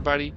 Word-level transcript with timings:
everybody 0.00 0.32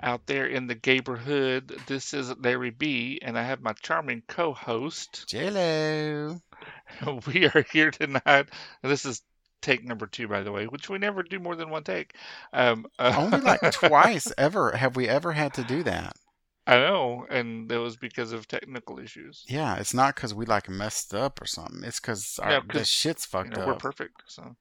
out 0.00 0.24
there 0.26 0.46
in 0.46 0.68
the 0.68 0.78
neighborhood. 0.86 1.76
This 1.88 2.14
is 2.14 2.32
Larry 2.38 2.70
B, 2.70 3.18
and 3.20 3.36
I 3.36 3.42
have 3.42 3.60
my 3.60 3.72
charming 3.72 4.22
co-host. 4.28 5.24
JLo. 5.28 6.40
We 7.26 7.46
are 7.46 7.66
here 7.72 7.90
tonight. 7.90 8.46
This 8.82 9.04
is 9.04 9.22
take 9.60 9.84
number 9.84 10.06
two, 10.06 10.28
by 10.28 10.42
the 10.42 10.52
way, 10.52 10.66
which 10.66 10.88
we 10.88 10.98
never 10.98 11.24
do 11.24 11.40
more 11.40 11.56
than 11.56 11.68
one 11.68 11.82
take. 11.82 12.14
Um, 12.52 12.86
uh, 12.98 13.12
Only 13.18 13.40
like 13.40 13.72
twice 13.72 14.32
ever 14.38 14.70
have 14.76 14.94
we 14.94 15.08
ever 15.08 15.32
had 15.32 15.52
to 15.54 15.64
do 15.64 15.82
that. 15.82 16.12
I 16.68 16.76
know, 16.76 17.26
and 17.28 17.70
it 17.72 17.78
was 17.78 17.96
because 17.96 18.30
of 18.30 18.46
technical 18.46 19.00
issues. 19.00 19.44
Yeah, 19.48 19.76
it's 19.76 19.94
not 19.94 20.14
because 20.14 20.32
we 20.32 20.46
like 20.46 20.68
messed 20.68 21.12
up 21.12 21.42
or 21.42 21.46
something. 21.46 21.82
It's 21.82 21.98
because 21.98 22.38
Yeah, 22.38 22.60
the 22.72 22.84
shit's 22.84 23.24
You 23.24 23.30
fucked 23.30 23.56
know, 23.56 23.60
up. 23.62 23.66
we're 23.66 23.90
perfect, 23.90 24.22
so 24.26 24.54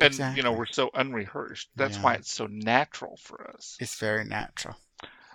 and 0.00 0.36
you 0.36 0.42
know 0.42 0.52
we're 0.52 0.66
so 0.66 0.90
unrehearsed. 0.94 1.68
That's 1.76 1.96
Yeah. 1.96 2.02
why 2.02 2.14
it's 2.14 2.32
so 2.32 2.46
natural 2.46 3.16
for 3.22 3.50
us. 3.54 3.76
It's 3.80 3.98
very 3.98 4.24
natural. 4.24 4.76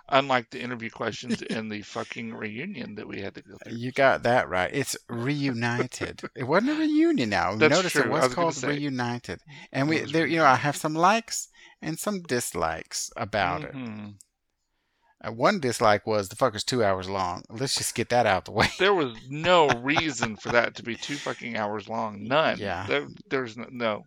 Unlike 0.08 0.50
the 0.50 0.60
interview 0.60 0.90
questions 0.90 1.40
in 1.42 1.68
the 1.70 1.80
fucking 1.82 2.34
reunion 2.34 2.96
that 2.96 3.08
we 3.08 3.22
had 3.22 3.34
to 3.36 3.42
go 3.42 3.56
through. 3.64 3.76
You 3.76 3.92
got 3.92 4.24
that 4.24 4.48
right. 4.48 4.70
It's 4.72 4.96
reunited. 5.08 6.20
it 6.36 6.44
wasn't 6.44 6.72
a 6.72 6.74
reunion 6.74 7.30
now. 7.30 7.54
That's 7.54 7.74
Notice 7.74 7.92
true. 7.92 8.02
it 8.02 8.10
was 8.10 8.24
was 8.24 8.34
called 8.34 8.54
say. 8.54 8.68
reunited. 8.68 9.40
And 9.72 9.88
we 9.88 10.00
there 10.00 10.26
you 10.26 10.38
know, 10.38 10.44
I 10.44 10.56
have 10.56 10.76
some 10.76 10.94
likes 10.94 11.48
and 11.80 11.98
some 11.98 12.20
dislikes 12.22 13.10
about 13.16 13.62
it. 13.64 13.72
Mm-hmm. 13.74 14.10
One 15.30 15.60
dislike 15.60 16.06
was 16.06 16.28
the 16.28 16.36
fucker's 16.36 16.64
two 16.64 16.82
hours 16.82 17.08
long. 17.08 17.44
Let's 17.48 17.76
just 17.76 17.94
get 17.94 18.08
that 18.08 18.26
out 18.26 18.44
the 18.44 18.50
way. 18.50 18.68
There 18.78 18.94
was 18.94 19.14
no 19.28 19.68
reason 19.82 20.36
for 20.36 20.48
that 20.50 20.74
to 20.76 20.82
be 20.82 20.96
two 20.96 21.14
fucking 21.14 21.56
hours 21.56 21.88
long. 21.88 22.24
None. 22.24 22.58
Yeah. 22.58 22.86
There, 22.88 23.08
there's 23.30 23.56
no. 23.56 23.66
no. 23.70 24.06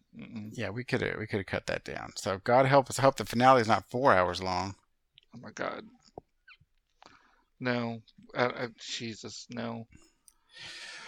Yeah, 0.51 0.71
we 0.71 0.83
could 0.83 1.01
have 1.01 1.17
we 1.17 1.25
could 1.27 1.37
have 1.37 1.45
cut 1.45 1.67
that 1.67 1.85
down. 1.85 2.11
So 2.17 2.41
God 2.43 2.65
help 2.65 2.89
us. 2.89 2.99
I 2.99 3.03
hope 3.03 3.15
the 3.15 3.25
finale 3.25 3.61
is 3.61 3.67
not 3.67 3.89
four 3.89 4.13
hours 4.13 4.43
long. 4.43 4.75
Oh 5.33 5.39
my 5.41 5.51
god. 5.51 5.85
No. 7.59 8.01
I, 8.35 8.45
I, 8.45 8.67
Jesus, 8.77 9.47
no. 9.49 9.87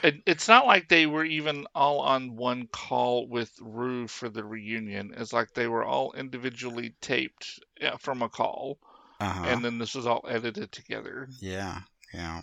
It, 0.04 0.22
it's 0.26 0.48
not 0.48 0.68
like 0.68 0.88
they 0.88 1.08
were 1.08 1.26
even 1.26 1.66
all 1.74 2.00
on 2.00 2.36
one 2.36 2.68
call 2.68 3.28
with 3.28 3.52
Rue 3.60 4.08
for 4.08 4.30
the 4.30 4.44
reunion. 4.44 5.14
It's 5.18 5.34
like 5.34 5.54
they 5.54 5.68
were 5.68 5.84
all 5.84 6.14
individually 6.14 6.94
taped 7.02 7.60
from 8.00 8.22
a 8.22 8.30
call, 8.30 8.78
Uh-huh. 9.20 9.46
and 9.48 9.66
then 9.66 9.80
this 9.80 9.96
was 9.96 10.06
all 10.06 10.24
edited 10.28 10.72
together. 10.72 11.28
yeah, 11.40 11.80
yeah. 12.14 12.42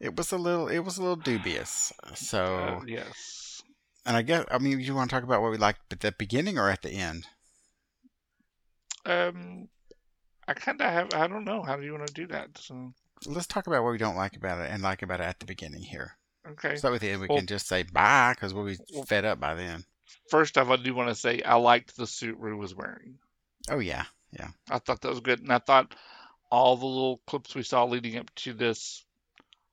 It 0.00 0.16
was 0.16 0.32
a 0.32 0.38
little 0.38 0.68
it 0.68 0.80
was 0.80 0.98
a 0.98 1.02
little 1.02 1.16
dubious. 1.16 1.92
So 2.14 2.44
Uh, 2.56 2.80
yes. 2.86 3.62
and 4.06 4.16
I 4.16 4.22
guess 4.22 4.44
I 4.50 4.58
mean 4.58 4.80
you 4.80 4.94
want 4.94 5.10
to 5.10 5.14
talk 5.16 5.24
about 5.24 5.40
what 5.42 5.50
we 5.50 5.56
liked 5.58 5.80
at 5.92 6.00
the 6.00 6.12
beginning 6.12 6.58
or 6.58 6.68
at 6.70 6.82
the 6.82 6.90
end? 6.90 7.26
Um, 9.06 9.68
I 10.48 10.54
kind 10.54 10.80
of 10.80 10.90
have. 10.90 11.14
I 11.14 11.26
don't 11.26 11.44
know. 11.44 11.62
How 11.62 11.76
do 11.76 11.84
you 11.84 11.92
want 11.92 12.06
to 12.06 12.14
do 12.14 12.26
that? 12.28 12.56
So, 12.58 12.92
Let's 13.26 13.46
talk 13.46 13.66
about 13.66 13.82
what 13.84 13.92
we 13.92 13.98
don't 13.98 14.16
like 14.16 14.36
about 14.36 14.60
it 14.60 14.70
and 14.70 14.82
like 14.82 15.02
about 15.02 15.20
it 15.20 15.24
at 15.24 15.40
the 15.40 15.46
beginning 15.46 15.82
here. 15.82 16.16
okay. 16.46 16.76
Start 16.76 16.92
with 16.92 17.02
the 17.02 17.10
end. 17.10 17.20
We 17.20 17.26
Well- 17.28 17.38
can 17.38 17.46
just 17.46 17.66
say 17.66 17.82
bye 17.84 18.32
because 18.34 18.52
we'll 18.54 18.66
be 18.66 18.78
Well- 18.92 19.04
fed 19.04 19.24
up 19.24 19.40
by 19.40 19.54
then. 19.54 19.84
First 20.30 20.56
off, 20.58 20.68
I 20.68 20.76
do 20.76 20.94
want 20.94 21.08
to 21.10 21.14
say 21.14 21.42
I 21.42 21.56
liked 21.56 21.96
the 21.96 22.06
suit 22.06 22.36
Rue 22.38 22.56
was 22.56 22.74
wearing. 22.74 23.18
Oh 23.70 23.78
yeah, 23.78 24.04
I 24.70 24.78
thought 24.78 25.00
that 25.02 25.10
was 25.10 25.20
good, 25.20 25.40
and 25.40 25.52
I 25.52 25.58
thought 25.58 25.94
all 26.50 26.76
the 26.76 26.86
little 26.86 27.20
clips 27.26 27.54
we 27.54 27.62
saw 27.62 27.84
leading 27.84 28.16
up 28.16 28.32
to 28.36 28.52
this, 28.52 29.04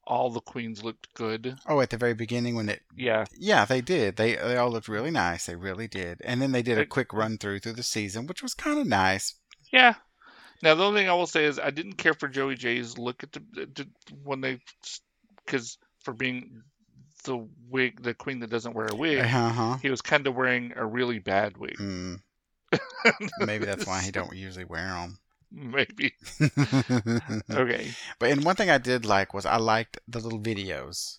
all 0.06 0.30
the 0.30 0.40
queens 0.42 0.84
looked 0.84 1.14
good. 1.14 1.56
Oh, 1.68 1.80
at 1.80 1.90
the 1.90 1.98
very 1.98 2.14
beginning 2.14 2.56
when 2.56 2.70
it 2.70 2.82
Yeah, 2.96 3.26
yeah 3.38 3.66
they 3.66 3.82
did 3.82 4.16
they 4.18 4.36
they 4.36 4.58
all 4.58 4.72
looked 4.72 4.88
really 4.88 5.12
nice. 5.12 5.46
They 5.46 5.56
really 5.56 5.88
did. 5.88 6.22
And 6.26 6.42
then 6.42 6.52
they 6.52 6.64
did 6.64 6.78
a 6.80 6.86
quick 6.86 7.14
run 7.14 7.38
through 7.38 7.60
through 7.60 7.74
the 7.74 7.84
season, 7.84 8.26
which 8.28 8.42
was 8.42 8.54
kind 8.54 8.80
of 8.80 8.88
nice. 8.88 9.36
yeah. 9.72 9.96
Now 10.64 10.76
the 10.76 10.84
only 10.84 11.02
thing 11.02 11.10
I 11.10 11.14
will 11.14 11.28
say 11.28 11.46
is 11.46 11.60
I 11.60 11.72
didn't 11.72 11.94
care 11.94 12.14
for 12.14 12.28
Joey 12.28 12.56
Jay's 12.56 12.98
look 12.98 13.24
at 13.24 13.32
the, 13.32 13.40
the 13.54 13.88
when 14.24 14.42
they, 14.42 14.60
because 15.46 15.78
for 16.04 16.14
being 16.14 16.62
the 17.24 17.48
wig, 17.70 18.02
the 18.02 18.14
queen 18.14 18.40
that 18.40 18.50
doesn't 18.50 18.74
wear 18.76 18.88
a 18.88 18.96
wig, 18.96 19.20
Uh 19.20 19.50
huh. 19.50 19.78
he 19.82 19.90
was 19.90 20.02
kind 20.02 20.26
of 20.28 20.36
wearing 20.36 20.74
a 20.76 20.86
really 20.86 21.20
bad 21.20 21.58
wig. 21.58 21.78
Mm, 21.78 22.22
maybe 23.46 23.66
that's 23.66 23.86
why 23.88 24.02
he 24.02 24.12
don't 24.12 24.36
usually 24.36 24.66
wear 24.66 24.88
them. 24.88 25.18
Maybe. 25.52 26.14
Okay. 27.52 27.92
But 28.20 28.32
and 28.32 28.44
one 28.46 28.56
thing 28.56 28.70
I 28.70 28.78
did 28.78 29.06
like 29.06 29.34
was 29.34 29.46
I 29.46 29.58
liked 29.58 30.00
the 30.08 30.20
little 30.20 30.40
videos. 30.40 31.18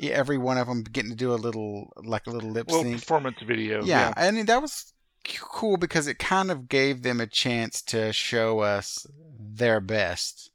Every 0.00 0.36
one 0.36 0.58
of 0.58 0.66
them 0.66 0.82
getting 0.82 1.10
to 1.10 1.16
do 1.16 1.32
a 1.32 1.36
little 1.36 1.92
like 1.96 2.26
a 2.26 2.30
little 2.30 2.50
lip 2.50 2.68
Well, 2.68 2.82
sync. 2.82 3.00
performance 3.00 3.38
video. 3.40 3.84
Yeah, 3.84 4.12
I 4.16 4.30
mean 4.30 4.46
that 4.46 4.60
was 4.60 4.92
cool 5.40 5.76
because 5.76 6.06
it 6.06 6.18
kind 6.18 6.50
of 6.50 6.68
gave 6.68 7.02
them 7.02 7.20
a 7.20 7.26
chance 7.26 7.80
to 7.82 8.12
show 8.12 8.60
us 8.60 9.06
their 9.38 9.80
best. 9.80 10.50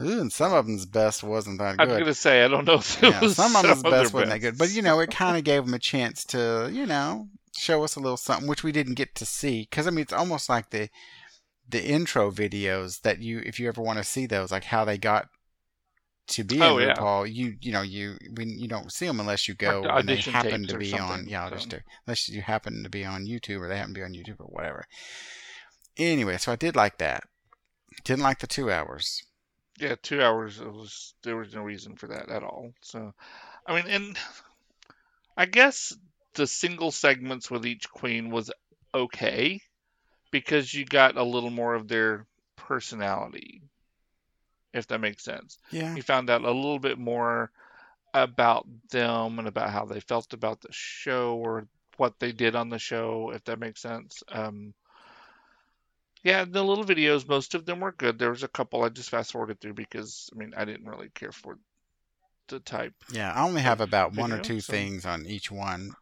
Ooh, 0.00 0.20
and 0.22 0.32
some 0.32 0.54
of 0.54 0.66
them's 0.66 0.86
best 0.86 1.22
wasn't 1.22 1.58
that 1.58 1.76
good. 1.76 1.90
I'm 1.90 1.98
gonna 1.98 2.14
say 2.14 2.42
I 2.44 2.48
don't 2.48 2.64
know 2.66 2.74
if 2.76 3.02
it 3.02 3.10
Yeah, 3.10 3.20
was 3.20 3.36
some 3.36 3.54
of 3.54 3.62
them's 3.62 3.82
their 3.82 3.92
best 3.92 4.14
wasn't 4.14 4.30
that 4.30 4.38
good, 4.40 4.58
but 4.58 4.70
you 4.72 4.80
know, 4.82 5.00
it 5.00 5.10
kind 5.10 5.36
of 5.36 5.44
gave 5.52 5.64
them 5.66 5.74
a 5.74 5.78
chance 5.78 6.24
to, 6.26 6.70
you 6.72 6.86
know, 6.86 7.28
show 7.54 7.84
us 7.84 7.96
a 7.96 8.00
little 8.00 8.16
something 8.16 8.48
which 8.48 8.64
we 8.64 8.72
didn't 8.72 8.94
get 8.94 9.14
to 9.16 9.26
see. 9.26 9.62
Because 9.62 9.86
I 9.86 9.90
mean, 9.90 10.00
it's 10.02 10.12
almost 10.12 10.48
like 10.48 10.70
the 10.70 10.88
the 11.68 11.84
intro 11.84 12.30
videos 12.30 13.00
that 13.02 13.20
you, 13.20 13.40
if 13.46 13.58
you 13.58 13.68
ever 13.68 13.80
want 13.80 13.98
to 13.98 14.04
see 14.04 14.26
those, 14.26 14.50
like 14.50 14.64
how 14.64 14.84
they 14.84 14.98
got 14.98 15.28
to 16.28 16.44
be 16.44 16.60
Oh, 16.60 16.78
in 16.78 16.88
yeah. 16.88 16.94
RuPaul, 16.94 17.32
you 17.32 17.56
you 17.60 17.72
know 17.72 17.82
you 17.82 18.16
when 18.34 18.50
you 18.58 18.68
don't 18.68 18.92
see 18.92 19.06
them 19.06 19.20
unless 19.20 19.48
you 19.48 19.54
go 19.54 19.82
and 19.84 20.08
they 20.08 20.16
happen 20.16 20.66
to 20.66 20.78
be 20.78 20.96
on 20.98 21.26
yeah 21.28 21.48
so. 21.48 21.54
just 21.54 21.74
unless 22.06 22.28
you 22.28 22.42
happen 22.42 22.82
to 22.82 22.88
be 22.88 23.04
on 23.04 23.26
YouTube 23.26 23.60
or 23.60 23.68
they 23.68 23.76
happen 23.76 23.94
to 23.94 24.00
be 24.00 24.04
on 24.04 24.14
YouTube 24.14 24.40
or 24.40 24.46
whatever. 24.46 24.86
Anyway, 25.96 26.38
so 26.38 26.52
I 26.52 26.56
did 26.56 26.74
like 26.74 26.98
that. 26.98 27.24
Didn't 28.04 28.22
like 28.22 28.38
the 28.38 28.46
two 28.46 28.70
hours. 28.70 29.22
Yeah, 29.78 29.96
two 30.00 30.22
hours. 30.22 30.60
It 30.60 30.72
was 30.72 31.14
there 31.22 31.36
was 31.36 31.54
no 31.54 31.62
reason 31.62 31.96
for 31.96 32.06
that 32.08 32.30
at 32.30 32.42
all. 32.42 32.72
So, 32.82 33.12
I 33.66 33.74
mean, 33.74 33.90
and 33.90 34.18
I 35.36 35.46
guess 35.46 35.92
the 36.34 36.46
single 36.46 36.90
segments 36.90 37.50
with 37.50 37.66
each 37.66 37.90
queen 37.90 38.30
was 38.30 38.50
okay 38.94 39.60
because 40.30 40.72
you 40.72 40.84
got 40.84 41.16
a 41.16 41.22
little 41.22 41.50
more 41.50 41.74
of 41.74 41.88
their 41.88 42.26
personality, 42.56 43.62
if 44.72 44.86
that 44.88 45.00
makes 45.00 45.24
sense. 45.24 45.58
Yeah. 45.70 45.94
You 45.94 46.02
found 46.02 46.30
out 46.30 46.42
a 46.42 46.50
little 46.50 46.78
bit 46.78 46.98
more 46.98 47.50
about 48.14 48.66
them 48.90 49.38
and 49.38 49.48
about 49.48 49.70
how 49.70 49.84
they 49.84 50.00
felt 50.00 50.32
about 50.32 50.60
the 50.60 50.68
show 50.70 51.36
or 51.36 51.66
what 51.96 52.18
they 52.18 52.32
did 52.32 52.56
on 52.56 52.68
the 52.68 52.78
show, 52.78 53.30
if 53.34 53.44
that 53.44 53.58
makes 53.58 53.80
sense. 53.80 54.22
Um, 54.30 54.74
yeah, 56.22 56.44
the 56.44 56.62
little 56.62 56.84
videos, 56.84 57.28
most 57.28 57.54
of 57.54 57.66
them 57.66 57.80
were 57.80 57.92
good. 57.92 58.18
There 58.18 58.30
was 58.30 58.42
a 58.42 58.48
couple 58.48 58.82
I 58.84 58.88
just 58.90 59.10
fast 59.10 59.32
forwarded 59.32 59.60
through 59.60 59.74
because 59.74 60.30
I 60.32 60.38
mean 60.38 60.54
I 60.56 60.64
didn't 60.64 60.86
really 60.86 61.10
care 61.14 61.32
for 61.32 61.58
the 62.48 62.60
type. 62.60 62.94
Yeah, 63.10 63.32
I 63.32 63.42
only 63.44 63.62
have 63.62 63.80
about 63.80 64.14
one 64.14 64.32
or 64.32 64.38
two 64.38 64.60
so- 64.60 64.72
things 64.72 65.04
on 65.04 65.26
each 65.26 65.50
one, 65.50 65.92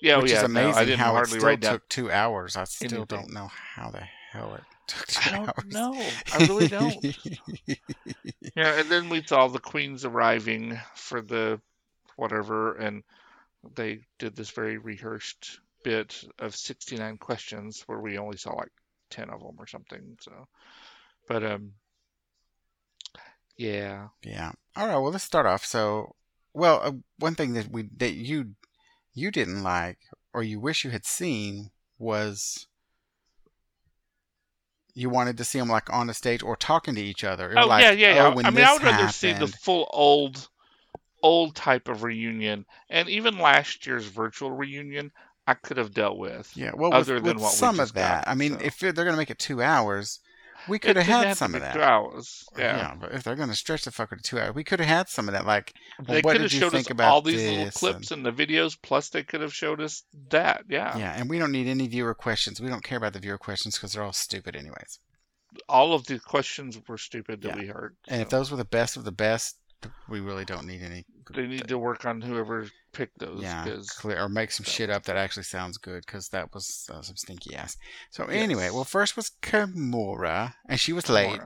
Yeah, 0.00 0.18
which 0.18 0.30
yeah, 0.30 0.38
is 0.38 0.42
no, 0.54 0.60
amazing 0.60 0.74
I 0.78 0.84
didn't 0.84 1.00
how 1.00 1.16
it 1.16 1.26
hardly 1.26 1.40
still 1.40 1.56
down. 1.56 1.72
took 1.74 1.88
two 1.88 2.10
hours. 2.10 2.56
I 2.56 2.64
still 2.64 3.00
anything. 3.00 3.06
don't 3.06 3.32
know 3.32 3.48
how 3.48 3.90
the 3.90 4.00
hell 4.32 4.54
it 4.54 4.62
took 4.86 5.06
two 5.06 5.30
I 5.30 5.32
don't 5.32 5.48
hours. 5.48 5.64
know. 5.66 6.16
I 6.32 6.38
really 6.38 6.68
don't. 6.68 7.04
Yeah, 8.56 8.78
and 8.80 8.90
then 8.90 9.08
we 9.08 9.22
saw 9.22 9.46
the 9.48 9.58
queens 9.60 10.04
arriving 10.04 10.78
for 10.94 11.22
the 11.22 11.60
whatever, 12.16 12.74
and 12.76 13.02
they 13.74 14.00
did 14.18 14.34
this 14.36 14.50
very 14.50 14.78
rehearsed 14.78 15.60
bit 15.84 16.24
of 16.38 16.54
69 16.56 17.16
questions 17.18 17.82
where 17.86 18.00
we 18.00 18.18
only 18.18 18.36
saw 18.36 18.52
like 18.54 18.72
10 19.10 19.30
of 19.30 19.40
them 19.40 19.56
or 19.58 19.66
something. 19.66 20.16
So, 20.20 20.48
but 21.28 21.44
um, 21.44 21.72
yeah, 23.56 24.08
yeah. 24.22 24.52
All 24.76 24.86
right. 24.86 24.96
Well, 24.98 25.10
let's 25.12 25.24
start 25.24 25.46
off. 25.46 25.64
So, 25.64 26.14
well, 26.54 26.80
uh, 26.82 26.92
one 27.18 27.34
thing 27.34 27.52
that 27.54 27.70
we 27.70 27.88
that 27.98 28.12
you 28.14 28.54
you 29.14 29.30
didn't 29.30 29.62
like 29.62 29.98
or 30.32 30.42
you 30.42 30.60
wish 30.60 30.84
you 30.84 30.90
had 30.90 31.04
seen 31.04 31.70
was 31.98 32.66
you 34.94 35.08
wanted 35.08 35.36
to 35.38 35.44
see 35.44 35.58
them 35.58 35.68
like 35.68 35.92
on 35.92 36.06
the 36.06 36.14
stage 36.14 36.42
or 36.42 36.56
talking 36.56 36.94
to 36.94 37.00
each 37.00 37.24
other. 37.24 37.54
Oh 37.56 37.66
like, 37.66 37.82
yeah, 37.82 37.90
yeah, 37.92 38.14
yeah. 38.14 38.32
Oh, 38.34 38.40
I 38.42 38.50
mean, 38.50 38.64
I 38.64 38.72
would 38.72 38.82
rather 38.82 39.08
see 39.12 39.32
the 39.32 39.46
full 39.46 39.88
old, 39.92 40.48
old 41.22 41.54
type 41.54 41.88
of 41.88 42.02
reunion, 42.02 42.66
and 42.88 43.08
even 43.08 43.38
last 43.38 43.86
year's 43.86 44.06
virtual 44.06 44.50
reunion, 44.50 45.12
I 45.46 45.54
could 45.54 45.76
have 45.76 45.94
dealt 45.94 46.18
with. 46.18 46.52
Yeah, 46.56 46.72
well, 46.74 46.92
other 46.92 47.14
with, 47.14 47.24
than 47.24 47.34
with 47.36 47.44
what 47.44 47.52
some 47.52 47.80
of 47.80 47.94
that. 47.94 48.24
got, 48.24 48.30
I 48.30 48.34
mean, 48.34 48.58
so. 48.58 48.64
if 48.64 48.78
they're 48.78 48.92
going 48.92 49.12
to 49.12 49.16
make 49.16 49.30
it 49.30 49.38
two 49.38 49.62
hours, 49.62 50.20
we 50.68 50.78
could 50.78 50.96
have 50.96 51.06
had 51.06 51.36
some 51.36 51.54
of 51.54 51.60
that. 51.60 51.74
Two 51.74 51.82
hours. 51.82 52.44
Yeah. 52.56 52.94
but 53.00 53.12
if 53.12 53.22
they're 53.22 53.36
going 53.36 53.48
to 53.48 53.54
stretch 53.54 53.84
the 53.84 53.90
fucker 53.90 54.16
to 54.16 54.22
two 54.22 54.38
hours, 54.38 54.54
we 54.54 54.64
could 54.64 54.80
have 54.80 54.88
had 54.88 55.08
some 55.08 55.28
of 55.28 55.32
that. 55.34 55.46
Like, 55.46 55.72
well, 55.98 56.06
They 56.16 56.20
what 56.20 56.32
could 56.32 56.42
have 56.42 56.50
showed 56.50 56.74
us 56.74 56.90
about 56.90 57.10
all 57.10 57.22
these 57.22 57.42
little 57.48 57.70
clips 57.70 58.10
and 58.10 58.24
the 58.24 58.32
videos, 58.32 58.76
plus 58.80 59.08
they 59.08 59.22
could 59.22 59.40
have 59.40 59.54
showed 59.54 59.80
us 59.80 60.02
that. 60.30 60.64
Yeah. 60.68 60.96
yeah, 60.98 61.14
and 61.16 61.28
we 61.30 61.38
don't 61.38 61.52
need 61.52 61.66
any 61.68 61.86
viewer 61.88 62.14
questions. 62.14 62.60
We 62.60 62.68
don't 62.68 62.84
care 62.84 62.98
about 62.98 63.12
the 63.12 63.20
viewer 63.20 63.38
questions 63.38 63.76
because 63.76 63.92
they're 63.92 64.02
all 64.02 64.12
stupid 64.12 64.56
anyways. 64.56 64.98
All 65.68 65.92
of 65.92 66.06
the 66.06 66.18
questions 66.18 66.78
were 66.88 66.98
stupid 66.98 67.42
that 67.42 67.56
Yeah. 67.56 67.60
we 67.60 67.66
heard. 67.66 67.96
And 68.08 68.22
if 68.22 68.28
those 68.30 68.50
were 68.50 68.56
the 68.56 68.64
best 68.64 68.96
of 68.96 69.04
the 69.04 69.12
best, 69.12 69.56
we 70.08 70.20
really 70.20 70.44
don't 70.44 70.66
need 70.66 70.82
any 70.82 71.04
they 71.32 71.46
need 71.46 71.68
to 71.68 71.78
work 71.78 72.04
on 72.04 72.20
whoever 72.20 72.68
picked 72.92 73.18
those. 73.20 73.40
yeah, 73.42 73.64
clear, 73.98 74.20
or 74.20 74.28
make 74.28 74.50
some 74.50 74.64
that 74.64 74.70
shit 74.70 74.90
up 74.90 75.04
that 75.04 75.16
actually 75.16 75.44
sounds 75.44 75.78
good 75.78 76.02
because 76.04 76.28
that 76.30 76.52
was 76.52 76.88
uh, 76.92 77.00
some 77.02 77.16
stinky 77.16 77.54
ass. 77.54 77.76
So 78.10 78.24
Yes. 78.28 78.42
anyway, 78.42 78.70
well, 78.70 78.84
first 78.84 79.16
was 79.16 79.30
Kahmora, 79.40 80.54
and 80.68 80.80
she 80.80 80.92
was 80.92 81.08
late, 81.08 81.40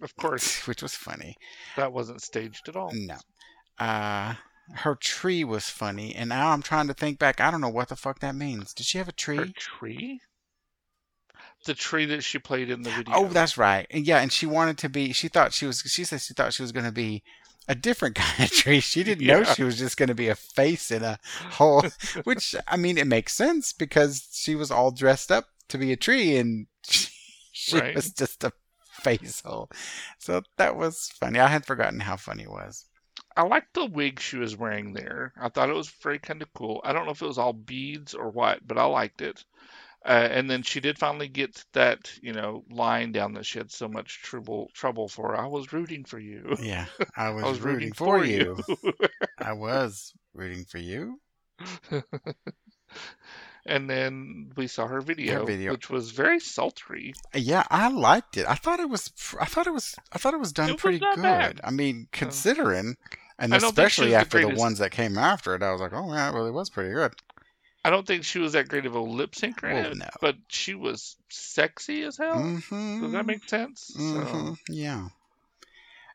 Of 0.00 0.16
course, 0.16 0.66
which 0.66 0.82
was 0.82 0.94
funny. 0.94 1.36
that 1.76 1.92
wasn't 1.92 2.22
staged 2.22 2.68
at 2.68 2.74
all. 2.76 2.90
No, 2.92 3.18
uh, 3.78 4.34
her 4.74 4.96
tree 4.96 5.44
was 5.44 5.70
funny, 5.70 6.14
and 6.14 6.28
now 6.30 6.50
I'm 6.50 6.62
trying 6.62 6.88
to 6.88 6.94
think 6.94 7.18
back. 7.20 7.40
I 7.40 7.50
don't 7.52 7.60
know 7.60 7.68
what 7.68 7.88
the 7.88 7.96
fuck 7.96 8.18
that 8.20 8.34
means. 8.34 8.72
Did 8.74 8.86
she 8.86 8.98
have 8.98 9.08
a 9.08 9.12
Her 9.36 9.46
tree? 9.56 10.20
The 11.64 11.74
tree 11.74 12.06
that 12.06 12.24
she 12.24 12.38
played 12.38 12.70
in 12.70 12.82
the 12.82 12.90
video. 12.90 13.14
Oh, 13.14 13.28
that's 13.28 13.56
right. 13.56 13.86
And 13.90 14.06
yeah, 14.06 14.20
and 14.20 14.32
she 14.32 14.46
wanted 14.46 14.78
to 14.78 14.88
be. 14.88 15.12
She 15.12 15.28
thought 15.28 15.52
she 15.52 15.66
was. 15.66 15.80
She 15.80 16.04
said 16.04 16.20
she 16.20 16.34
thought 16.34 16.52
she 16.52 16.62
was 16.62 16.72
going 16.72 16.86
to 16.86 16.92
be 16.92 17.22
a 17.68 17.74
different 17.74 18.14
kind 18.16 18.44
of 18.44 18.50
tree. 18.50 18.80
She 18.80 19.04
didn't 19.04 19.26
know 19.26 19.44
she 19.44 19.62
was 19.62 19.78
just 19.78 19.96
going 19.96 20.08
to 20.08 20.14
be 20.14 20.28
a 20.28 20.34
face 20.34 20.90
in 20.90 21.02
a 21.02 21.18
hole. 21.52 21.84
Which 22.24 22.54
I 22.66 22.76
mean, 22.76 22.98
it 22.98 23.06
makes 23.06 23.34
sense 23.34 23.72
because 23.72 24.28
she 24.32 24.54
was 24.54 24.70
all 24.70 24.90
dressed 24.90 25.30
up 25.30 25.46
to 25.68 25.78
be 25.78 25.92
a 25.92 25.96
tree, 25.96 26.36
and 26.36 26.66
she, 26.82 27.10
she 27.52 27.76
Right. 27.78 27.94
was 27.94 28.10
just 28.12 28.44
a 28.44 28.52
face 29.02 29.40
hole. 29.44 29.70
So 30.18 30.42
that 30.56 30.76
was 30.76 31.10
funny. 31.18 31.38
I 31.38 31.48
had 31.48 31.64
forgotten 31.66 32.00
how 32.00 32.16
funny 32.16 32.42
it 32.44 32.50
was. 32.50 32.86
I 33.36 33.42
liked 33.42 33.74
the 33.74 33.84
wig 33.84 34.20
she 34.20 34.38
was 34.38 34.56
wearing 34.56 34.94
there. 34.94 35.34
I 35.38 35.50
thought 35.50 35.68
it 35.68 35.74
was 35.74 35.90
very 35.90 36.18
kind 36.18 36.40
of 36.40 36.52
cool. 36.54 36.80
I 36.82 36.92
don't 36.94 37.04
know 37.04 37.12
if 37.12 37.20
it 37.22 37.26
was 37.26 37.36
all 37.38 37.52
beads 37.52 38.14
or 38.14 38.30
what, 38.30 38.66
but 38.66 38.78
I 38.78 38.84
liked 38.84 39.20
it. 39.20 39.44
Uh, 40.04 40.28
and 40.30 40.50
then 40.50 40.62
she 40.62 40.80
did 40.80 40.98
finally 40.98 41.28
get 41.28 41.64
that, 41.74 42.10
you 42.20 42.32
know, 42.32 42.64
line 42.70 43.12
down 43.12 43.34
that 43.34 43.46
she 43.46 43.58
had 43.58 43.70
so 43.70 43.88
much 43.88 44.20
trouble 44.22 44.68
trouble 44.74 45.08
for. 45.08 45.36
I 45.36 45.46
was 45.46 45.72
rooting 45.72 46.04
for 46.04 46.18
you. 46.18 46.56
Yeah, 46.60 46.86
I 47.16 47.30
was, 47.30 47.44
I 47.44 47.48
was 47.48 47.60
rooting, 47.60 47.92
for 47.92 48.24
you. 48.24 48.58
I 49.38 49.52
was 49.52 50.12
rooting 50.34 50.64
for 50.64 50.78
you. 50.78 51.20
and 53.66 53.88
then 53.88 54.50
we 54.56 54.66
saw 54.66 54.88
her 54.88 55.00
video, 55.00 55.44
video. 55.46 55.70
which 55.70 55.88
was 55.88 56.10
very 56.10 56.40
sultry. 56.40 57.14
Yeah, 57.32 57.64
I 57.70 57.88
liked 57.88 58.36
it. 58.36 58.46
I 58.48 58.56
thought 58.56 58.80
it 58.80 58.90
was. 58.90 59.12
I 59.40 59.44
thought 59.44 59.68
it 59.68 59.72
was. 59.72 59.94
I 60.12 60.18
thought 60.18 60.34
it 60.34 60.40
was 60.40 60.52
done 60.52 60.70
It 60.70 60.78
pretty 60.78 60.98
not 60.98 61.14
good. 61.16 61.22
bad. 61.22 61.60
I 61.62 61.70
mean, 61.70 62.08
considering, 62.10 62.96
and 63.38 63.54
I 63.54 63.58
don't 63.58 63.74
think 63.74 63.90
she 63.90 64.02
especially 64.02 64.06
was 64.06 64.12
the 64.14 64.18
after 64.18 64.40
the 64.40 64.60
ones 64.60 64.78
that 64.78 64.90
came 64.90 65.16
after 65.16 65.54
it, 65.54 65.62
I 65.62 65.70
was 65.70 65.80
like, 65.80 65.92
oh 65.92 66.12
yeah, 66.12 66.28
it 66.28 66.34
really 66.34 66.50
was 66.50 66.70
pretty 66.70 66.92
good. 66.92 67.12
I 67.84 67.90
don't 67.90 68.06
think 68.06 68.24
she 68.24 68.38
was 68.38 68.52
that 68.52 68.68
great 68.68 68.86
of 68.86 68.94
a 68.94 69.00
lip 69.00 69.32
syncer, 69.32 69.64
in 69.64 69.74
Well, 69.74 69.94
no. 69.96 70.08
but 70.20 70.36
she 70.48 70.74
was 70.74 71.16
sexy 71.28 72.02
as 72.04 72.16
hell. 72.16 72.40
hmm 72.42 73.00
Does 73.00 73.12
that 73.12 73.26
make 73.26 73.48
sense? 73.48 73.92
hmm 73.96 74.12
So, 74.12 74.56
Yeah. 74.68 75.08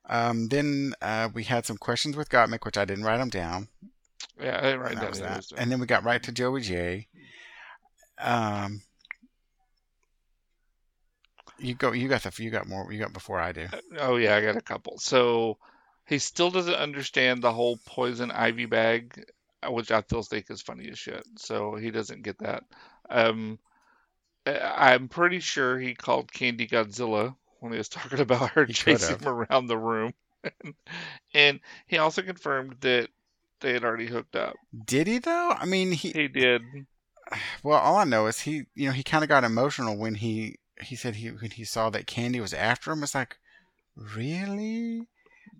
Um, 0.09 0.47
then 0.47 0.93
uh, 1.01 1.27
we 1.33 1.43
had 1.43 1.65
some 1.65 1.77
questions 1.77 2.15
with 2.15 2.29
Gottmik, 2.29 2.63
which 2.63 2.77
I 2.77 2.85
didn't 2.85 3.03
write 3.03 3.17
them 3.17 3.29
down. 3.29 3.67
yeah, 4.41 4.57
I 4.57 4.61
didn't 4.61 4.79
write 4.79 4.95
that 4.95 5.01
down 5.01 5.09
was 5.09 5.21
any 5.21 5.37
of 5.37 5.49
that. 5.49 5.55
And 5.57 5.69
then 5.71 5.79
we 5.81 5.85
got 5.85 6.05
right 6.05 6.23
to 6.23 6.31
Joey 6.31 6.61
Jay. 6.61 7.07
Um, 8.17 8.81
you 11.59 11.75
go. 11.75 11.91
You 11.91 12.07
got 12.07 12.23
the. 12.23 12.43
You 12.43 12.49
got 12.49 12.67
more. 12.67 12.91
You 12.91 12.99
got 12.99 13.13
before 13.13 13.39
I 13.39 13.51
do. 13.51 13.67
Oh 13.99 14.15
yeah, 14.15 14.35
I 14.35 14.41
got 14.41 14.55
a 14.55 14.61
couple. 14.61 14.97
So 14.97 15.57
he 16.05 16.19
still 16.19 16.51
doesn't 16.51 16.73
understand 16.73 17.41
the 17.41 17.51
whole 17.51 17.77
poison 17.85 18.31
ivy 18.31 18.65
bag, 18.65 19.13
uh, 19.19 19.23
which 19.69 19.91
I 19.91 20.01
still 20.01 20.23
think 20.23 20.49
is 20.49 20.61
funny 20.61 20.89
as 20.89 20.99
shit. 20.99 21.23
So 21.37 21.75
he 21.75 21.91
doesn't 21.91 22.23
get 22.23 22.39
that. 22.39 22.63
Um, 23.09 23.59
I- 24.45 24.93
I'm 24.93 25.09
pretty 25.09 25.39
sure 25.39 25.77
he 25.79 25.95
called 25.95 26.31
Kandy 26.31 26.69
Godzilla 26.69 27.35
when 27.59 27.71
he 27.71 27.77
was 27.77 27.89
talking 27.89 28.19
about 28.19 28.51
her 28.51 28.65
He 28.65 28.73
chasing 28.73 29.19
him 29.19 29.27
around 29.27 29.67
the 29.67 29.77
room, 29.77 30.13
and 31.33 31.59
he 31.87 31.97
also 31.97 32.21
confirmed 32.21 32.77
that 32.81 33.09
they 33.59 33.73
had 33.73 33.83
already 33.83 34.07
hooked 34.07 34.35
up. 34.35 34.55
Did 34.85 35.07
he 35.07 35.19
though? 35.19 35.51
I 35.57 35.65
mean, 35.65 35.91
he. 35.91 36.11
He 36.11 36.27
did. 36.27 36.61
Well, 37.61 37.77
all 37.77 37.97
I 37.97 38.05
know 38.05 38.27
is 38.27 38.39
he, 38.39 38.67
you 38.73 38.87
know, 38.87 38.93
he 38.93 39.03
kind 39.03 39.21
of 39.21 39.27
got 39.27 39.43
emotional 39.43 39.97
when 39.97 40.15
he 40.15 40.59
he 40.79 40.95
said 40.95 41.15
he 41.15 41.27
when 41.29 41.51
he 41.51 41.65
saw 41.65 41.89
that 41.89 42.05
Kandy 42.07 42.39
was 42.39 42.53
after 42.53 42.89
him. 42.89 43.03
It's 43.03 43.13
like, 43.15 43.37
really? 43.97 45.09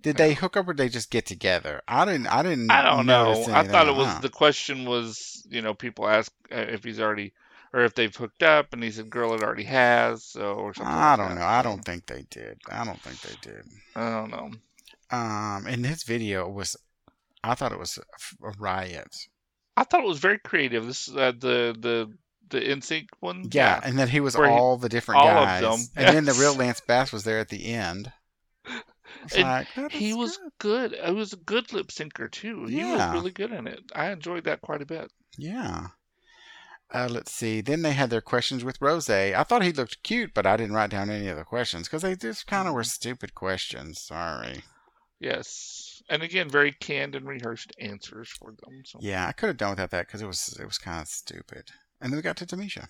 Did 0.02 0.18
they 0.18 0.34
hook 0.34 0.56
up 0.56 0.68
or 0.68 0.74
did 0.74 0.78
they 0.78 0.90
just 0.90 1.10
get 1.10 1.26
together? 1.26 1.82
I 1.88 2.06
didn't. 2.06 2.28
I 2.28 2.44
didn't. 2.44 2.72
I 2.72 2.84
don't 2.84 3.06
know. 3.06 3.46
I 3.52 3.64
thought 3.64 3.88
it 3.88 3.96
was 3.96 4.08
that. 4.08 4.22
the 4.22 4.30
question 4.30 4.86
was, 4.86 5.46
you 5.50 5.62
know, 5.62 5.74
people 5.74 6.08
ask 6.08 6.32
uh, 6.52 6.56
if 6.56 6.84
he's 6.84 7.00
already 7.00 7.34
or 7.74 7.84
if 7.84 7.96
they've 7.96 8.16
hooked 8.16 8.44
up, 8.44 8.74
and 8.74 8.84
he 8.84 8.92
said, 8.92 9.10
"Girl, 9.10 9.34
it 9.34 9.44
already 9.44 9.64
has." 9.66 10.24
So 10.24 10.54
or 10.54 10.74
something. 10.74 10.94
I 10.94 11.10
like 11.12 11.18
don't 11.18 11.30
that. 11.36 11.42
know. 11.42 11.46
I 11.46 11.62
don't 11.62 11.84
think 11.84 12.06
they 12.06 12.26
did. 12.30 12.60
I 12.72 12.86
don't 12.86 13.02
think 13.02 13.20
they 13.22 13.36
did. 13.52 13.66
I 13.96 14.10
don't 14.12 14.32
know. 14.32 14.52
Um, 15.10 15.66
and 15.68 15.84
this 15.86 16.04
video 16.04 16.50
was, 16.50 16.76
I 17.44 17.56
thought 17.56 17.72
it 17.72 17.80
was 17.80 17.98
a 18.44 18.52
riot. 18.60 19.16
I 19.76 19.84
thought 19.84 20.04
it 20.04 20.08
was 20.08 20.20
very 20.20 20.40
creative. 20.40 20.86
This 20.86 21.10
uh, 21.10 21.32
the 21.38 21.76
the 21.78 22.14
the 22.50 22.60
NSYNC 22.62 23.08
one. 23.20 23.50
Yeah, 23.52 23.80
and 23.84 23.98
then 24.00 24.08
he 24.08 24.20
was 24.20 24.36
Where 24.38 24.48
he- 24.50 24.54
all 24.54 24.78
the 24.78 24.90
different 24.90 25.22
all 25.22 25.28
of 25.28 25.46
guys, 25.46 25.62
them, 25.62 25.88
and 25.96 26.16
then 26.16 26.26
the 26.26 26.34
real 26.34 26.56
Lance 26.56 26.82
Bass 26.82 27.12
was 27.12 27.24
there 27.24 27.40
at 27.40 27.50
the 27.50 27.66
end. 27.74 28.12
And 29.36 29.44
like, 29.44 29.92
he 29.92 30.14
was 30.14 30.38
good. 30.60 30.92
good. 30.92 31.00
He 31.06 31.12
was 31.14 31.34
a 31.34 31.38
good 31.38 31.74
lip 31.74 31.88
syncer 31.88 32.30
too. 32.32 32.66
He 32.66 32.76
was 32.84 33.00
Yeah. 33.00 33.12
really 33.14 33.32
good 33.32 33.52
in 33.52 33.68
it. 33.68 33.80
I 33.96 34.12
enjoyed 34.12 34.44
that 34.46 34.62
quite 34.62 34.82
a 34.82 34.86
bit. 34.86 35.12
Yeah. 35.38 35.88
Uh, 36.94 37.08
let's 37.12 37.32
see. 37.34 37.60
Then 37.62 37.82
they 37.82 37.92
had 37.92 38.10
their 38.10 38.22
questions 38.22 38.64
with 38.64 38.82
Rose. 38.82 39.10
I 39.10 39.44
thought 39.44 39.64
he 39.64 39.74
looked 39.74 40.04
cute, 40.04 40.34
but 40.34 40.46
I 40.46 40.56
didn't 40.56 40.76
write 40.76 40.90
down 40.92 41.10
any 41.10 41.28
of 41.28 41.36
the 41.36 41.44
questions 41.44 41.88
because 41.88 42.02
they 42.02 42.16
just 42.16 42.48
kind 42.48 42.68
of 42.68 42.74
were 42.74 42.84
stupid 42.86 43.36
questions. 43.36 44.00
Sorry. 44.02 44.64
Yes, 45.20 46.02
and 46.10 46.22
again, 46.22 46.48
very 46.48 46.72
canned 46.72 47.16
and 47.16 47.28
rehearsed 47.28 47.74
answers 47.80 48.30
for 48.30 48.52
them. 48.52 48.84
So. 48.86 49.00
Yeah, 49.02 49.28
I 49.28 49.32
could 49.32 49.48
have 49.48 49.58
done 49.58 49.72
without 49.72 49.90
that 49.90 50.06
because 50.08 50.22
it 50.22 50.28
was 50.28 50.56
it 50.60 50.66
was 50.66 50.78
kind 50.78 51.02
of 51.02 51.08
stupid. 51.08 51.72
And 52.00 52.12
then 52.12 52.18
we 52.18 52.22
got 52.22 52.38
to 52.38 52.46
Tamisha. 52.46 52.88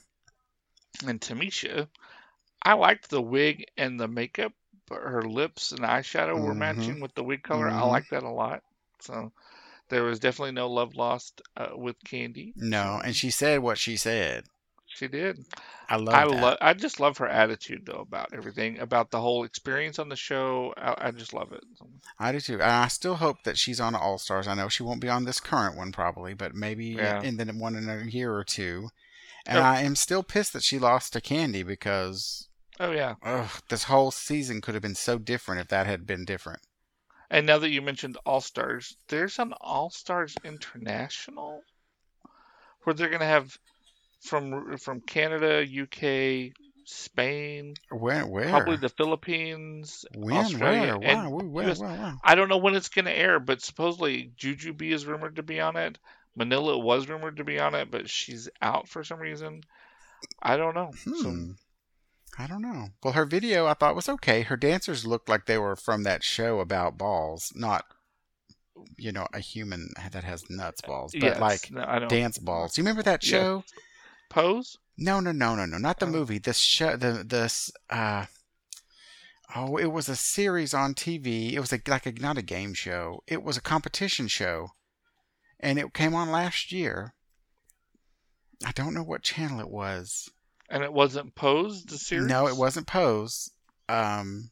And 1.08 1.22
Tamisha, 1.22 1.88
I 2.62 2.74
liked 2.74 3.10
the 3.10 3.22
wig 3.22 3.66
and 3.78 4.00
the 4.00 4.08
makeup, 4.10 4.52
her 4.90 5.24
lips 5.24 5.72
and 5.72 5.82
eyeshadow 5.82 6.40
were 6.40 6.54
Mhm. 6.54 6.58
matching 6.58 7.00
with 7.00 7.14
the 7.16 7.24
wig 7.24 7.44
color. 7.44 7.70
I 7.70 7.82
Mhm. 7.82 7.88
like 7.92 8.10
that 8.10 8.24
a 8.24 8.30
lot. 8.30 8.64
So 9.00 9.32
there 9.90 10.04
was 10.04 10.20
definitely 10.20 10.52
no 10.54 10.68
love 10.70 10.96
lost 10.96 11.42
uh, 11.56 11.70
with 11.76 11.96
Kandy. 12.04 12.54
No, 12.56 13.02
and 13.04 13.16
she 13.16 13.30
said 13.30 13.60
what 13.60 13.78
she 13.78 13.98
said. 13.98 14.46
she 14.90 15.08
did. 15.08 15.38
I 15.90 15.98
love 15.98 16.16
I 16.16 16.24
love. 16.24 16.58
I 16.62 16.74
just 16.74 17.00
love 17.00 17.18
her 17.18 17.28
attitude 17.28 17.86
though 17.86 18.00
about 18.00 18.34
everything, 18.34 18.80
about 18.80 19.12
the 19.12 19.20
whole 19.20 19.44
experience 19.44 20.00
on 20.00 20.08
the 20.10 20.16
show. 20.16 20.74
I, 20.78 21.08
I 21.08 21.12
just 21.12 21.34
love 21.34 21.52
it. 21.52 21.64
I 22.18 22.32
do 22.32 22.40
too. 22.40 22.54
And 22.54 22.64
I 22.64 22.88
still 22.88 23.16
hope 23.16 23.44
that 23.44 23.58
she's 23.58 23.82
on 23.82 23.94
All 23.96 24.18
Stars. 24.18 24.48
I 24.48 24.56
know 24.56 24.70
she 24.70 24.84
won't 24.84 25.02
be 25.02 25.10
on 25.10 25.26
this 25.26 25.40
current 25.42 25.76
one 25.76 25.92
probably, 25.92 26.34
but 26.34 26.56
maybe 26.56 26.86
Yeah. 26.86 27.22
in 27.22 27.36
the 27.38 27.46
one 27.54 27.76
in 27.76 27.90
a 27.90 28.06
year 28.06 28.34
or 28.34 28.46
two. 28.46 28.90
And 29.46 29.58
Yep. 29.58 29.66
I 29.66 29.82
am 29.82 29.96
still 29.96 30.24
pissed 30.24 30.54
that 30.54 30.64
she 30.64 30.80
lost 30.80 31.14
to 31.14 31.22
Kandy 31.22 31.66
because 31.68 32.47
oh 32.80 32.92
yeah. 32.92 33.16
ugh, 33.24 33.50
this 33.70 33.84
whole 33.84 34.12
season 34.12 34.62
could 34.62 34.74
have 34.76 34.82
been 34.82 34.96
so 34.96 35.18
different 35.18 35.62
if 35.62 35.68
that 35.70 35.88
had 35.88 36.06
been 36.06 36.26
different. 36.26 36.62
And 37.30 37.46
now 37.46 37.58
that 37.58 37.70
you 37.70 37.82
mentioned 37.82 38.18
All 38.26 38.42
Stars, 38.42 38.96
there's 39.10 39.38
an 39.40 39.54
All 39.60 39.90
Stars 39.90 40.36
International 40.44 41.62
where 42.84 42.94
they're 42.94 43.10
gonna 43.10 43.26
have 43.26 43.58
from 44.22 44.78
from 44.78 45.02
Canada, 45.02 45.66
UK, 45.66 46.54
Spain, 46.86 47.74
Where? 47.90 48.26
Where? 48.26 48.50
probably 48.50 48.78
the 48.78 48.90
Philippines, 48.90 50.06
when? 50.16 50.36
Australia, 50.38 50.98
Where? 50.98 51.10
and. 51.10 51.52
Where? 51.52 51.70
US. 51.70 51.80
Where? 51.80 52.16
I 52.24 52.36
don't 52.36 52.50
know 52.50 52.58
when 52.58 52.76
it's 52.76 52.90
gonna 52.90 53.12
air, 53.12 53.40
but 53.40 53.62
supposedly 53.62 54.32
Jujubee 54.38 54.94
is 54.94 55.06
rumored 55.06 55.36
to 55.36 55.44
be 55.44 55.60
on 55.60 55.76
it. 55.76 55.98
Manila 56.36 56.78
was 56.78 57.10
rumored 57.10 57.38
to 57.38 57.44
be 57.44 57.60
on 57.60 57.76
it, 57.76 57.92
but 57.92 58.10
she's 58.10 58.48
out 58.62 58.88
for 58.88 59.04
some 59.04 59.20
reason. 59.20 59.62
I 60.42 60.56
don't 60.56 60.76
know. 60.76 60.92
So 60.94 61.32
Hmm. 61.32 61.52
I 62.40 62.48
don't 62.48 62.62
know. 62.62 62.90
Well, 63.04 63.14
her 63.14 63.26
video 63.26 63.66
I 63.66 63.74
thought 63.74 63.96
was 63.96 64.10
okay. 64.10 64.42
Her 64.42 64.58
dancers 64.58 65.06
looked 65.08 65.28
like 65.30 65.46
they 65.46 65.58
were 65.58 65.76
from 65.76 66.04
that 66.04 66.24
show 66.24 66.60
about 66.60 66.98
balls, 66.98 67.52
not 67.56 67.86
you 68.98 69.12
know 69.12 69.28
a 69.34 69.40
human 69.40 69.90
that 70.12 70.24
has 70.24 70.50
nuts 70.50 70.82
balls, 70.82 71.14
but 71.14 71.24
yes, 71.24 71.40
like 71.40 71.72
no, 71.72 72.08
dance 72.08 72.38
balls. 72.38 72.78
You 72.78 72.84
remember 72.84 73.04
that 73.04 73.24
Yeah. 73.24 73.30
show? 73.30 73.64
pose. 74.30 74.78
No, 74.98 75.20
no, 75.20 75.32
no, 75.32 75.56
no, 75.56 75.66
no, 75.66 75.78
not 75.78 76.00
the 76.00 76.06
Oh. 76.06 76.10
movie. 76.10 76.38
This 76.40 76.60
show, 76.60 76.96
the 76.96 77.24
the 77.24 77.72
uh, 77.96 78.26
oh, 79.56 79.78
it 79.78 79.92
was 79.92 80.10
a 80.10 80.16
series 80.16 80.74
on 80.74 80.94
TV. 80.94 81.54
It 81.54 81.60
was 81.60 81.72
a, 81.74 81.80
like 81.88 82.06
a 82.06 82.12
not 82.12 82.38
a 82.38 82.42
game 82.42 82.74
show. 82.74 83.24
It 83.28 83.44
was 83.44 83.58
a 83.58 83.62
competition 83.62 84.28
show, 84.28 84.70
and 85.60 85.80
it 85.80 85.94
came 85.94 86.14
on 86.14 86.32
last 86.32 86.72
year. 86.72 87.14
I 88.66 88.72
don't 88.72 88.94
know 88.94 89.04
what 89.04 89.22
channel 89.24 89.60
it 89.60 89.70
was. 89.70 90.30
And 90.70 90.84
it 90.84 90.92
wasn't 90.92 91.34
Pose, 91.36 91.84
the 91.86 91.98
series? 91.98 92.28
No, 92.28 92.48
it 92.48 92.58
wasn't 92.58 92.88
Pose. 92.88 93.52
Um, 93.90 94.50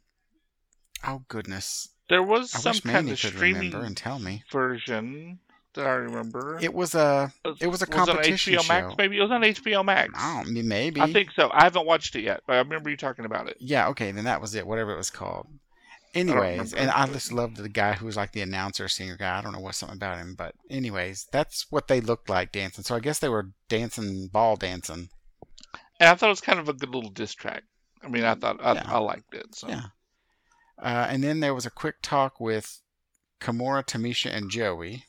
oh 1.05 1.23
goodness, 1.27 1.89
There 2.09 2.23
was 2.23 2.55
I 2.55 2.59
some 2.59 2.91
kind 2.91 3.09
of 3.09 3.17
streaming 3.17 3.63
remember 3.63 3.85
and 3.85 3.97
tell 3.97 4.19
me. 4.19 4.43
version 4.51 5.39
that 5.73 5.85
I 5.85 5.91
remember. 5.95 6.57
It 6.61 6.73
was 6.73 6.95
a. 6.95 7.33
it 7.59 7.67
was 7.67 7.81
a 7.81 7.85
it 7.85 7.93
on 7.95 8.05
competition 8.05 8.53
HBO 8.53 8.67
Max, 8.69 8.91
show. 8.91 8.95
maybe? 8.97 9.17
It 9.17 9.21
was 9.21 9.31
on 9.31 9.41
HBO 9.41 9.83
Max. 9.83 10.13
I 10.15 10.43
don't, 10.43 10.65
maybe. 10.67 11.01
I 11.01 11.11
think 11.11 11.31
so. 11.31 11.49
I 11.53 11.63
haven't 11.65 11.85
watched 11.85 12.15
it 12.15 12.21
yet, 12.21 12.41
but 12.47 12.53
I 12.53 12.59
remember 12.59 12.89
you 12.89 12.95
talking 12.95 13.25
about 13.25 13.49
it. 13.49 13.57
Yeah, 13.59 13.89
okay, 13.89 14.11
then 14.11 14.23
that 14.23 14.39
was 14.39 14.55
it, 14.55 14.65
whatever 14.65 14.93
it 14.93 14.97
was 14.97 15.09
called. 15.09 15.47
Anyways, 16.13 16.73
and. 16.73 16.89
I 16.89 17.07
just 17.07 17.33
loved 17.33 17.57
the 17.57 17.67
guy 17.67 17.91
who 17.91 18.05
was 18.05 18.15
like 18.15 18.31
the 18.31 18.39
announcer 18.39 18.87
singer 18.87 19.17
guy. 19.17 19.37
I 19.37 19.41
don't 19.41 19.51
know 19.51 19.59
what's 19.59 19.77
something 19.79 19.97
about 19.97 20.17
him, 20.17 20.33
but 20.37 20.55
anyways, 20.69 21.27
that's 21.29 21.65
what 21.69 21.89
they 21.89 21.99
looked 21.99 22.29
like 22.29 22.53
dancing. 22.53 22.85
So 22.85 22.95
I 22.95 23.01
guess 23.01 23.19
they 23.19 23.27
were 23.27 23.49
dancing, 23.67 24.29
ball 24.31 24.55
dancing. 24.55 25.09
And 25.99 26.09
I 26.09 26.15
thought 26.15 26.27
it 26.27 26.29
was 26.29 26.41
kind 26.41 26.59
of 26.59 26.69
a 26.69 26.73
good 26.73 26.89
little 26.89 27.09
diss 27.09 27.33
track. 27.33 27.63
I 28.03 28.07
mean, 28.07 28.23
I 28.23 28.35
thought 28.35 28.57
I, 28.63 28.73
Yeah. 28.73 28.83
I 28.85 28.97
liked 28.99 29.33
it. 29.33 29.55
So 29.55 29.67
Yeah. 29.69 29.83
Uh, 30.81 31.07
and 31.09 31.23
then 31.23 31.39
there 31.39 31.53
was 31.53 31.65
a 31.65 31.71
quick 31.71 31.95
talk 32.01 32.39
with 32.39 32.81
Kahmora, 33.39 33.85
Tamisha, 33.85 34.29
and 34.35 34.49
Joey. 34.51 35.05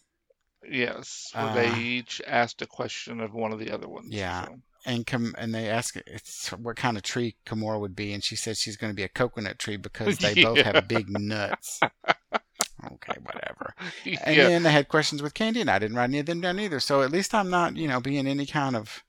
yes, 0.69 1.31
where 1.33 1.45
Uh, 1.47 1.55
they 1.55 1.75
each 1.79 2.21
asked 2.27 2.61
a 2.63 2.67
question 2.67 3.21
of 3.21 3.33
one 3.35 3.53
of 3.53 3.59
the 3.59 3.71
other 3.71 3.89
ones. 3.89 4.09
Yeah. 4.11 4.47
so. 4.47 4.61
And 4.85 5.05
com- 5.05 5.35
and 5.37 5.53
they 5.53 5.69
asked 5.69 5.97
it's 6.07 6.51
what 6.53 6.77
kind 6.77 6.97
of 6.97 7.03
tree 7.03 7.35
Kahmora 7.45 7.81
would 7.81 7.97
be, 7.97 8.13
and 8.13 8.23
she 8.23 8.37
said 8.37 8.57
she's 8.57 8.77
going 8.77 8.93
to 8.93 8.97
be 8.97 9.03
a 9.03 9.09
coconut 9.09 9.59
tree 9.59 9.77
because 9.77 10.19
they 10.19 10.35
both 10.45 10.59
Yeah. 10.59 10.73
have 10.75 10.87
big 10.87 11.09
nuts. 11.09 11.81
okay, 11.83 13.17
whatever. 13.23 13.75
And 14.05 14.37
yeah, 14.37 14.49
then 14.49 14.63
they 14.63 14.71
had 14.71 14.89
questions 14.89 15.23
with 15.23 15.35
Kandy, 15.35 15.61
and 15.61 15.71
I 15.71 15.81
didn't 15.81 15.97
write 15.97 16.05
any 16.11 16.21
of 16.21 16.27
them 16.27 16.41
down 16.41 16.61
either. 16.61 16.79
So 16.79 17.03
at 17.03 17.11
least 17.11 17.35
I'm 17.35 17.51
not, 17.51 17.77
you 17.77 17.89
know, 17.89 18.01
being 18.01 18.27
any 18.29 18.47
kind 18.47 18.77
of 18.77 19.03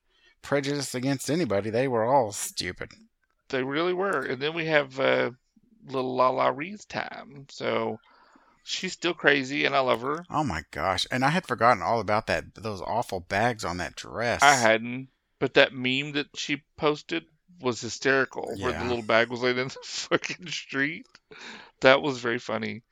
prejudice 0.48 0.96
against 0.96 1.30
anybody. 1.30 1.70
They 1.70 1.90
were 1.90 2.06
all 2.06 2.32
stupid. 2.32 2.94
they 3.50 3.64
really 3.64 3.94
were. 3.94 4.22
And 4.22 4.42
then 4.42 4.54
we 4.54 4.66
have 4.68 4.98
uh, 4.98 5.32
little 5.86 6.16
LaLa 6.16 6.56
Ri's 6.56 6.86
time. 6.86 7.48
So 7.50 8.00
she's 8.64 8.94
still 8.94 9.14
crazy, 9.14 9.66
and 9.66 9.76
I 9.76 9.80
love 9.80 10.02
her. 10.02 10.26
Oh 10.30 10.46
my 10.46 10.64
gosh! 10.72 11.06
And 11.12 11.26
I 11.26 11.30
had 11.30 11.46
forgotten 11.46 11.84
all 11.84 12.00
about 12.00 12.28
that. 12.28 12.56
Those 12.56 12.82
awful 12.82 13.20
bags 13.20 13.66
on 13.66 13.78
that 13.78 13.96
dress. 13.96 14.42
I 14.42 14.56
hadn't, 14.56 15.10
but 15.38 15.54
that 15.56 15.74
meme 15.74 16.14
that 16.14 16.28
she 16.36 16.64
posted 16.78 17.26
was 17.60 17.82
hysterical, 17.82 18.54
yeah. 18.56 18.64
where 18.64 18.80
the 18.80 18.86
little 18.86 19.04
bag 19.04 19.30
was 19.30 19.42
laid 19.42 19.58
in 19.58 19.68
the 19.68 19.78
fucking 19.84 20.48
street. 20.48 21.06
That 21.82 22.02
was 22.02 22.20
very 22.20 22.40
funny. 22.40 22.84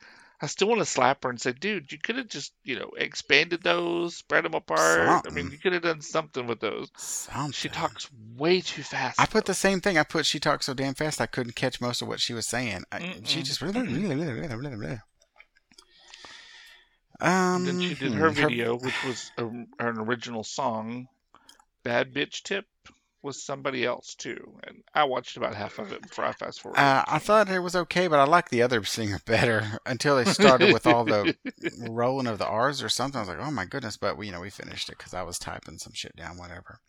I 0.42 0.48
still 0.48 0.68
want 0.68 0.80
to 0.80 0.86
slap 0.86 1.24
her 1.24 1.30
and 1.30 1.40
say, 1.40 1.54
dude, 1.54 1.92
you 1.92 1.98
could 1.98 2.18
have 2.18 2.28
just, 2.28 2.54
you 2.64 2.78
know, 2.78 2.90
expanded 2.98 3.64
those, 3.64 4.18
spread 4.18 4.44
them 4.44 4.54
apart. 4.54 5.26
I 5.26 5.30
mean, 5.32 5.50
you 5.50 5.58
could 5.58 5.74
have 5.74 5.84
done 5.84 6.02
something 6.02 6.46
with 6.46 6.60
those. 6.60 6.90
Something. 6.98 7.54
She 7.54 7.70
talks 7.70 8.10
way 8.36 8.60
too 8.60 8.84
fast. 8.84 9.20
I 9.20 9.26
put 9.26 9.46
though. 9.46 9.52
the 9.52 9.56
same 9.56 9.80
thing. 9.80 9.98
I 9.98 10.04
put 10.04 10.26
she 10.26 10.40
talks 10.40 10.66
so 10.66 10.74
damn 10.74 10.94
fast 10.94 11.22
I 11.22 11.26
couldn't 11.26 11.56
catch 11.56 11.80
most 11.80 12.02
of 12.02 12.08
what 12.08 12.20
she 12.20 12.34
was 12.34 12.46
saying. 12.46 12.84
I, 12.92 13.16
she 13.24 13.44
just 13.44 13.62
really, 13.62 13.82
really, 13.82 14.16
really, 14.16 14.34
really, 14.34 14.56
really, 14.56 14.76
really. 14.76 15.00
Um, 17.22 17.68
And 17.68 17.68
then 17.68 17.82
she 17.82 17.96
did 17.96 18.12
hmm, 18.12 18.20
her 18.20 18.30
video, 18.30 18.78
which 18.78 19.04
was 19.06 19.32
a, 19.38 19.46
an 19.46 19.68
original 19.80 20.44
song. 20.44 21.08
Bad 21.84 22.14
Bitch 22.14 22.44
Tip 22.44 22.66
was 23.26 23.44
somebody 23.44 23.84
else 23.84 24.16
too, 24.16 24.58
and 24.64 24.84
I 24.94 25.04
watched 25.04 25.36
about 25.36 25.56
half 25.56 25.80
of 25.80 25.92
it 25.92 26.04
before 26.04 26.24
I 26.24 26.32
fast 26.32 26.62
forward. 26.62 26.78
Uh, 26.78 27.04
I 27.08 27.20
thought 27.20 27.50
it 27.50 27.60
was 27.60 27.76
okay, 27.76 28.08
but 28.08 28.20
I 28.20 28.24
liked 28.24 28.52
the 28.52 28.62
other 28.62 28.84
singer 28.84 29.20
better 29.26 29.80
until 29.86 30.16
they 30.16 30.26
started 30.26 30.72
with 30.72 30.86
all 30.86 31.04
the 31.04 31.36
rolling 31.90 32.28
of 32.28 32.38
the 32.38 32.48
R's 32.48 32.84
or 32.84 32.90
something. 32.90 33.18
I 33.18 33.22
was 33.22 33.30
like, 33.30 33.46
oh 33.46 33.52
my 33.52 33.66
goodness! 33.66 33.98
But 33.98 34.18
we, 34.18 34.28
you 34.28 34.32
know, 34.32 34.42
we 34.42 34.52
finished 34.52 34.90
it 34.90 34.98
because 34.98 35.14
I 35.14 35.24
was 35.24 35.40
typing 35.40 35.80
some 35.80 35.94
shit 35.94 36.16
down, 36.16 36.38
whatever. 36.38 36.80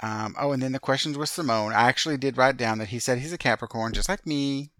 Um, 0.00 0.34
oh, 0.38 0.52
and 0.52 0.62
then 0.62 0.72
the 0.72 0.78
questions 0.78 1.16
with 1.16 1.30
Symone. 1.30 1.74
I 1.74 1.88
actually 1.88 2.18
did 2.18 2.36
write 2.36 2.56
down 2.56 2.78
that 2.78 2.88
he 2.88 2.98
said 2.98 3.18
he's 3.18 3.32
a 3.32 3.38
Capricorn, 3.38 3.94
just 3.94 4.08
like 4.08 4.26
me, 4.26 4.72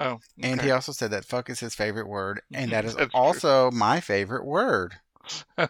oh, 0.00 0.18
and 0.42 0.60
he 0.60 0.70
also 0.70 0.92
said 0.92 1.12
that 1.12 1.24
"fuck" 1.24 1.48
is 1.48 1.60
his 1.60 1.74
favorite 1.74 2.08
word, 2.08 2.42
and 2.52 2.72
that 2.72 2.84
is 2.84 2.94
That's 2.96 3.12
true. 3.12 3.20
also 3.20 3.70
my 3.70 4.00
favorite 4.00 4.44
word. 4.44 4.96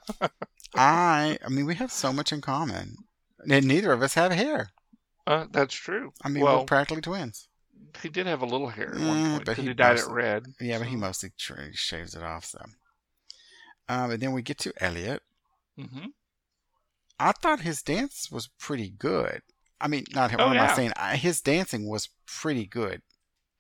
I, 0.75 1.39
I 1.45 1.49
mean, 1.49 1.67
we 1.67 1.75
have 1.77 1.91
so 1.93 2.13
much 2.13 2.33
in 2.33 2.41
common, 2.41 2.97
and 3.51 3.67
neither 3.67 3.93
of 3.93 4.03
us 4.03 4.15
have 4.15 4.33
hair. 4.33 4.71
Uh, 5.27 5.47
that's 5.51 5.75
true. 5.75 6.13
I 6.23 6.29
mean, 6.29 6.43
well, 6.43 6.61
we're 6.61 6.65
practically 6.65 7.03
twins. 7.03 7.49
he 8.03 8.09
did 8.09 8.27
have 8.27 8.43
a 8.43 8.47
little 8.47 8.69
hair 8.69 8.95
at 8.95 9.01
one 9.01 9.31
point 9.33 9.45
but 9.45 9.57
he 9.57 9.63
he, 9.65 9.75
dyed 9.75 9.97
mostly- 9.97 10.11
it 10.13 10.15
red. 10.15 10.47
Yeah, 10.61 10.79
but 10.79 10.87
he 10.89 10.97
mostly 10.97 11.31
shaves 11.37 12.15
it 12.15 12.23
off. 12.23 12.45
So, 12.47 12.61
um, 13.89 14.11
and 14.11 14.21
then 14.23 14.33
we 14.33 14.43
get 14.43 14.59
to 14.59 14.73
Elliot. 14.83 15.23
Mhm. 15.79 16.13
I 17.21 17.33
thought 17.33 17.61
his 17.61 17.83
dance 17.83 18.31
was 18.31 18.49
pretty 18.59 18.91
good. 18.91 19.43
I 19.81 19.89
mean, 19.89 20.05
not 20.13 20.31
what 20.33 20.41
Oh, 20.41 20.51
am 20.51 20.59
I 20.61 20.75
saying? 20.75 20.93
I, 20.97 21.17
his 21.17 21.41
dancing 21.41 21.89
was 21.89 22.09
pretty 22.27 22.67
good. 22.67 23.03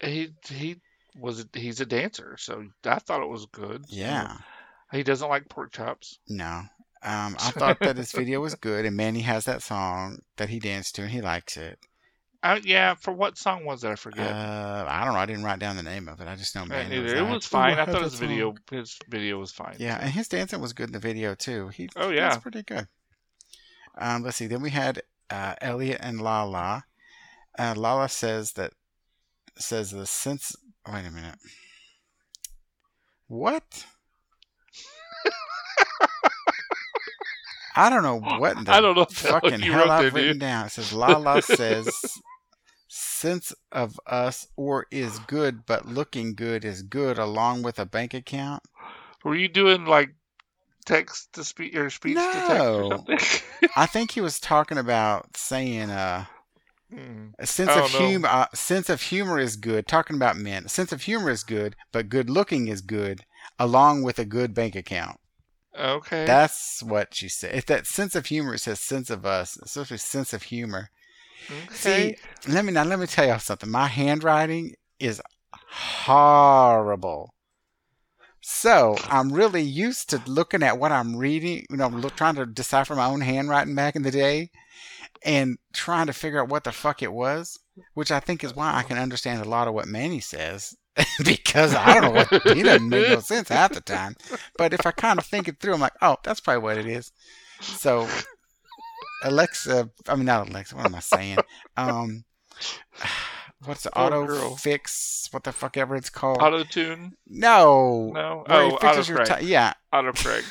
He 0.00 0.30
he 0.48 0.80
was 1.16 1.44
he's 1.52 1.80
a 1.80 1.86
dancer, 1.86 2.36
so 2.38 2.66
I 2.84 2.98
thought 2.98 3.22
it 3.22 3.28
was 3.28 3.46
good. 3.46 3.84
Yeah. 3.88 4.38
He 4.92 5.02
doesn't 5.02 5.28
like 5.28 5.48
pork 5.48 5.72
chops. 5.72 6.18
No. 6.28 6.62
Um, 7.02 7.36
I 7.40 7.50
thought 7.52 7.78
that 7.80 7.96
this 7.96 8.12
video 8.12 8.40
was 8.40 8.54
good, 8.54 8.84
and 8.84 8.96
Manny 8.96 9.20
has 9.20 9.44
that 9.44 9.62
song 9.62 10.20
that 10.36 10.48
he 10.48 10.58
danced 10.58 10.94
to, 10.96 11.02
and 11.02 11.10
he 11.10 11.20
likes 11.20 11.56
it. 11.56 11.78
Uh, 12.42 12.60
yeah, 12.62 12.94
for 12.94 13.12
what 13.12 13.36
song 13.36 13.64
was 13.64 13.82
it? 13.82 13.88
I 13.90 13.96
forget. 13.96 14.30
Uh, 14.32 14.84
I 14.88 15.04
don't 15.04 15.14
know. 15.14 15.18
I 15.20 15.26
didn't 15.26 15.42
write 15.42 15.58
down 15.58 15.76
the 15.76 15.82
name 15.82 16.08
of 16.08 16.20
it. 16.20 16.28
I 16.28 16.36
just 16.36 16.54
know 16.54 16.62
Uh, 16.62 16.66
Manny 16.66 16.96
either. 16.96 17.02
was 17.02 17.12
it 17.12 17.22
was 17.22 17.44
"Ooh, 17.46 17.48
fine. 17.48 17.78
I 17.78 17.84
thought 17.84 18.02
his 18.02 18.14
video 18.14 18.54
his 18.70 18.96
video 19.08 19.38
was 19.38 19.50
fine. 19.50 19.74
Yeah, 19.78 19.98
and 20.00 20.10
his 20.10 20.28
dancing 20.28 20.60
was 20.60 20.72
good 20.72 20.88
in 20.88 20.92
the 20.92 21.00
video 21.00 21.34
too. 21.34 21.68
He 21.68 21.88
Oh, 21.96 22.10
yeah. 22.10 22.28
was 22.28 22.38
pretty 22.38 22.62
good. 22.62 22.86
Um, 23.96 24.22
let's 24.22 24.36
see. 24.36 24.46
Then 24.46 24.62
we 24.62 24.70
had 24.70 25.02
uh, 25.30 25.56
Elliot 25.60 25.98
and 26.00 26.20
Lala. 26.20 26.84
Uh, 27.58 27.74
Lala 27.76 28.08
says 28.08 28.52
that 28.52 28.72
says 29.56 29.90
the 29.90 30.06
sense. 30.06 30.54
Wait 30.86 31.04
a 31.06 31.10
minute. 31.10 31.38
What? 33.26 33.84
I 37.78 37.90
don't 37.90 38.02
know 38.02 38.18
what 38.38 38.56
in 38.56 38.64
the 38.64 38.72
I 38.72 38.80
don't 38.80 38.96
know 38.96 39.04
fucking 39.04 39.60
hell 39.60 39.78
wrote 39.80 39.90
I've 39.90 40.14
written 40.14 40.32
dude. 40.34 40.40
down. 40.40 40.66
It 40.66 40.70
says 40.72 40.92
Lala 40.92 41.42
says 41.60 42.18
sense 42.88 43.52
of 43.72 43.98
us 44.06 44.48
or 44.56 44.86
is 44.90 45.18
good, 45.20 45.66
but 45.66 45.86
looking 45.86 46.34
good 46.34 46.64
is 46.64 46.82
good 46.82 47.18
along 47.18 47.62
with 47.62 47.78
a 47.78 47.84
bank 47.86 48.14
account. 48.14 48.62
Were 49.24 49.34
you 49.36 49.48
doing 49.48 49.84
like 49.84 50.10
text 50.86 51.32
to 51.34 51.44
speech 51.44 51.74
or 51.74 51.90
speech 51.90 52.16
to 52.16 52.22
text 52.22 52.48
No. 52.48 52.84
or 52.86 52.96
something? 52.96 53.18
I 53.76 53.86
think 53.86 54.12
he 54.12 54.20
was 54.20 54.40
talking 54.40 54.78
about 54.78 55.36
saying 55.36 55.90
uh, 55.90 56.24
Hmm. 56.90 57.32
a 57.38 57.46
sense 57.46 57.68
of 57.70 57.92
no. 57.92 57.98
humor. 58.08 58.28
Uh, 58.28 58.46
sense 58.54 58.88
of 58.88 59.02
humor 59.02 59.38
is 59.38 59.56
good. 59.56 59.86
Talking 59.86 60.16
about 60.16 60.38
men, 60.38 60.64
a 60.64 60.68
sense 60.70 60.90
of 60.90 61.02
humor 61.02 61.28
is 61.28 61.44
good, 61.44 61.76
but 61.92 62.08
good 62.08 62.30
looking 62.30 62.68
is 62.68 62.80
good, 62.80 63.26
along 63.58 64.04
with 64.04 64.18
a 64.18 64.24
good 64.24 64.54
bank 64.54 64.74
account. 64.74 65.20
Okay. 65.78 66.24
That's 66.24 66.82
what 66.82 67.14
she 67.14 67.28
said. 67.28 67.54
If 67.54 67.66
that 67.66 67.86
sense 67.86 68.14
of 68.14 68.26
humor, 68.26 68.54
it 68.54 68.60
says 68.60 68.80
sense 68.80 69.10
of 69.10 69.24
us. 69.24 69.56
It's 69.56 69.72
supposed 69.72 70.00
sense 70.00 70.32
of 70.32 70.44
humor. 70.44 70.90
okay. 71.68 72.16
See, 72.44 72.50
let 72.52 72.64
me 72.64 72.72
now. 72.72 72.84
Let 72.84 72.98
me 72.98 73.06
tell 73.06 73.26
y'all 73.26 73.38
something. 73.38 73.70
My 73.70 73.86
handwriting 73.86 74.74
is 74.98 75.22
horrible. 75.52 77.34
So 78.40 78.96
I'm 79.08 79.32
really 79.32 79.62
used 79.62 80.10
to 80.10 80.22
looking 80.26 80.62
at 80.62 80.78
what 80.78 80.92
I'm 80.92 81.16
reading. 81.16 81.66
You 81.70 81.76
know, 81.76 81.88
look, 81.88 82.16
trying 82.16 82.36
to 82.36 82.46
decipher 82.46 82.94
my 82.94 83.06
own 83.06 83.20
handwriting 83.20 83.74
back 83.74 83.96
in 83.96 84.02
the 84.02 84.10
day, 84.10 84.50
and 85.24 85.58
trying 85.72 86.06
to 86.06 86.12
figure 86.12 86.40
out 86.40 86.48
what 86.48 86.64
the 86.64 86.72
fuck 86.72 87.02
it 87.02 87.12
was. 87.12 87.58
Which 87.94 88.10
I 88.10 88.18
think 88.18 88.42
is 88.42 88.56
why 88.56 88.74
I 88.74 88.82
can 88.82 88.98
understand 88.98 89.40
a 89.40 89.48
lot 89.48 89.68
of 89.68 89.74
what 89.74 89.86
Manny 89.86 90.18
says 90.18 90.76
because 91.24 91.74
I 91.74 91.94
don't 91.94 92.02
know 92.02 92.10
what 92.10 92.42
he 92.56 92.62
doesn't 92.62 92.88
make 92.88 93.08
no 93.08 93.20
sense 93.20 93.48
half 93.48 93.72
the 93.72 93.80
time. 93.80 94.16
But 94.56 94.72
if 94.74 94.86
I 94.86 94.90
kind 94.90 95.18
of 95.18 95.26
think 95.26 95.48
it 95.48 95.60
through, 95.60 95.74
I'm 95.74 95.80
like, 95.80 95.92
oh, 96.02 96.16
that's 96.22 96.40
probably 96.40 96.62
what 96.62 96.78
it 96.78 96.86
is. 96.86 97.12
So 97.60 98.08
Alexa, 99.24 99.90
I 100.08 100.14
mean 100.16 100.26
not 100.26 100.48
Alexa. 100.48 100.76
What 100.76 100.86
am 100.86 100.94
I 100.94 101.00
saying? 101.00 101.38
Um, 101.76 102.24
what's 103.64 103.82
the 103.82 103.96
auto 103.98 104.26
girl. 104.26 104.56
fix? 104.56 105.28
What 105.30 105.44
the 105.44 105.52
fuck 105.52 105.76
ever 105.76 105.96
it's 105.96 106.10
called? 106.10 106.38
Auto 106.40 106.64
tune? 106.64 107.16
no, 107.26 108.12
No. 108.14 108.44
where 108.46 108.62
Oh, 108.72 108.76
fixes 108.78 109.08
your 109.08 109.24
ti- 109.24 109.46
yeah. 109.46 109.74
Autocorrect. 109.92 110.44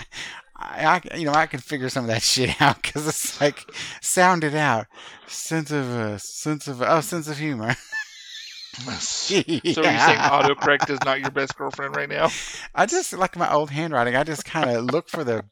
I, 0.56 1.02
I, 1.12 1.16
you 1.16 1.26
know, 1.26 1.32
I 1.32 1.46
can 1.46 1.58
figure 1.58 1.88
some 1.88 2.04
of 2.04 2.08
that 2.08 2.22
shit 2.22 2.60
out 2.62 2.80
because 2.82 3.06
it's 3.08 3.40
like 3.40 3.64
sound 4.00 4.44
it 4.44 4.54
out. 4.54 4.86
Sense 5.26 5.72
of 5.72 5.90
uh, 5.90 6.18
sense 6.18 6.68
of 6.68 6.80
oh, 6.82 7.00
sense 7.00 7.26
of 7.28 7.38
humor. 7.38 7.74
So 8.72 9.34
are 9.36 9.44
you 9.46 9.60
saying 9.62 10.18
autocorrect 10.18 10.88
is 10.90 10.98
not 11.04 11.20
your 11.20 11.30
best 11.30 11.56
girlfriend 11.56 11.94
right 11.96 12.08
now? 12.08 12.30
I 12.74 12.86
just 12.86 13.12
like 13.12 13.36
my 13.36 13.52
old 13.52 13.70
handwriting. 13.70 14.16
I 14.16 14.24
just 14.24 14.44
kind 14.44 14.70
of 14.70 14.84
look 14.86 15.08
for 15.08 15.24
the 15.24 15.44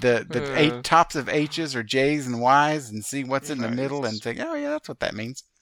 the 0.00 0.26
the 0.28 0.52
Uh. 0.52 0.56
eight 0.56 0.84
tops 0.84 1.14
of 1.14 1.28
H's 1.28 1.76
or 1.76 1.82
J's 1.82 2.26
and 2.26 2.40
Y's 2.40 2.90
and 2.90 3.04
see 3.04 3.22
what's 3.24 3.50
in 3.50 3.58
the 3.58 3.70
middle 3.70 4.04
and 4.04 4.18
think, 4.20 4.40
oh 4.40 4.54
yeah, 4.54 4.70
that's 4.70 4.88
what 4.88 5.00
that 5.00 5.14
means. 5.14 5.44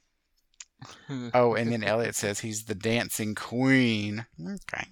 Oh, 1.35 1.55
and 1.55 1.73
then 1.73 1.83
Elliot 1.83 2.15
says 2.15 2.41
he's 2.41 2.65
the 2.65 2.75
dancing 2.75 3.35
queen. 3.35 4.27
Okay. 4.41 4.87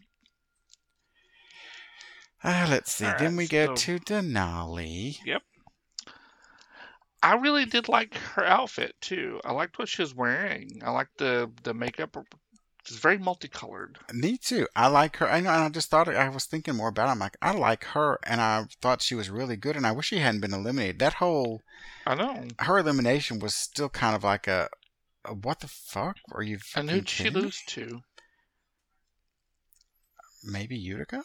Uh, 2.43 2.67
let's 2.71 2.93
see. 2.93 3.05
Then 3.19 3.37
we 3.37 3.47
get 3.47 3.79
so- 3.79 3.99
to 3.99 3.99
Denali. 3.99 5.19
I 7.25 7.37
really 7.37 7.64
did 7.64 7.88
like 7.88 8.14
her 8.35 8.45
outfit 8.45 8.95
too. 9.00 9.40
I 9.45 9.52
liked 9.52 9.78
what 9.78 9.88
she 9.88 10.02
was 10.02 10.14
wearing. 10.14 10.83
I 10.85 10.90
liked 10.90 11.16
the 11.19 11.50
the 11.62 11.73
makeup. 11.73 12.16
It's 12.81 12.97
very 12.97 13.16
multicolored. 13.16 13.99
Me 14.12 14.37
too. 14.37 14.69
I 14.76 14.88
like 14.88 15.16
her. 15.16 15.28
I 15.28 15.40
know. 15.40 15.49
And 15.49 15.64
I 15.64 15.69
just 15.71 15.88
thought 15.88 16.07
I 16.07 16.28
was 16.28 16.45
thinking 16.45 16.76
more 16.76 16.88
about. 16.88 17.09
It. 17.09 17.12
I'm 17.12 17.19
like, 17.19 17.38
I 17.40 17.52
like 17.52 17.85
her, 17.85 18.19
and 18.26 18.43
I 18.43 18.66
thought 18.83 19.00
she 19.00 19.14
was 19.14 19.31
really 19.31 19.57
good. 19.57 19.75
And 19.75 19.87
I 19.87 19.93
wish 19.93 20.09
she 20.09 20.19
hadn't 20.19 20.43
been 20.43 20.52
eliminated. 20.52 20.99
That 20.99 21.14
whole 21.14 21.62
I 22.07 22.14
know. 22.14 22.45
her 22.59 22.78
elimination 22.78 23.38
was 23.38 23.54
still 23.54 23.88
kind 23.88 24.14
of 24.14 24.23
like 24.23 24.47
a, 24.47 24.69
a 25.25 25.33
what 25.33 25.61
the 25.61 25.69
fuck? 25.69 26.19
Are 26.33 26.43
you? 26.43 26.59
And 26.76 26.90
who'd 26.90 27.09
she 27.09 27.31
lose 27.31 27.62
to? 27.69 28.02
maybe 30.45 30.76
Utica. 30.76 31.23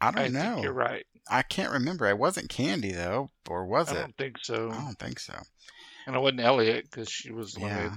I 0.00 0.10
don't 0.10 0.24
I 0.24 0.28
know. 0.28 0.62
you're 0.62 0.72
right. 0.72 1.04
I 1.30 1.42
can't 1.42 1.72
remember. 1.72 2.06
It 2.06 2.18
wasn't 2.18 2.48
Kandy 2.48 2.94
though, 2.94 3.30
or 3.48 3.66
was 3.66 3.90
I 3.90 3.96
it? 3.96 3.98
I 3.98 4.00
don't 4.02 4.16
think 4.16 4.36
so. 4.40 4.70
I 4.70 4.80
don't 4.80 4.98
think 4.98 5.18
so. 5.20 5.34
And 6.06 6.16
it 6.16 6.20
wasn't 6.20 6.40
Elliot 6.40 6.86
because 6.90 7.10
she 7.10 7.32
was 7.32 7.52
the 7.52 7.60
Yeah. 7.60 7.94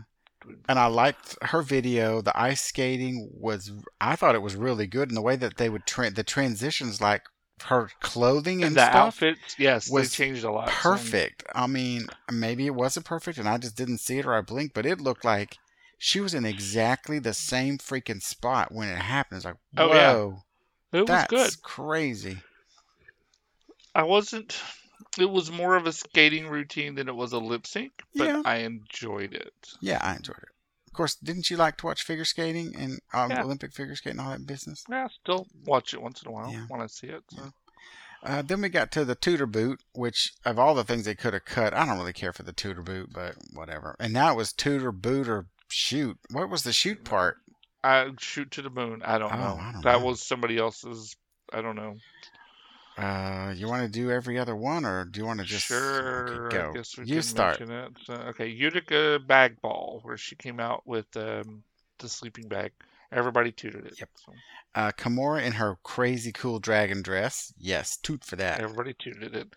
And 0.67 0.79
I 0.79 0.87
liked 0.87 1.37
her 1.43 1.61
video. 1.61 2.21
The 2.21 2.37
ice 2.37 2.61
skating 2.61 3.29
was. 3.31 3.71
I 4.01 4.15
thought 4.15 4.33
it 4.35 4.41
was 4.41 4.55
really 4.55 4.87
good, 4.87 5.09
and 5.09 5.15
the 5.15 5.21
way 5.21 5.35
that 5.35 5.57
they 5.57 5.69
would 5.69 5.85
tra- 5.85 6.09
the 6.09 6.23
transitions, 6.23 6.99
like 6.99 7.21
her 7.65 7.89
clothing 8.01 8.63
and, 8.63 8.69
and 8.69 8.75
the 8.75 8.85
stuff, 8.85 8.95
outfits. 8.95 9.55
Yes, 9.59 9.85
they 9.87 9.93
was 9.93 10.11
changed 10.11 10.43
a 10.43 10.51
lot. 10.51 10.67
so- 10.67 10.73
perfect. 10.73 11.43
I 11.53 11.67
mean, 11.67 12.07
maybe 12.31 12.65
it 12.65 12.73
wasn't 12.73 13.05
perfect, 13.05 13.37
and 13.37 13.47
I 13.47 13.59
just 13.59 13.77
didn't 13.77 13.99
see 13.99 14.17
it 14.17 14.25
or 14.25 14.33
I 14.33 14.41
blinked, 14.41 14.73
but 14.73 14.87
it 14.87 14.99
looked 14.99 15.23
like 15.23 15.57
she 15.99 16.19
was 16.19 16.33
in 16.33 16.43
exactly 16.43 17.19
the 17.19 17.35
same 17.35 17.77
freaking 17.77 18.23
spot 18.23 18.71
when 18.71 18.89
it 18.89 18.97
happened. 18.97 19.37
It's 19.37 19.45
like, 19.45 19.57
Oh, 19.77 19.93
yeah. 19.93 20.37
It 20.93 20.99
was 21.01 21.07
that's 21.07 21.29
good. 21.29 21.61
crazy. 21.61 22.37
I 23.95 24.03
wasn't. 24.03 24.61
It 25.19 25.29
was 25.29 25.51
more 25.51 25.75
of 25.75 25.85
a 25.87 25.91
skating 25.91 26.47
routine 26.47 26.95
than 26.95 27.09
it 27.09 27.15
was 27.15 27.33
a 27.33 27.39
lip 27.39 27.67
sync, 27.67 27.91
but 28.15 28.27
Yeah. 28.27 28.41
I 28.45 28.57
enjoyed 28.57 29.33
it. 29.33 29.53
Yeah, 29.81 29.99
I 30.01 30.15
enjoyed 30.15 30.37
it. 30.37 30.49
Of 30.87 30.93
course, 30.93 31.15
didn't 31.15 31.49
you 31.49 31.57
like 31.57 31.77
to 31.77 31.85
watch 31.85 32.03
figure 32.03 32.25
skating 32.25 32.73
and 32.75 32.99
um, 33.13 33.31
Yeah. 33.31 33.43
Olympic 33.43 33.73
figure 33.73 33.95
skating 33.95 34.19
and 34.19 34.27
all 34.27 34.33
that 34.33 34.45
business? 34.45 34.83
Yeah, 34.89 35.05
I 35.05 35.07
still 35.09 35.47
watch 35.65 35.93
it 35.93 36.01
once 36.01 36.21
in 36.21 36.27
a 36.29 36.31
while 36.31 36.51
Yeah. 36.51 36.65
when 36.67 36.81
I 36.81 36.87
see 36.87 37.07
it. 37.07 37.23
So. 37.29 37.51
Uh, 38.23 38.41
then 38.41 38.61
we 38.61 38.69
got 38.69 38.91
to 38.91 39.03
the 39.03 39.15
Toot 39.15 39.41
or 39.41 39.47
Boot, 39.47 39.79
which 39.93 40.33
of 40.45 40.59
all 40.59 40.75
the 40.75 40.83
things 40.83 41.05
they 41.05 41.15
could 41.15 41.33
have 41.33 41.45
cut, 41.45 41.73
I 41.73 41.85
don't 41.85 41.97
really 41.97 42.13
care 42.13 42.31
for 42.33 42.43
the 42.43 42.53
Toot 42.53 42.77
or 42.77 42.83
Boot, 42.83 43.09
but 43.11 43.35
whatever. 43.53 43.95
And 43.99 44.13
now 44.13 44.31
it 44.31 44.37
was 44.37 44.53
Toot 44.53 44.83
or 44.83 44.91
Boot 44.91 45.27
or 45.27 45.47
shoot. 45.69 46.17
What 46.29 46.49
was 46.49 46.63
the 46.63 46.73
shoot 46.73 47.03
part? 47.03 47.37
I 47.83 48.09
shoot 48.19 48.51
to 48.51 48.61
the 48.61 48.69
moon. 48.69 49.01
I 49.03 49.17
don't 49.17 49.33
Oh, 49.33 49.37
know. 49.37 49.57
I 49.59 49.71
don't 49.73 49.83
that 49.83 49.99
know. 49.99 50.05
was 50.05 50.21
somebody 50.21 50.57
else's. 50.57 51.15
I 51.51 51.61
don't 51.61 51.75
know. 51.75 51.97
Uh, 52.97 53.53
you 53.55 53.67
want 53.67 53.81
to 53.83 53.89
do 53.89 54.11
every 54.11 54.37
other 54.37 54.55
one, 54.55 54.85
or 54.85 55.05
do 55.05 55.19
you 55.19 55.25
want 55.25 55.39
to 55.39 55.45
just 55.45 55.65
sure. 55.65 56.45
okay, 56.47 56.57
go? 56.57 56.69
I 56.69 56.73
guess 56.73 56.97
we 56.97 57.05
you 57.05 57.21
start. 57.21 57.59
it. 57.61 57.91
So, 58.05 58.13
okay, 58.13 58.47
Utica 58.47 59.19
bag 59.25 59.59
ball, 59.61 59.99
where 60.03 60.17
she 60.17 60.35
came 60.35 60.59
out 60.59 60.85
with 60.85 61.05
um, 61.15 61.63
the 61.99 62.09
sleeping 62.09 62.47
bag. 62.47 62.71
Everybody 63.11 63.51
tooted 63.51 63.85
it. 63.87 63.95
Yep. 63.99 64.09
So 64.15 64.33
Uh, 64.75 64.91
Kahmora 64.91 65.43
in 65.43 65.53
her 65.53 65.77
crazy 65.83 66.31
cool 66.31 66.59
dragon 66.59 67.01
dress. 67.01 67.53
Yes, 67.57 67.97
toot 67.97 68.23
for 68.23 68.35
that. 68.37 68.61
everybody 68.61 68.93
tooted 68.99 69.35
it. 69.35 69.47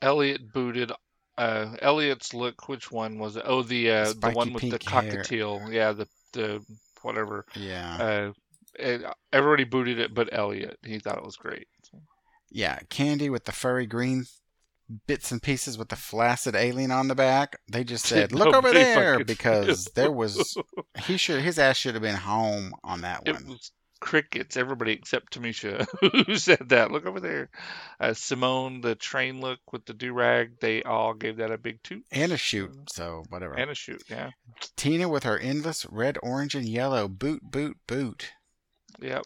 Elliot 0.00 0.52
booted. 0.52 0.90
Uh, 1.36 1.76
Elliot's 1.82 2.32
look. 2.34 2.68
Which 2.68 2.90
one 2.90 3.18
was 3.18 3.36
it? 3.36 3.42
Oh, 3.46 3.62
the 3.62 3.90
uh, 3.90 4.12
the 4.18 4.30
one 4.30 4.52
with 4.52 4.62
the 4.62 4.70
pink 4.78 4.82
hair. 4.88 5.02
cockatiel. 5.22 5.72
Yeah, 5.72 5.92
the 5.92 6.06
the 6.32 6.64
whatever. 7.02 7.44
Yeah, 7.54 8.32
Uh, 8.78 9.12
everybody 9.32 9.64
booted 9.64 9.98
it, 9.98 10.14
but 10.14 10.28
Elliot. 10.32 10.78
He 10.84 10.98
thought 10.98 11.18
it 11.18 11.24
was 11.24 11.36
great. 11.36 11.66
Yeah. 12.50 12.78
Kandy 12.88 13.30
with 13.30 13.44
the 13.44 13.52
furry 13.52 13.86
green 13.86 14.24
bits 15.06 15.30
and 15.30 15.42
pieces 15.42 15.76
with 15.78 15.88
the 15.88 15.96
flaccid 15.96 16.54
alien 16.56 16.90
on 16.90 17.08
the 17.08 17.14
back. 17.14 17.56
They 17.70 17.84
just 17.84 18.06
said, 18.06 18.32
"Look 18.32 18.54
over 18.54 18.72
there," 18.72 19.24
because 19.24 19.84
there 19.94 20.10
was 20.10 20.56
he 21.04 21.16
should 21.16 21.42
his 21.42 21.58
ass 21.58 21.76
should 21.76 21.94
have 21.94 22.02
been 22.02 22.16
home 22.16 22.74
on 22.82 23.00
that 23.02 23.22
It 23.26 23.34
one. 23.34 23.46
was 23.48 23.72
crickets. 24.00 24.56
Everybody 24.56 24.92
except 24.92 25.34
Tamisha 25.34 25.86
who 26.26 26.36
said 26.36 26.70
that. 26.70 26.90
Look 26.90 27.06
over 27.06 27.20
there. 27.20 27.50
Uh, 27.98 28.08
Symone, 28.08 28.82
the 28.82 28.94
train 28.94 29.40
look 29.40 29.60
with 29.72 29.84
the 29.84 29.92
do 29.94 30.12
rag. 30.12 30.58
They 30.60 30.82
all 30.82 31.14
gave 31.14 31.36
that 31.36 31.52
a 31.52 31.58
big 31.58 31.82
toot 31.82 32.04
and 32.10 32.32
a 32.32 32.36
shoot. 32.36 32.72
So 32.90 33.24
whatever. 33.28 33.54
and 33.54 33.70
a 33.70 33.74
shoot. 33.74 34.02
Yeah. 34.08 34.30
Tina 34.76 35.08
with 35.08 35.24
her 35.24 35.38
endless 35.38 35.86
red, 35.86 36.18
orange, 36.22 36.54
and 36.54 36.68
yellow 36.68 37.08
boot, 37.08 37.42
boot, 37.42 37.76
boot. 37.86 38.32
Yep. 39.00 39.24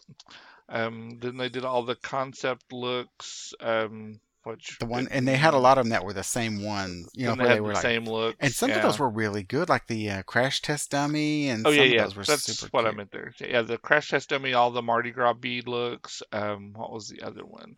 Um, 0.67 1.19
then 1.21 1.37
they 1.37 1.49
did 1.49 1.65
all 1.65 1.83
the 1.83 1.95
concept 1.95 2.73
looks. 2.73 3.53
Um, 3.59 4.19
which 4.45 4.77
The 4.79 4.85
one, 4.85 5.07
and 5.09 5.27
they 5.27 5.37
had 5.37 5.53
a 5.53 5.57
lot 5.59 5.77
of 5.77 5.83
them 5.85 5.89
that 5.91 6.03
were 6.05 6.13
the 6.13 6.23
same 6.23 6.63
ones. 6.63 7.09
You 7.13 7.27
know, 7.27 7.35
they 7.35 7.45
they 7.45 7.61
were 7.61 7.69
the 7.69 7.73
like, 7.73 7.81
same 7.81 8.05
look. 8.05 8.35
and 8.39 8.53
some 8.53 8.69
yeah. 8.69 8.77
of 8.77 8.81
those 8.83 8.99
were 8.99 9.09
really 9.09 9.43
good, 9.43 9.69
like 9.69 9.87
the 9.87 10.09
uh, 10.09 10.23
crash 10.23 10.61
test 10.61 10.91
dummy, 10.91 11.49
and 11.49 11.65
Oh 11.65 11.71
some 11.71 11.79
yeah, 11.79 11.83
of 11.83 11.91
yeah. 11.91 12.03
those 12.03 12.15
were 12.15 12.23
That's 12.23 12.47
what 12.71 12.85
I 12.85 12.89
cute. 12.89 12.97
meant 12.97 13.11
there. 13.11 13.33
Yeah, 13.39 13.61
the 13.61 13.77
crash 13.77 14.09
test 14.09 14.29
dummy, 14.29 14.53
all 14.53 14.71
the 14.71 14.81
Mardi 14.81 15.11
Gras 15.11 15.33
bead 15.33 15.67
looks. 15.67 16.21
Um, 16.31 16.73
what 16.73 16.91
was 16.91 17.07
the 17.07 17.21
other 17.21 17.45
one? 17.45 17.77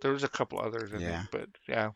There 0.00 0.12
was 0.12 0.24
a 0.24 0.28
couple 0.28 0.60
others, 0.60 0.92
I 0.94 0.98
Yeah. 0.98 1.24
think, 1.24 1.30
but 1.30 1.48
yeah. 1.68 1.90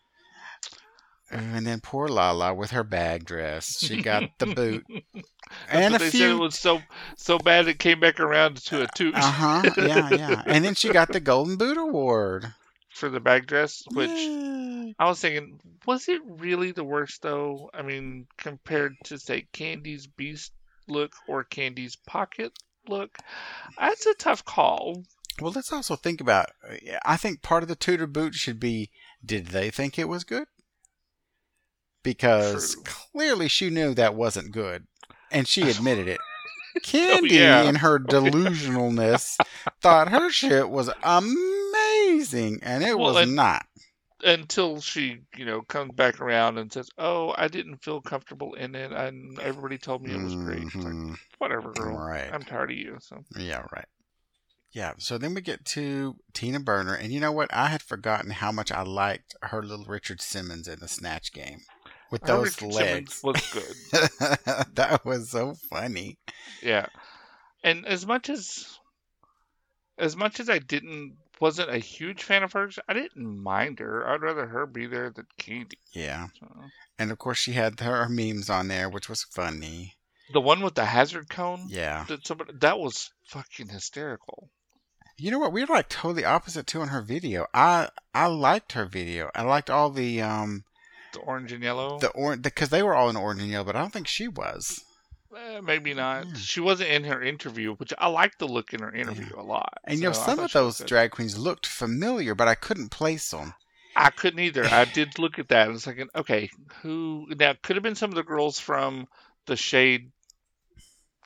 And 1.31 1.67
then 1.67 1.81
poor 1.81 2.09
Lala 2.09 2.53
with 2.55 2.73
her 2.73 2.85
bag 2.85 3.25
dress, 3.25 3.79
she 3.79 3.97
got 4.03 4.25
the 4.39 4.47
boot 4.47 4.85
and 5.71 5.95
a 5.95 5.99
they 5.99 6.11
said 6.11 6.31
it 6.31 6.35
few. 6.35 6.39
was 6.39 6.59
so 6.59 6.83
so 7.17 7.39
bad 7.39 7.69
it 7.69 7.79
came 7.79 8.01
back 8.01 8.21
around 8.21 8.59
to 8.65 8.83
a 8.83 8.87
toot 8.89 9.15
Uh 9.15 9.21
huh. 9.33 9.63
Yeah, 9.79 10.11
yeah. 10.11 10.43
And 10.47 10.65
then 10.65 10.75
she 10.75 10.91
got 10.91 11.13
the 11.13 11.21
Golden 11.21 11.57
Boot 11.57 11.79
Award. 11.79 12.53
For 12.95 13.09
the 13.09 13.21
bag 13.21 13.47
dress, 13.47 13.83
which 13.93 14.11
Yay. 14.11 14.95
I 14.99 15.07
was 15.07 15.19
thinking, 15.21 15.59
was 15.87 16.09
it 16.09 16.21
really 16.27 16.73
the 16.73 16.85
worst 16.85 17.23
though? 17.23 17.71
I 17.73 17.83
mean, 17.83 18.27
compared 18.37 18.95
to 19.05 19.19
say 19.19 19.47
Kandy's 19.53 20.07
Beast 20.07 20.53
look 20.89 21.15
or 21.27 21.43
Kandy's 21.45 21.97
Pocket 21.97 22.53
look, 22.87 23.17
that's 23.79 24.07
a 24.07 24.15
tough 24.15 24.45
call. 24.45 25.05
Well, 25.41 25.53
let's 25.53 25.73
also 25.73 25.97
think 25.97 26.21
about. 26.21 26.51
I 27.05 27.17
think 27.17 27.41
part 27.43 27.63
of 27.63 27.69
the 27.69 27.77
Toot 27.77 28.03
or 28.03 28.07
Boot 28.07 28.35
should 28.35 28.61
be: 28.61 28.91
Did 29.25 29.47
they 29.47 29.71
think 29.71 29.99
it 29.99 30.09
was 30.09 30.25
good? 30.25 30.47
Because 32.03 32.75
True. 32.75 32.83
clearly 32.85 33.49
she 33.49 33.71
knew 33.71 33.95
that 33.95 34.15
wasn't 34.15 34.53
good, 34.53 34.87
and 35.31 35.49
she 35.49 35.63
admitted 35.71 36.09
it. 36.09 36.21
Oh, 36.77 36.81
Kandy, 36.81 37.13
Oh, 37.13 37.25
yeah. 37.25 37.63
in 37.63 37.77
her 37.77 37.95
oh, 38.01 38.05
delusionalness, 38.05 39.39
thought 39.81 40.09
her 40.11 40.31
shit 40.31 40.69
was 40.69 40.91
amazing, 41.03 41.37
and 42.63 42.83
it 42.83 42.99
Well, 42.99 43.15
was 43.15 43.25
and- 43.25 43.37
not. 43.37 43.67
Until 44.25 44.81
she, 44.81 45.19
you 45.37 45.45
know, 45.45 45.63
comes 45.63 45.93
back 45.97 46.21
around 46.21 46.57
and 46.57 46.73
says, 46.73 46.89
"Oh, 46.97 47.35
I 47.37 47.49
didn't 47.49 47.83
feel 47.83 48.01
comfortable 48.01 48.55
in 48.55 48.77
it, 48.77 48.93
and 48.93 49.37
everybody 49.41 49.79
told 49.79 50.05
me 50.05 50.13
it 50.13 50.23
was 50.23 50.37
great." 50.37 50.63
It's 50.63 50.77
like, 50.77 50.85
mm-hmm. 50.85 51.15
whatever, 51.39 51.73
girl. 51.73 51.99
Right. 51.99 52.31
I'm 52.33 52.45
tired 52.45 52.71
of 52.71 52.77
you. 52.77 52.99
So 53.01 53.25
Yeah, 53.37 53.65
right. 53.75 53.89
Yeah, 54.71 54.93
so 54.99 55.19
then 55.19 55.35
we 55.35 55.41
get 55.41 55.65
to 55.67 56.15
Tina 56.35 56.61
Burner, 56.61 56.95
and 56.95 57.13
you 57.13 57.19
know 57.19 57.33
what? 57.33 57.53
I 57.53 57.67
had 57.67 57.83
forgotten 57.83 58.31
how 58.31 58.53
much 58.53 58.71
I 58.71 58.83
liked 58.83 59.35
her 59.43 59.61
little 59.61 59.85
Richard 59.87 60.21
Simmons 60.21 60.69
in 60.69 60.79
the 60.79 60.87
Snatch 60.89 61.33
game 61.33 61.59
with 62.13 62.23
Her 62.23 62.29
those 62.29 62.63
Richard 62.63 62.75
legs. 62.75 63.15
Simmons 63.17 63.23
was 63.25 63.53
good. 63.53 64.39
that 64.77 65.05
was 65.05 65.31
so 65.31 65.55
funny. 65.69 66.17
Yeah. 66.63 66.87
And 67.65 67.87
as 67.87 68.07
much 68.07 68.31
as 68.31 68.79
as 69.99 70.17
much 70.17 70.39
as 70.39 70.49
I 70.49 70.59
didn't 70.59 71.17
wasn't 71.43 71.69
a 71.71 71.79
huge 71.79 72.23
fan 72.23 72.43
of 72.43 72.53
hers, 72.55 72.79
I 72.89 72.95
didn't 72.95 73.43
mind 73.43 73.79
her. 73.81 74.09
I'd 74.09 74.23
rather 74.23 74.47
her 74.47 74.65
be 74.65 74.87
there 74.87 75.11
than 75.11 75.27
Kandy. 75.39 75.77
Yeah, 75.93 76.29
So. 76.41 76.47
and 76.99 77.11
of 77.11 77.19
course 77.19 77.39
she 77.39 77.53
had 77.53 77.79
her 77.81 78.09
memes 78.09 78.49
on 78.49 78.69
there, 78.69 78.89
which 78.89 79.09
was 79.11 79.25
funny. 79.25 79.97
The 80.33 80.41
one 80.41 80.63
with 80.63 80.77
the 80.77 80.87
hazard 80.87 81.29
cone 81.29 81.67
Yeah, 81.69 82.05
that 82.09 82.27
somebody 82.27 82.53
that 82.61 82.79
was 82.79 83.11
fucking 83.29 83.69
hysterical. 83.69 84.49
you 85.19 85.31
know 85.31 85.39
what? 85.39 85.53
We 85.53 85.65
were 85.65 85.75
like 85.75 85.91
totally 85.91 86.25
opposite 86.25 86.67
too 86.67 86.81
on 86.81 86.89
her 86.89 87.03
video. 87.03 87.47
I 87.53 87.91
I 88.15 88.27
liked 88.29 88.73
her 88.73 88.87
video. 88.87 89.31
I 89.35 89.43
liked 89.43 89.69
all 89.69 89.91
the 89.91 90.23
um 90.23 90.65
The 91.13 91.19
orange 91.21 91.53
and 91.53 91.63
yellow. 91.63 91.99
the 91.99 92.09
or 92.11 92.37
because 92.37 92.71
they 92.71 92.83
were 92.83 92.95
all 92.95 93.11
in 93.11 93.17
orange 93.17 93.43
and 93.43 93.51
yellow, 93.51 93.65
but 93.67 93.77
I 93.77 93.81
don't 93.81 93.93
think 93.93 94.07
she 94.09 94.27
was. 94.29 94.85
Eh, 95.35 95.61
maybe 95.61 95.95
not. 95.95 96.27
Yeah. 96.27 96.35
She 96.35 96.61
wasn't 96.61 96.91
in 96.91 97.05
her 97.05 97.23
interview, 97.23 97.75
which 97.77 97.93
I 97.99 98.09
liked 98.09 98.39
the 98.39 98.49
look 98.49 98.75
in 98.75 98.81
her 98.81 98.93
interview 98.93 99.31
a 99.37 99.43
lot. 99.43 99.79
And 99.85 99.99
you 99.99 100.05
know, 100.09 100.13
some 100.13 100.39
of 100.39 100.53
those 100.53 100.79
drag 100.79 101.13
queens 101.13 101.39
looked 101.39 101.67
familiar, 101.67 102.35
but 102.35 102.49
I 102.49 102.55
couldn't 102.55 102.91
place 102.91 103.31
them. 103.31 103.55
I 103.97 104.11
couldn't 104.11 104.41
either. 104.41 104.65
I 104.65 104.85
did 104.87 105.19
look 105.19 105.39
at 105.39 105.49
that 105.49 105.65
and 105.65 105.73
was 105.73 105.87
like, 105.87 106.01
okay, 106.15 106.51
who 106.83 107.27
now 107.39 107.55
could 107.63 107.77
have 107.77 107.83
been 107.83 107.95
some 107.95 108.11
of 108.11 108.17
the 108.17 108.23
girls 108.23 108.59
from 108.59 109.07
the 109.47 109.57
Shade 109.57 110.11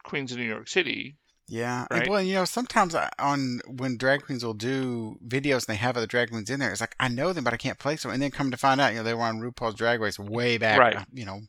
Queens 0.02 0.32
of 0.32 0.38
New 0.38 0.44
York 0.44 0.68
City. 0.68 1.16
Yeah, 1.48 1.86
and 1.90 2.00
Right. 2.00 2.10
well, 2.10 2.22
you 2.22 2.34
know, 2.34 2.44
sometimes 2.44 2.94
I, 2.96 3.08
on 3.20 3.60
when 3.68 3.96
drag 3.98 4.22
queens 4.22 4.44
will 4.44 4.54
do 4.54 5.16
videos 5.24 5.66
and 5.66 5.66
they 5.68 5.76
have 5.76 5.96
other 5.96 6.06
drag 6.08 6.30
queens 6.30 6.50
in 6.50 6.58
there, 6.58 6.72
it's 6.72 6.80
like 6.80 6.96
I 6.98 7.06
know 7.06 7.32
them, 7.32 7.44
but 7.44 7.54
I 7.54 7.56
can't 7.56 7.78
place 7.78 8.02
them, 8.02 8.10
and 8.10 8.20
then 8.20 8.32
come 8.32 8.50
to 8.50 8.56
find 8.56 8.80
out, 8.80 8.92
you 8.92 8.98
know, 8.98 9.04
they 9.04 9.14
were 9.14 9.22
on 9.22 9.40
RuPaul's 9.40 9.76
Drag 9.76 10.00
Race 10.00 10.18
way 10.18 10.58
back, 10.58 10.80
Right. 10.80 10.96
uh, 10.96 11.04
you 11.12 11.24
know, 11.24 11.42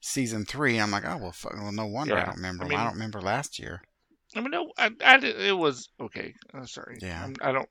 season 0.00 0.44
three. 0.44 0.78
I'm 0.78 0.90
like, 0.90 1.04
oh 1.06 1.18
well, 1.18 1.32
fuck, 1.32 1.54
well, 1.54 1.72
no 1.72 1.86
wonder 1.86 2.16
I 2.16 2.24
don't 2.26 2.36
remember. 2.36 2.64
I 2.64 2.68
them. 2.68 2.78
I 2.78 2.84
don't 2.84 2.94
remember 2.94 3.20
last 3.20 3.58
year. 3.58 3.82
I 4.36 4.40
mean, 4.40 4.50
no, 4.50 4.70
I, 4.76 4.90
I 5.04 5.16
it 5.18 5.56
was 5.56 5.88
okay. 6.00 6.34
I'm 6.52 6.66
sorry. 6.66 6.98
Yeah. 7.00 7.24
I'm, 7.24 7.34
I 7.40 7.52
don't, 7.52 7.68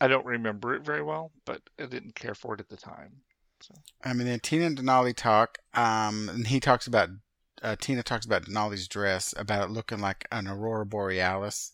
I 0.00 0.08
don't 0.08 0.26
remember 0.26 0.74
it 0.74 0.84
very 0.84 1.02
well, 1.02 1.30
but 1.44 1.60
I 1.78 1.86
didn't 1.86 2.14
care 2.14 2.34
for 2.34 2.54
it 2.54 2.60
at 2.60 2.68
the 2.68 2.76
time. 2.76 3.22
So. 3.60 3.74
I 4.02 4.12
mean, 4.12 4.26
then 4.26 4.40
Tina 4.40 4.64
and 4.64 4.78
Denali 4.78 5.14
talk, 5.14 5.58
um, 5.74 6.28
and 6.28 6.46
he 6.46 6.58
talks 6.58 6.86
about 6.86 7.10
uh, 7.62 7.76
Tina 7.78 8.02
talks 8.02 8.26
about 8.26 8.46
Denali's 8.46 8.88
dress, 8.88 9.34
about 9.36 9.68
it 9.68 9.72
looking 9.72 10.00
like 10.00 10.26
an 10.32 10.48
aurora 10.48 10.84
borealis. 10.84 11.72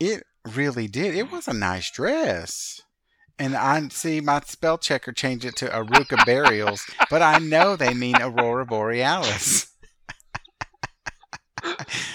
It 0.00 0.24
really 0.54 0.88
did. 0.88 1.14
It 1.14 1.30
was 1.30 1.46
a 1.46 1.52
nice 1.52 1.90
dress. 1.90 2.80
And 3.42 3.56
I 3.56 3.88
see 3.88 4.20
my 4.20 4.40
spell 4.46 4.78
checker 4.78 5.10
change 5.10 5.44
it 5.44 5.56
to 5.56 5.66
Aruka 5.66 6.24
Burials, 6.24 6.88
but 7.10 7.22
I 7.22 7.38
know 7.38 7.74
they 7.74 7.92
mean 7.92 8.14
Aurora 8.22 8.64
Borealis. 8.64 9.66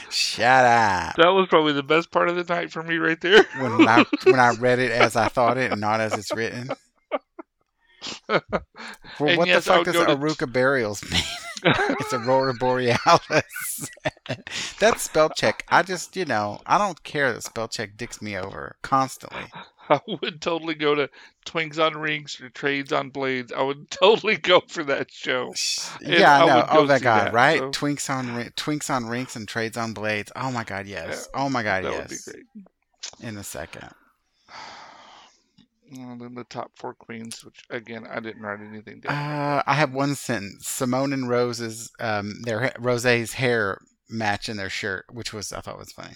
Shut 0.10 0.64
up. 0.66 1.16
That 1.18 1.34
was 1.34 1.48
probably 1.50 1.74
the 1.74 1.84
best 1.84 2.12
part 2.12 2.30
of 2.30 2.38
the 2.38 2.46
night 2.46 2.72
for 2.72 2.82
me, 2.82 2.96
right 2.96 3.20
there. 3.20 3.44
When 3.60 3.86
I 3.90 4.06
when 4.24 4.40
I 4.40 4.52
read 4.52 4.80
it 4.80 4.92
as 4.92 5.18
I 5.18 5.28
thought 5.28 5.58
it 5.58 5.70
and 5.74 5.82
not 5.82 6.00
as 6.00 6.14
it's 6.14 6.34
written. 6.34 6.70
Well, 8.30 8.42
And 9.30 9.38
what 9.40 9.48
yes, 9.48 9.66
the 9.66 9.72
fuck 9.74 9.86
does 9.86 9.96
go 9.96 10.36
to- 10.36 10.48
Burials 10.48 11.04
mean? 11.12 11.22
it's 11.64 12.14
Aurora 12.14 12.54
Borealis. 12.54 13.90
That's 14.80 15.02
spell 15.02 15.30
check. 15.30 15.66
I 15.68 15.82
just, 15.82 16.16
you 16.16 16.24
know, 16.24 16.62
I 16.66 16.78
don't 16.78 17.04
care 17.04 17.34
that 17.34 17.44
spell 17.44 17.68
check 17.68 17.98
dicks 17.98 18.22
me 18.22 18.38
over 18.38 18.78
constantly. 18.82 19.42
I 19.90 20.00
would 20.22 20.42
totally 20.42 20.76
go 20.76 20.96
to 20.96 21.10
Twinks 21.46 21.84
on 21.84 21.98
Rings 21.98 22.40
or 22.42 22.50
Trades 22.50 22.92
on 22.92 23.10
Blades. 23.10 23.52
I 23.52 23.62
would 23.62 23.90
totally 23.92 24.38
go 24.38 24.62
for 24.68 24.84
that 24.86 25.12
show. 25.12 25.54
Yeah, 26.02 26.46
know. 26.46 26.66
Oh 26.70 26.86
my 26.86 27.00
god, 27.00 27.28
that, 27.28 27.34
right? 27.34 27.60
so- 27.60 27.72
Twinks 27.72 28.10
on 28.10 28.28
Twinks 28.52 28.90
on 28.90 29.06
Rinks 29.06 29.36
and 29.36 29.48
Trades 29.48 29.78
on 29.78 29.94
Blades. 29.94 30.32
Oh 30.36 30.52
my 30.52 30.64
god, 30.64 30.88
yes. 30.88 31.30
Oh 31.34 31.50
my 31.50 31.64
god, 31.64 31.86
that 31.86 31.94
would 31.94 32.10
be 32.10 32.16
yes. 32.16 32.28
great. 32.28 32.46
In 33.22 33.38
a 33.38 33.44
second. 33.44 33.90
And 35.90 36.20
then 36.20 36.36
the 36.36 36.44
top 36.44 36.72
four 36.76 36.94
queens, 36.94 37.46
which 37.46 37.64
again 37.70 38.06
I 38.06 38.20
didn't 38.20 38.42
write 38.42 38.60
anything 38.60 39.00
down. 39.00 39.14
Uh, 39.14 39.64
I 39.66 39.74
have 39.76 39.94
one 39.94 40.16
sentence. 40.16 40.68
Symone 40.68 41.14
and 41.14 41.30
Rose's, 41.30 41.90
um, 42.02 42.42
their 42.42 42.74
Rose's 42.78 43.32
hair 43.32 43.80
match 44.10 44.50
in 44.50 44.58
their 44.58 44.70
shirt, 44.70 45.06
which 45.10 45.32
was 45.32 45.54
I 45.54 45.62
thought 45.62 45.78
was 45.78 45.94
funny. 45.94 46.16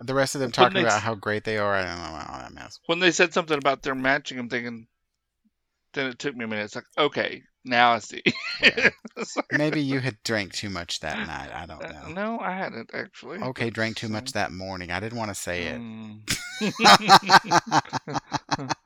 The 0.00 0.14
rest 0.14 0.34
of 0.34 0.40
them 0.40 0.52
talking 0.52 0.82
about 0.82 1.00
how 1.00 1.14
great 1.14 1.44
they 1.44 1.58
are. 1.58 1.74
I 1.74 1.84
don't 1.84 1.98
know 1.98 2.32
all 2.32 2.38
that 2.38 2.52
mess. 2.52 2.78
when 2.86 2.98
they 2.98 3.10
said 3.10 3.32
something 3.32 3.56
about 3.56 3.82
their 3.82 3.94
matching, 3.94 4.38
I'm 4.38 4.48
thinking. 4.48 4.86
Then 5.94 6.08
it 6.08 6.18
took 6.18 6.36
me 6.36 6.44
a 6.44 6.48
minute. 6.48 6.64
It's 6.64 6.74
like, 6.74 6.84
okay, 6.98 7.42
now 7.64 7.92
I 7.92 7.98
see. 8.00 8.22
Yeah. 8.62 8.90
Like, 9.16 9.46
Maybe 9.52 9.80
you 9.80 9.98
had 10.00 10.22
drank 10.24 10.52
too 10.52 10.68
much 10.68 11.00
that 11.00 11.26
night. 11.26 11.50
I 11.50 11.64
don't 11.64 11.82
uh, 11.82 12.08
know. 12.08 12.08
no, 12.12 12.38
I 12.38 12.52
hadn't 12.52 12.90
actually. 12.92 13.38
Okay, 13.38 13.70
drank 13.70 13.96
too 13.96 14.10
much 14.10 14.32
that 14.32 14.52
morning. 14.52 14.90
I 14.90 15.00
didn't 15.00 15.16
want 15.16 15.30
to 15.30 15.34
say 15.34 15.68
it. 15.68 15.80
Mm. 15.80 16.20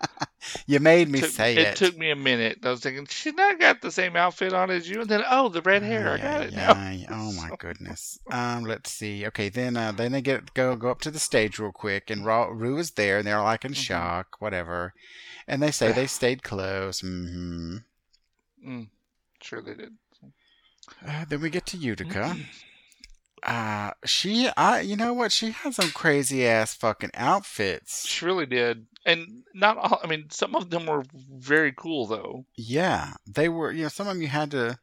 you 0.67 0.81
made 0.81 1.09
me 1.09 1.21
Took- 1.21 1.31
say 1.31 1.53
it 1.57 1.59
it. 1.69 1.77
took 1.77 1.97
me 1.97 2.11
a 2.11 2.17
minute. 2.17 2.59
I 2.65 2.71
was 2.71 2.81
thinking, 2.81 3.07
she's 3.07 3.35
not 3.35 3.59
got 3.61 3.81
the 3.83 3.91
same 3.91 4.17
outfit 4.17 4.53
on 4.53 4.71
as 4.71 4.89
you. 4.89 5.01
And 5.03 5.11
then, 5.11 5.23
oh, 5.31 5.49
the 5.49 5.63
red 5.63 5.83
hair. 5.83 6.13
I 6.15 6.19
got 6.19 6.43
it 6.43 6.55
ay, 6.57 7.07
now. 7.09 7.17
Oh 7.17 7.33
my 7.37 7.51
goodness. 7.59 8.19
Um, 8.31 8.65
let's 8.65 8.91
see. 8.91 9.27
Okay, 9.27 9.49
then 9.49 9.77
uh, 9.77 9.93
then 9.93 10.13
they 10.13 10.23
get 10.23 10.55
go 10.55 10.75
go 10.77 10.91
up 10.91 11.01
to 11.03 11.11
the 11.11 11.19
stage 11.19 11.59
real 11.59 11.73
quick, 11.73 12.11
and 12.11 12.25
Ra- 12.25 12.49
Rue 12.51 12.79
is 12.79 12.93
there, 12.93 13.19
and 13.19 13.27
they're 13.27 13.43
like 13.43 13.65
in 13.65 13.73
Mhm. 13.73 13.77
shock, 13.77 14.37
whatever. 14.41 14.95
And 15.49 15.63
they 15.63 15.71
say 15.71 15.93
they 15.93 16.07
stayed 16.19 16.43
close. 16.43 17.01
hmm 17.01 17.79
Mm, 18.67 18.89
sure 19.43 19.63
they 19.63 19.75
did. 19.75 19.93
Uh, 21.07 21.25
then 21.29 21.41
we 21.41 21.49
get 21.51 21.65
to 21.67 21.77
Utica. 21.77 22.19
Mm-hmm. 22.21 22.41
Uh, 23.43 23.93
she, 24.05 24.49
I, 24.57 24.81
you 24.81 24.97
know 24.97 25.13
what? 25.13 25.33
She 25.33 25.51
had 25.51 25.75
some 25.75 25.91
crazy 25.91 26.47
ass 26.47 26.75
fucking 26.75 27.11
outfits. 27.15 28.07
She 28.07 28.25
really 28.25 28.47
did. 28.47 28.87
And 29.07 29.45
not 29.55 29.79
all, 29.79 30.01
I 30.03 30.07
mean, 30.07 30.27
some 30.31 30.55
of 30.55 30.71
them 30.71 30.87
were 30.87 31.05
very 31.37 31.73
cool, 31.73 32.07
though. 32.07 32.45
Yeah, 32.57 33.15
they 33.27 33.49
were. 33.49 33.73
You 33.73 33.85
know, 33.85 33.89
some 33.89 34.07
of 34.07 34.15
them 34.15 34.23
you 34.23 34.29
had 34.29 34.51
to. 34.53 34.79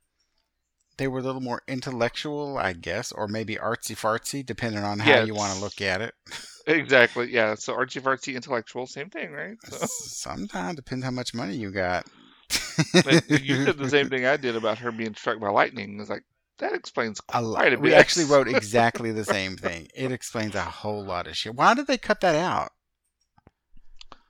They 0.98 1.08
were 1.08 1.20
a 1.20 1.24
little 1.24 1.42
more 1.42 1.62
intellectual, 1.68 2.58
I 2.58 2.74
guess, 2.74 3.12
or 3.12 3.28
maybe 3.28 3.56
artsy 3.56 3.96
fartsy, 3.96 4.44
depending 4.44 4.84
on 4.84 4.98
how 4.98 5.22
you 5.22 5.36
want 5.36 5.54
to 5.54 5.60
look 5.60 5.82
at 5.82 6.02
it. 6.02 6.14
Exactly. 6.68 7.32
Yeah. 7.32 7.56
So 7.56 7.74
artsy 7.74 8.02
fartsy 8.02 8.36
intellectual, 8.36 8.86
same 8.88 9.10
thing, 9.10 9.32
right? 9.32 9.56
So, 9.70 9.86
Sometimes 9.88 10.76
depends 10.76 11.06
how 11.06 11.12
much 11.12 11.34
money 11.34 11.56
you 11.56 11.72
got. 11.72 12.06
you 12.50 13.00
said 13.66 13.78
the 13.78 13.88
same 13.90 14.10
thing 14.10 14.26
I 14.26 14.36
did 14.36 14.58
about 14.58 14.80
her 14.80 14.92
being 14.92 15.16
struck 15.16 15.40
by 15.40 15.50
lightning. 15.50 15.98
It's 16.02 16.10
like, 16.10 16.24
that 16.60 16.74
explains 16.74 17.22
A 17.34 17.42
lot. 17.42 17.72
a 17.74 17.78
We 17.78 17.94
actually 17.94 18.26
wrote 18.26 18.48
exactly 18.56 19.12
the 19.12 19.26
same 19.26 19.58
thing. 19.58 19.88
It 19.94 20.12
explains 20.12 20.56
a 20.56 20.64
whole 20.64 21.04
lot 21.06 21.28
of 21.28 21.36
shit. 21.38 21.56
Why 21.56 21.74
did 21.74 21.88
they 21.88 21.98
cut 21.98 22.22
that 22.22 22.36
out? 22.36 22.72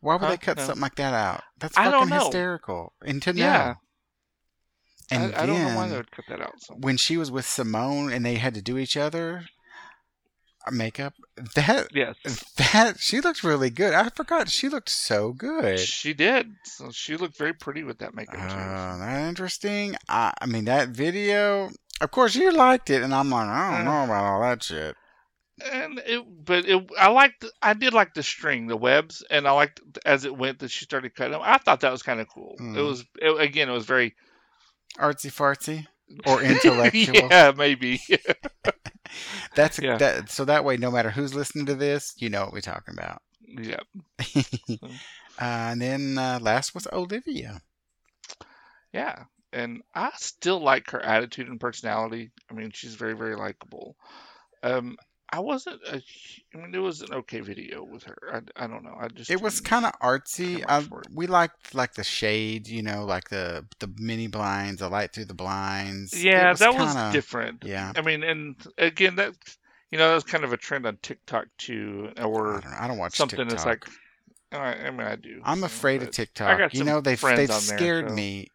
Why 0.01 0.15
would 0.15 0.21
Huh? 0.25 0.29
they 0.31 0.37
cut 0.37 0.57
No. 0.57 0.65
something 0.65 0.81
like 0.81 0.95
that 0.95 1.13
out? 1.13 1.43
That's 1.59 1.75
fucking 1.75 2.09
hysterical. 2.09 2.93
Until 3.01 3.35
Yeah. 3.35 3.45
now. 3.45 3.81
And 5.09 5.33
I, 5.35 5.43
I 5.43 5.45
don't 5.45 5.61
know 5.63 5.75
why 5.77 5.87
they 5.87 5.95
would 5.97 6.11
cut 6.11 6.25
that 6.27 6.41
out. 6.41 6.53
So. 6.59 6.75
when 6.75 6.97
she 6.97 7.15
was 7.17 7.31
with 7.31 7.45
Symone 7.45 8.13
and 8.13 8.25
they 8.25 8.35
had 8.35 8.53
to 8.55 8.61
do 8.61 8.77
each 8.77 8.97
other 8.97 9.45
uh, 10.65 10.71
makeup, 10.71 11.13
that 11.55 11.87
Yes. 11.93 12.15
that 12.57 12.99
she 12.99 13.21
looked 13.21 13.41
really 13.43 13.69
good. 13.69 13.93
I 13.93 14.09
forgot 14.09 14.49
she 14.49 14.67
looked 14.67 14.89
so 14.89 15.31
good. 15.31 15.79
She 15.79 16.13
did. 16.13 16.55
So 16.65 16.91
she 16.91 17.15
looked 17.15 17.37
very 17.37 17.53
pretty 17.53 17.83
with 17.83 17.99
that 17.99 18.13
makeup. 18.15 18.35
too. 18.35 18.57
Uh, 18.57 18.97
that 18.97 19.29
interesting. 19.29 19.95
I, 20.09 20.33
I 20.41 20.45
mean 20.45 20.65
that 20.65 20.89
video. 20.89 21.69
Of 22.01 22.11
course, 22.11 22.35
you 22.35 22.51
liked 22.51 22.89
it, 22.89 23.01
and 23.03 23.13
I'm 23.13 23.29
like, 23.29 23.47
I 23.47 23.75
don't 23.77 23.85
Uh. 23.87 23.91
know 23.91 24.03
about 24.05 24.25
all 24.25 24.41
that 24.41 24.63
shit. 24.63 24.95
and 25.71 25.99
it 26.05 26.23
but 26.45 26.65
it 26.65 26.87
i 26.99 27.07
liked 27.09 27.43
i 27.63 27.73
did 27.73 27.91
like 27.91 28.13
the 28.13 28.21
string 28.21 28.67
the 28.67 28.77
webs 28.77 29.23
and 29.31 29.47
i 29.47 29.51
liked 29.51 29.81
as 30.05 30.23
it 30.23 30.37
went 30.37 30.59
that 30.59 30.69
she 30.69 30.85
started 30.85 31.15
cutting 31.15 31.31
them 31.31 31.41
i 31.43 31.57
thought 31.57 31.79
that 31.79 31.91
was 31.91 32.03
kind 32.03 32.19
of 32.19 32.27
cool 32.27 32.53
it 32.59 32.61
Mm. 32.61 32.85
was 32.89 33.03
it, 33.19 33.41
again 33.41 33.67
it 33.67 33.71
was 33.73 33.85
very 33.87 34.15
Artsy 34.99 35.31
fartsy 35.31 35.87
or 36.27 36.43
intellectual. 36.43 37.27
yeah 37.31 37.51
maybe 37.57 37.99
That's 39.55 39.79
Yeah. 39.81 39.97
that. 39.97 40.29
So 40.29 40.45
that 40.45 40.63
way, 40.63 40.77
no 40.77 40.91
matter 40.91 41.09
who's 41.09 41.33
listening 41.33 41.65
to 41.67 41.75
this, 41.75 42.13
you 42.17 42.29
know 42.29 42.43
what 42.43 42.53
we're 42.53 42.61
talking 42.61 42.93
about. 42.93 43.21
yeah 43.41 43.79
uh, 44.83 44.87
and 45.39 45.81
then 45.81 46.17
uh, 46.19 46.37
last 46.41 46.75
was 46.75 46.87
Olivia. 46.93 47.61
yeah 48.93 49.23
and 49.53 49.81
i 49.95 50.09
still 50.17 50.59
like 50.59 50.89
her 50.91 51.01
attitude 51.01 51.47
and 51.47 51.59
personality 51.59 52.31
i 52.49 52.53
mean 52.53 52.71
she's 52.73 52.95
very 52.95 53.13
very 53.13 53.35
likable 53.35 53.95
um 54.63 54.97
i 55.29 55.39
wasn't 55.39 55.79
a, 55.89 56.01
i 56.53 56.57
mean 56.57 56.73
it 56.73 56.79
was 56.79 57.01
an 57.01 57.13
okay 57.13 57.39
video 57.39 57.83
with 57.83 58.03
her 58.03 58.17
i, 58.57 58.63
I 58.63 58.67
don't 58.67 58.83
know 58.83 58.95
i 58.99 59.07
just 59.07 59.29
It 59.29 59.41
was 59.41 59.61
kind 59.61 59.85
of 59.85 59.93
artsy. 60.01 60.63
I, 60.67 60.79
much 60.79 60.89
for 60.89 61.01
it. 61.01 61.07
we 61.13 61.27
liked 61.27 61.73
like 61.75 61.93
the 61.93 62.03
shade, 62.03 62.67
you 62.67 62.81
know, 62.83 63.05
like 63.05 63.29
the 63.29 63.65
the 63.79 63.89
mini 63.97 64.27
blinds, 64.27 64.79
the 64.79 64.89
light 64.89 65.13
through 65.13 65.25
the 65.25 65.33
blinds. 65.33 66.13
Yeah 66.23 66.53
that 66.53 66.71
kinda- 66.71 66.83
was 66.83 67.13
different 67.13 67.63
Yeah, 67.65 67.93
i 67.95 68.01
mean 68.01 68.23
and 68.23 68.55
again 68.77 69.15
that 69.15 69.33
you 69.91 69.97
know 69.97 70.09
that 70.09 70.15
was 70.15 70.23
kind 70.25 70.43
of 70.43 70.51
a 70.53 70.57
trend 70.57 70.85
on 70.85 70.97
tiktok 71.01 71.45
too 71.57 72.11
I 72.17 72.23
or 72.23 72.59
don't. 72.61 72.73
I 72.73 72.87
don't 72.87 72.97
watch 72.97 73.15
something 73.15 73.37
TikTok. 73.37 73.51
that's 73.57 73.65
like 73.65 73.85
I, 74.51 74.87
I 74.87 74.91
mean 74.91 75.01
I 75.07 75.15
do. 75.17 75.41
I'm 75.43 75.59
so, 75.59 75.65
afraid 75.65 76.03
of 76.03 76.11
TikTok. 76.11 76.57
got 76.57 76.73
You 76.73 76.83
know, 76.85 77.01
they've 77.01 77.19
they've 77.19 77.49
on 77.51 77.61
there, 77.67 77.77
scared 77.77 78.09
so- 78.09 78.15
me 78.15 78.49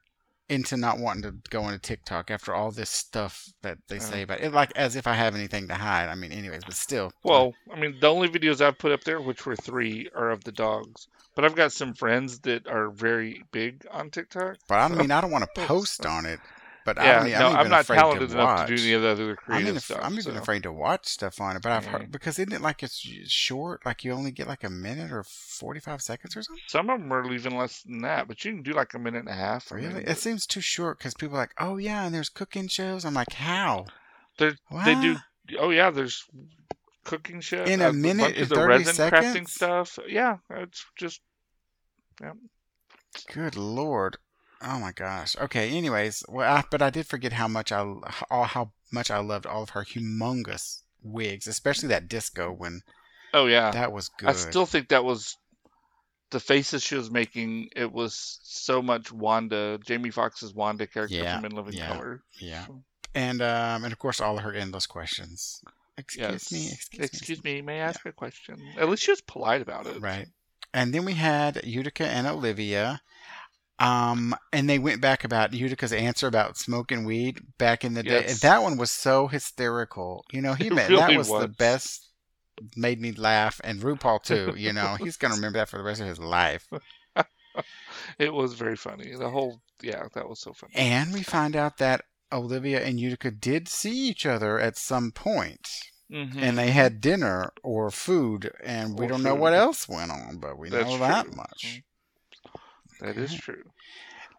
into 0.52 0.76
not 0.76 0.98
wanting 0.98 1.22
to 1.22 1.34
go 1.50 1.66
into 1.66 1.78
TikTok 1.78 2.30
after 2.30 2.54
all 2.54 2.70
this 2.70 2.90
stuff 2.90 3.48
that 3.62 3.78
they 3.88 3.96
uh-huh. 3.96 4.04
say 4.04 4.20
Oh. 4.20 4.24
about 4.24 4.40
it. 4.40 4.52
Like 4.52 4.72
as 4.76 4.96
if 4.96 5.06
I 5.06 5.14
have 5.14 5.34
anything 5.34 5.68
to 5.68 5.74
hide. 5.74 6.08
I 6.08 6.14
mean, 6.14 6.32
anyways, 6.32 6.64
but 6.64 6.74
still. 6.74 7.12
Well, 7.24 7.54
I 7.72 7.80
mean 7.80 7.96
the 8.00 8.08
only 8.08 8.28
videos 8.28 8.60
I've 8.60 8.78
put 8.78 8.92
up 8.92 9.04
there, 9.04 9.20
which 9.20 9.46
were 9.46 9.56
three, 9.56 10.08
are 10.14 10.30
of 10.30 10.44
the 10.44 10.52
dogs. 10.52 11.08
But 11.34 11.46
I've 11.46 11.54
got 11.54 11.72
some 11.72 11.94
friends 11.94 12.40
that 12.40 12.66
are 12.66 12.90
very 12.90 13.42
big 13.52 13.86
on 13.90 14.10
TikTok. 14.10 14.58
but 14.68 14.74
I 14.74 14.88
mean, 14.88 15.10
I 15.10 15.22
don't 15.22 15.30
want 15.30 15.44
to 15.54 15.60
post 15.66 16.04
on 16.04 16.26
it. 16.26 16.38
But 16.84 16.96
yeah, 16.96 17.20
I 17.20 17.24
mean, 17.24 17.32
no, 17.32 17.48
I'm, 17.48 17.56
I'm, 17.56 17.68
not 17.70 17.86
talented 17.86 18.30
to 18.30 18.34
enough 18.34 18.58
watch. 18.58 18.68
to 18.68 18.76
do 18.76 18.82
any 18.82 18.92
of 18.92 19.02
the 19.02 19.08
other 19.08 19.30
I'm, 19.30 19.36
creative 19.36 19.68
even, 19.68 19.80
stuff. 19.80 20.00
I'm 20.02 20.18
even 20.18 20.36
afraid 20.36 20.62
to 20.64 20.72
watch 20.72 21.06
stuff 21.06 21.40
on 21.40 21.56
it, 21.56 21.62
but 21.62 21.70
I've 21.72 21.84
Yeah. 21.84 21.90
heard 21.90 22.10
because 22.10 22.38
isn't 22.38 22.52
it 22.52 22.60
like 22.60 22.82
it's 22.82 22.98
short? 23.30 23.86
Like 23.86 24.04
you 24.04 24.12
only 24.12 24.32
get 24.32 24.48
like 24.48 24.64
a 24.64 24.70
minute 24.70 25.12
or 25.12 25.22
forty 25.24 25.80
five 25.80 26.02
seconds 26.02 26.36
or 26.36 26.42
something. 26.42 26.62
Some 26.66 26.90
of 26.90 27.00
them 27.00 27.12
are 27.12 27.32
even 27.32 27.56
less 27.56 27.82
than 27.82 28.02
that, 28.02 28.26
but 28.26 28.44
you 28.44 28.52
can 28.52 28.62
do 28.62 28.72
like 28.72 28.94
a 28.94 28.98
minute 28.98 29.20
and 29.20 29.28
a 29.28 29.34
half. 29.34 29.70
Really, 29.70 30.02
it 30.04 30.18
seems 30.18 30.46
too 30.46 30.60
short 30.60 30.98
because 30.98 31.14
people 31.14 31.36
are 31.36 31.40
like, 31.40 31.54
oh 31.58 31.76
yeah, 31.76 32.04
and 32.04 32.14
there's 32.14 32.28
cooking 32.28 32.68
shows. 32.68 33.04
I'm 33.04 33.14
like, 33.14 33.32
how? 33.32 33.86
They 34.38 34.54
do. 34.94 35.16
Oh 35.58 35.70
yeah, 35.70 35.90
there's 35.90 36.24
cooking 37.04 37.40
show 37.40 37.64
In 37.64 37.80
a 37.80 37.88
uh, 37.88 37.92
minute 37.92 38.36
Is 38.36 38.48
the 38.48 38.54
30 38.56 38.68
resin 38.68 38.94
crafting 38.94 39.22
seconds? 39.22 39.52
stuff. 39.52 39.98
Yeah, 40.08 40.38
it's 40.50 40.84
just 40.96 41.20
Yeah. 42.20 42.32
Good 43.32 43.56
lord. 43.56 44.16
Oh 44.64 44.78
my 44.78 44.92
gosh. 44.92 45.36
Okay. 45.36 45.76
Anyways, 45.76 46.22
well, 46.28 46.56
I, 46.58 46.64
but 46.70 46.82
I 46.82 46.90
did 46.90 47.06
forget 47.06 47.32
how 47.32 47.48
much 47.48 47.72
I 47.72 47.80
all 48.30 48.44
how 48.44 48.72
much 48.92 49.10
I 49.10 49.18
loved 49.18 49.46
all 49.46 49.62
of 49.62 49.70
her 49.70 49.84
humongous 49.84 50.82
wigs, 51.02 51.46
especially 51.46 51.88
that 51.88 52.08
disco 52.08 52.52
when 52.52 52.82
oh 53.34 53.46
yeah. 53.46 53.70
that 53.72 53.92
was 53.92 54.08
good. 54.08 54.28
I 54.28 54.32
still 54.32 54.66
think 54.66 54.88
that 54.88 55.04
was 55.04 55.36
the 56.30 56.40
faces 56.40 56.82
she 56.82 56.94
was 56.94 57.10
making. 57.10 57.68
It 57.76 57.92
was 57.92 58.38
so 58.44 58.80
much 58.80 59.12
Wanda, 59.12 59.78
Jamie 59.84 60.10
Foxx's 60.10 60.54
Wanda 60.54 60.86
character 60.86 61.16
Yeah, 61.16 61.36
from 61.36 61.46
In 61.46 61.52
Living 61.56 61.74
yeah. 61.74 61.88
Color. 61.88 62.22
yeah. 62.40 62.66
And 63.14 63.42
um 63.42 63.84
and 63.84 63.92
of 63.92 63.98
course 63.98 64.20
all 64.20 64.38
of 64.38 64.44
her 64.44 64.52
endless 64.54 64.86
questions. 64.86 65.60
Excuse 65.98 66.30
Yes. 66.30 66.52
me. 66.52 66.70
Excuse, 66.72 67.06
Excuse 67.06 67.44
me, 67.44 67.60
may 67.60 67.80
I 67.80 67.88
ask 67.88 68.06
a 68.06 68.12
question? 68.12 68.56
At 68.78 68.88
least 68.88 69.02
she 69.02 69.10
was 69.10 69.20
polite 69.20 69.60
about 69.60 69.86
it. 69.86 70.00
Right. 70.00 70.28
And 70.72 70.94
then 70.94 71.04
we 71.04 71.12
had 71.14 71.60
Utica 71.64 72.06
and 72.06 72.26
Olivia. 72.26 73.02
Um, 73.82 74.34
and 74.52 74.68
they 74.70 74.78
went 74.78 75.00
back 75.00 75.24
about 75.24 75.52
Utica's 75.52 75.92
answer 75.92 76.26
about 76.26 76.56
smoking 76.56 77.04
weed 77.04 77.40
back 77.58 77.84
in 77.84 77.94
the 77.94 78.02
day. 78.02 78.32
That 78.42 78.62
one 78.62 78.76
was 78.76 78.90
so 78.90 79.26
hysterical. 79.26 80.24
You 80.32 80.40
know, 80.42 80.54
he 80.54 80.70
meant 80.70 80.90
really 80.90 81.14
that 81.14 81.18
was, 81.18 81.28
the 81.28 81.48
best. 81.48 82.08
Made 82.76 83.00
me 83.00 83.12
laugh, 83.12 83.60
and 83.64 83.80
RuPaul 83.80 84.22
too. 84.30 84.54
You 84.56 84.72
know, 84.72 84.96
he's 84.98 85.16
gonna 85.16 85.34
remember 85.34 85.58
that 85.58 85.68
for 85.68 85.78
the 85.78 85.84
rest 85.84 86.00
of 86.00 86.06
his 86.06 86.18
life. 86.18 86.66
It 88.18 88.32
was 88.32 88.54
very 88.54 88.76
funny. 88.76 89.14
The 89.14 89.28
whole 89.28 89.60
yeah, 89.82 90.04
that 90.14 90.26
was 90.28 90.40
so 90.40 90.52
funny. 90.54 90.72
And 90.74 91.12
we 91.12 91.22
find 91.22 91.54
out 91.54 91.76
that 91.78 92.02
Olivia 92.32 92.82
and 92.82 92.98
Utica 92.98 93.30
did 93.30 93.68
see 93.68 94.08
each 94.08 94.24
other 94.24 94.58
at 94.58 94.78
some 94.78 95.12
point. 95.12 95.68
Mhm. 96.10 96.36
and 96.36 96.58
they 96.58 96.70
had 96.72 97.00
dinner 97.00 97.52
or 97.62 97.90
food, 97.90 98.50
and 98.62 98.98
we 98.98 99.06
Or 99.06 99.08
don't 99.08 99.22
know 99.22 99.34
what 99.34 99.54
else 99.54 99.88
went 99.88 100.10
on, 100.10 100.38
but 100.38 100.58
we 100.58 100.68
That's 100.68 100.84
know 100.90 100.98
that 100.98 101.24
true. 101.24 101.34
much. 101.34 101.82
That 103.02 103.18
is 103.18 103.34
true. 103.34 103.70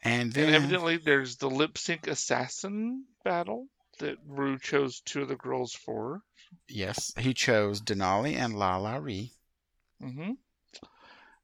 And 0.04 0.34
And 0.38 0.48
then, 0.48 0.50
evidently, 0.52 0.98
there's 0.98 1.38
the 1.38 1.50
lip 1.50 1.76
sync 1.76 2.06
assassin 2.06 3.08
battle 3.24 3.68
that 3.98 4.20
Rue 4.28 4.60
chose 4.60 5.02
two 5.02 5.24
of 5.24 5.28
the 5.28 5.36
girls 5.36 5.74
for. 5.74 6.22
yes, 6.68 7.14
he 7.18 7.34
chose 7.34 7.82
Denali 7.82 8.36
and 8.36 8.54
La 8.60 8.78
LaLa 8.78 9.02
Ri. 9.02 9.32
hmm 10.02 10.34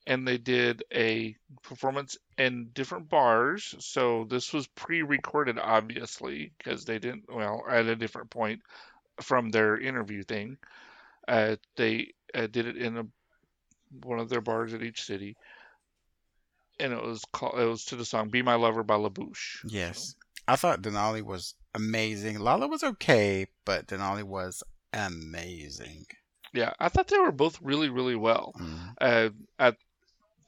And 0.07 0.27
they 0.27 0.37
did 0.37 0.83
a 0.93 1.35
performance 1.61 2.17
in 2.37 2.69
different 2.73 3.09
bars. 3.09 3.75
So 3.79 4.25
this 4.25 4.51
was 4.53 4.67
pre-recorded, 4.67 5.59
obviously, 5.59 6.51
because 6.57 6.83
they 6.85 6.99
didn't. 6.99 7.31
Well, 7.31 7.63
at 7.69 7.85
a 7.85 7.95
different 7.95 8.29
point 8.29 8.61
from 9.21 9.49
their 9.51 9.77
interview 9.79 10.23
thing, 10.23 10.57
uh, 11.27 11.57
they 11.77 12.13
uh, 12.35 12.47
did 12.47 12.67
it 12.67 12.77
in 12.77 12.97
a, 12.97 13.07
one 14.05 14.19
of 14.19 14.29
their 14.29 14.41
bars 14.41 14.73
at 14.73 14.83
each 14.83 15.03
city, 15.03 15.37
and 16.79 16.93
it 16.93 17.01
was 17.03 17.23
called. 17.31 17.59
It 17.59 17.65
was 17.65 17.85
to 17.85 17.95
the 17.95 18.05
song 18.05 18.29
"Be 18.29 18.41
My 18.41 18.55
Lover" 18.55 18.83
by 18.83 18.95
La 18.95 19.09
Bouche. 19.09 19.63
Yes. 19.67 20.15
I 20.47 20.55
thought 20.55 20.81
Denali 20.81 21.21
was 21.21 21.53
amazing. 21.75 22.39
Lala 22.39 22.67
was 22.67 22.83
okay, 22.83 23.47
but 23.65 23.87
Denali 23.87 24.23
was 24.23 24.63
amazing. 24.93 26.05
Yeah, 26.53 26.73
I 26.79 26.89
thought 26.89 27.07
they 27.07 27.17
were 27.19 27.31
both 27.31 27.59
really, 27.61 27.89
really 27.89 28.15
well. 28.15 28.53
Mm. 28.59 28.93
Uh, 28.99 29.29
at 29.59 29.77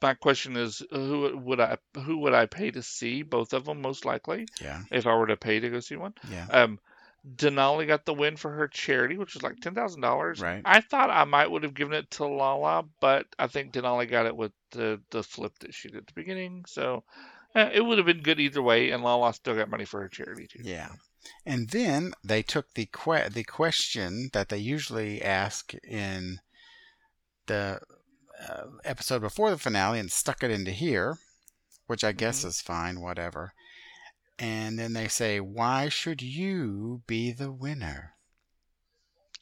my 0.00 0.14
question 0.14 0.56
is, 0.56 0.82
who 0.90 1.36
would 1.44 1.60
I 1.60 1.76
who 1.94 2.18
would 2.18 2.34
I 2.34 2.46
pay 2.46 2.72
to 2.72 2.82
see 2.82 3.22
both 3.22 3.52
of 3.52 3.64
them? 3.66 3.80
Most 3.80 4.04
likely, 4.04 4.46
Yeah, 4.60 4.80
if 4.90 5.06
I 5.06 5.14
were 5.14 5.28
to 5.28 5.36
pay 5.36 5.60
to 5.60 5.70
go 5.70 5.78
see 5.80 5.94
one. 5.96 6.14
yeah. 6.28 6.46
Um, 6.50 6.80
Denali 7.36 7.86
got 7.86 8.04
the 8.04 8.14
win 8.14 8.36
for 8.36 8.50
her 8.50 8.66
charity, 8.66 9.16
which 9.16 9.34
was 9.34 9.42
like 9.42 9.60
ten 9.60 9.74
thousand 9.74 10.00
dollars. 10.00 10.40
Right. 10.40 10.62
I 10.64 10.80
thought 10.80 11.08
I 11.10 11.24
might 11.24 11.50
would 11.50 11.62
have 11.62 11.74
given 11.74 11.94
it 11.94 12.10
to 12.12 12.26
Lala, 12.26 12.84
but 13.00 13.26
I 13.38 13.46
think 13.46 13.72
Denali 13.72 14.10
got 14.10 14.26
it 14.26 14.36
with 14.36 14.52
the 14.72 15.00
the 15.10 15.22
flip 15.22 15.52
that 15.60 15.72
she 15.72 15.88
did 15.88 15.98
at 15.98 16.06
the 16.08 16.12
beginning. 16.14 16.64
So 16.66 17.04
eh, 17.54 17.70
it 17.74 17.80
would 17.84 17.98
have 17.98 18.06
been 18.08 18.22
good 18.22 18.40
either 18.40 18.60
way, 18.62 18.90
and 18.90 19.04
Lala 19.04 19.32
still 19.34 19.54
got 19.54 19.70
money 19.70 19.84
for 19.84 20.00
her 20.00 20.08
charity 20.08 20.48
too. 20.48 20.62
Yeah. 20.64 20.88
And 21.46 21.68
then 21.70 22.14
they 22.24 22.42
took 22.42 22.74
the 22.74 22.86
que- 22.86 23.28
the 23.30 23.44
question 23.44 24.30
that 24.32 24.48
they 24.48 24.58
usually 24.58 25.22
ask 25.22 25.72
in 25.84 26.40
the 27.46 27.80
uh, 28.48 28.64
episode 28.84 29.20
before 29.20 29.50
the 29.50 29.58
finale 29.58 30.00
and 30.00 30.10
stuck 30.10 30.42
it 30.42 30.50
into 30.50 30.72
here, 30.72 31.18
which 31.86 32.02
I 32.02 32.10
guess 32.10 32.42
Mhm. 32.42 32.46
is 32.48 32.60
fine, 32.60 33.00
whatever. 33.00 33.52
And 34.42 34.76
then 34.76 34.92
they 34.92 35.06
say, 35.06 35.38
"Why 35.38 35.88
should 35.88 36.20
you 36.20 37.02
be 37.06 37.30
the 37.30 37.52
winner?" 37.52 38.16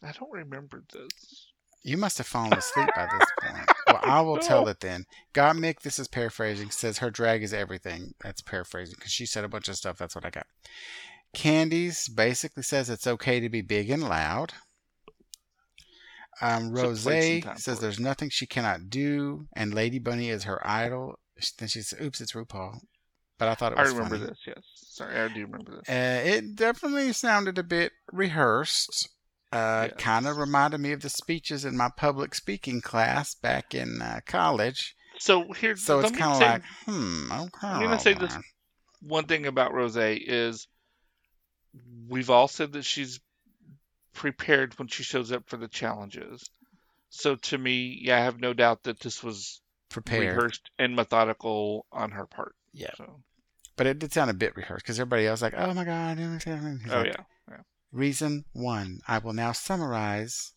I 0.03 0.13
don't 0.13 0.31
remember 0.31 0.85
this. 0.93 1.53
You 1.83 1.97
must 1.97 2.19
have 2.19 2.27
fallen 2.27 2.53
asleep 2.53 2.91
by 2.95 3.09
this 3.19 3.29
point. 3.41 3.71
Well, 3.87 4.01
I 4.03 4.21
will 4.21 4.37
tell 4.37 4.69
it 4.69 4.81
then. 4.81 5.07
Gottmik, 5.33 5.81
this 5.81 5.99
is 5.99 6.07
paraphrasing, 6.07 6.71
says 6.71 6.99
her 6.99 7.11
drag 7.11 7.43
is 7.43 7.55
everything. 7.55 8.13
That's 8.23 8.43
paraphrasing 8.43 8.97
because 8.99 9.11
she 9.11 9.25
said 9.25 9.43
a 9.43 9.49
bunch 9.49 9.69
of 9.71 9.77
stuff. 9.77 9.97
That's 9.97 10.15
what 10.15 10.27
I 10.27 10.31
got. 10.31 10.47
Candies 11.33 12.07
basically 12.07 12.63
says 12.63 12.91
it's 12.91 13.07
okay 13.07 13.41
to 13.41 13.49
be 13.49 13.63
big 13.63 13.89
and 13.89 14.03
loud. 14.03 14.53
Um, 16.43 16.73
Rose 16.73 17.05
place 17.05 17.37
in 17.37 17.41
time 17.41 17.57
says 17.57 17.81
there's 17.81 18.01
nothing 18.01 18.29
she 18.29 18.47
cannot 18.47 18.91
do, 18.91 19.47
and 19.57 19.73
Lady 19.73 19.99
Bunny 19.99 20.29
is 20.29 20.45
her 20.45 20.61
idol. 20.67 21.19
Then 21.59 21.69
she 21.69 21.81
says, 21.81 21.99
"Oops, 21.99 22.21
it's 22.21 22.33
RuPaul." 22.33 22.81
But 23.41 23.49
I 23.49 23.55
thought 23.55 23.73
it 23.73 23.79
was. 23.79 23.89
I 23.89 23.97
remember 23.97 24.17
funny. 24.19 24.29
this. 24.29 24.39
Yes, 24.47 24.59
sorry, 24.75 25.19
I 25.19 25.29
do 25.29 25.47
remember 25.47 25.73
this. 25.77 25.89
Uh, 25.89 26.29
it 26.29 26.55
definitely 26.55 27.13
sounded 27.15 27.57
a 27.59 27.63
bit 27.63 27.93
rehearsed. 28.13 29.09
Uh, 29.51 29.89
Yes. 29.89 29.95
Kind 29.99 30.29
of 30.29 30.37
reminded 30.37 30.79
me 30.79 30.93
of 30.93 31.01
the 31.01 31.09
speeches 31.09 31.65
in 31.65 31.77
my 31.77 31.89
public 31.97 32.35
speaking 32.35 32.81
class 32.83 33.35
back 33.35 33.75
in 33.75 34.01
uh, 34.03 34.21
college. 34.27 34.95
So 35.19 35.53
here, 35.53 35.75
So 35.75 36.01
it's 36.01 36.11
kind 36.13 36.35
of 36.35 36.41
like, 36.41 36.63
hmm, 36.85 37.33
okay. 37.33 37.67
I'm 37.67 37.83
gonna 37.83 37.99
say 37.99 38.15
this 38.15 38.37
one 39.01 39.25
thing 39.25 39.47
about 39.47 39.73
Rose 39.73 39.97
is 39.97 40.69
we've 42.09 42.31
all 42.31 42.47
said 42.49 42.73
that 42.73 42.85
she's 42.85 43.21
prepared 44.13 44.79
when 44.79 44.89
she 44.89 45.03
shows 45.03 45.33
up 45.33 45.49
for 45.49 45.57
the 45.57 45.69
challenges. 45.69 46.45
So 47.09 47.37
to 47.37 47.59
me, 47.59 47.99
yeah, 48.03 48.19
I 48.19 48.21
have 48.21 48.39
no 48.39 48.53
doubt 48.53 48.85
that 48.85 49.01
this 49.01 49.23
was 49.23 49.63
prepared. 49.89 50.37
rehearsed 50.37 50.71
and 50.79 50.95
methodical 50.95 51.87
on 51.91 52.11
her 52.13 52.27
part. 52.27 52.55
Yeah. 52.73 52.91
So, 52.97 53.23
But 53.77 53.87
it 53.87 53.99
did 53.99 54.13
sound 54.13 54.31
a 54.31 54.35
bit 54.35 54.57
rehearsed 54.57 54.85
because 54.85 55.01
everybody 55.01 55.27
else 55.27 55.41
was 55.41 55.53
like, 55.53 55.55
oh 55.57 55.73
my 55.75 55.85
God. 55.85 56.19
He's 56.19 56.93
oh 56.93 56.99
like, 56.99 57.07
yeah, 57.07 57.57
Reason 57.93 58.45
one. 58.53 59.01
I 59.09 59.19
will 59.19 59.33
now 59.33 59.53
summarize. 59.53 60.53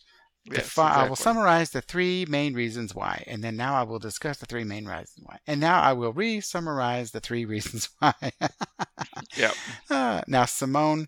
The 0.45 0.58
yes, 0.58 0.69
fi- 0.69 0.93
I 0.93 1.08
will 1.08 1.15
summarize 1.15 1.71
the 1.71 1.80
three 1.80 2.26
main 2.28 2.54
reasons 2.54 2.93
why, 2.93 3.23
and 3.28 3.41
then 3.41 3.56
now 3.56 3.76
I 3.76 3.84
will 3.84 3.99
discuss 3.99 4.39
the 4.39 4.45
three 4.45 4.65
main 4.65 4.86
reasons 4.86 5.13
why, 5.23 5.39
and 5.47 5.62
now 5.62 5.80
I 5.80 5.93
will 5.93 6.12
re-summarize 6.12 7.12
the 7.12 7.21
three 7.21 7.45
reasons 7.54 7.89
why. 7.99 8.13
Yep. 9.38 9.54
Uh, 9.89 10.21
now 10.28 10.43
Symone, 10.43 11.08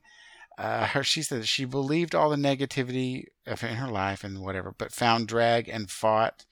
uh, 0.58 0.86
her 0.88 1.04
she 1.04 1.22
said 1.22 1.46
she 1.48 1.66
believed 1.66 2.16
all 2.16 2.30
the 2.30 2.38
negativity 2.38 3.26
of 3.46 3.62
in 3.62 3.76
her 3.76 3.90
life 3.90 4.24
and 4.24 4.42
whatever, 4.42 4.74
but 4.78 4.94
found 4.94 5.28
drag 5.28 5.68
and 5.68 5.92
fought, 5.92 6.46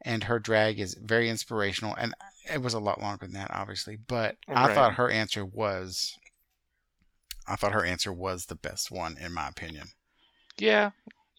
and 0.00 0.24
her 0.24 0.38
drag 0.38 0.80
is 0.80 0.94
very 0.94 1.28
inspirational. 1.28 1.94
And 1.94 2.14
it 2.50 2.62
was 2.62 2.74
a 2.74 2.78
lot 2.80 3.00
longer 3.00 3.26
than 3.26 3.34
that, 3.34 3.50
obviously, 3.52 3.96
but 3.96 4.36
I 4.54 4.68
thought 4.68 4.94
her 4.94 5.10
answer 5.10 5.44
was, 5.44 6.18
I 7.46 7.54
thought 7.54 7.70
her 7.70 7.84
answer 7.84 8.12
was 8.12 8.46
the 8.46 8.56
best 8.56 8.90
one 8.90 9.16
in 9.16 9.32
my 9.32 9.46
opinion. 9.46 9.92
Yeah, 10.58 10.90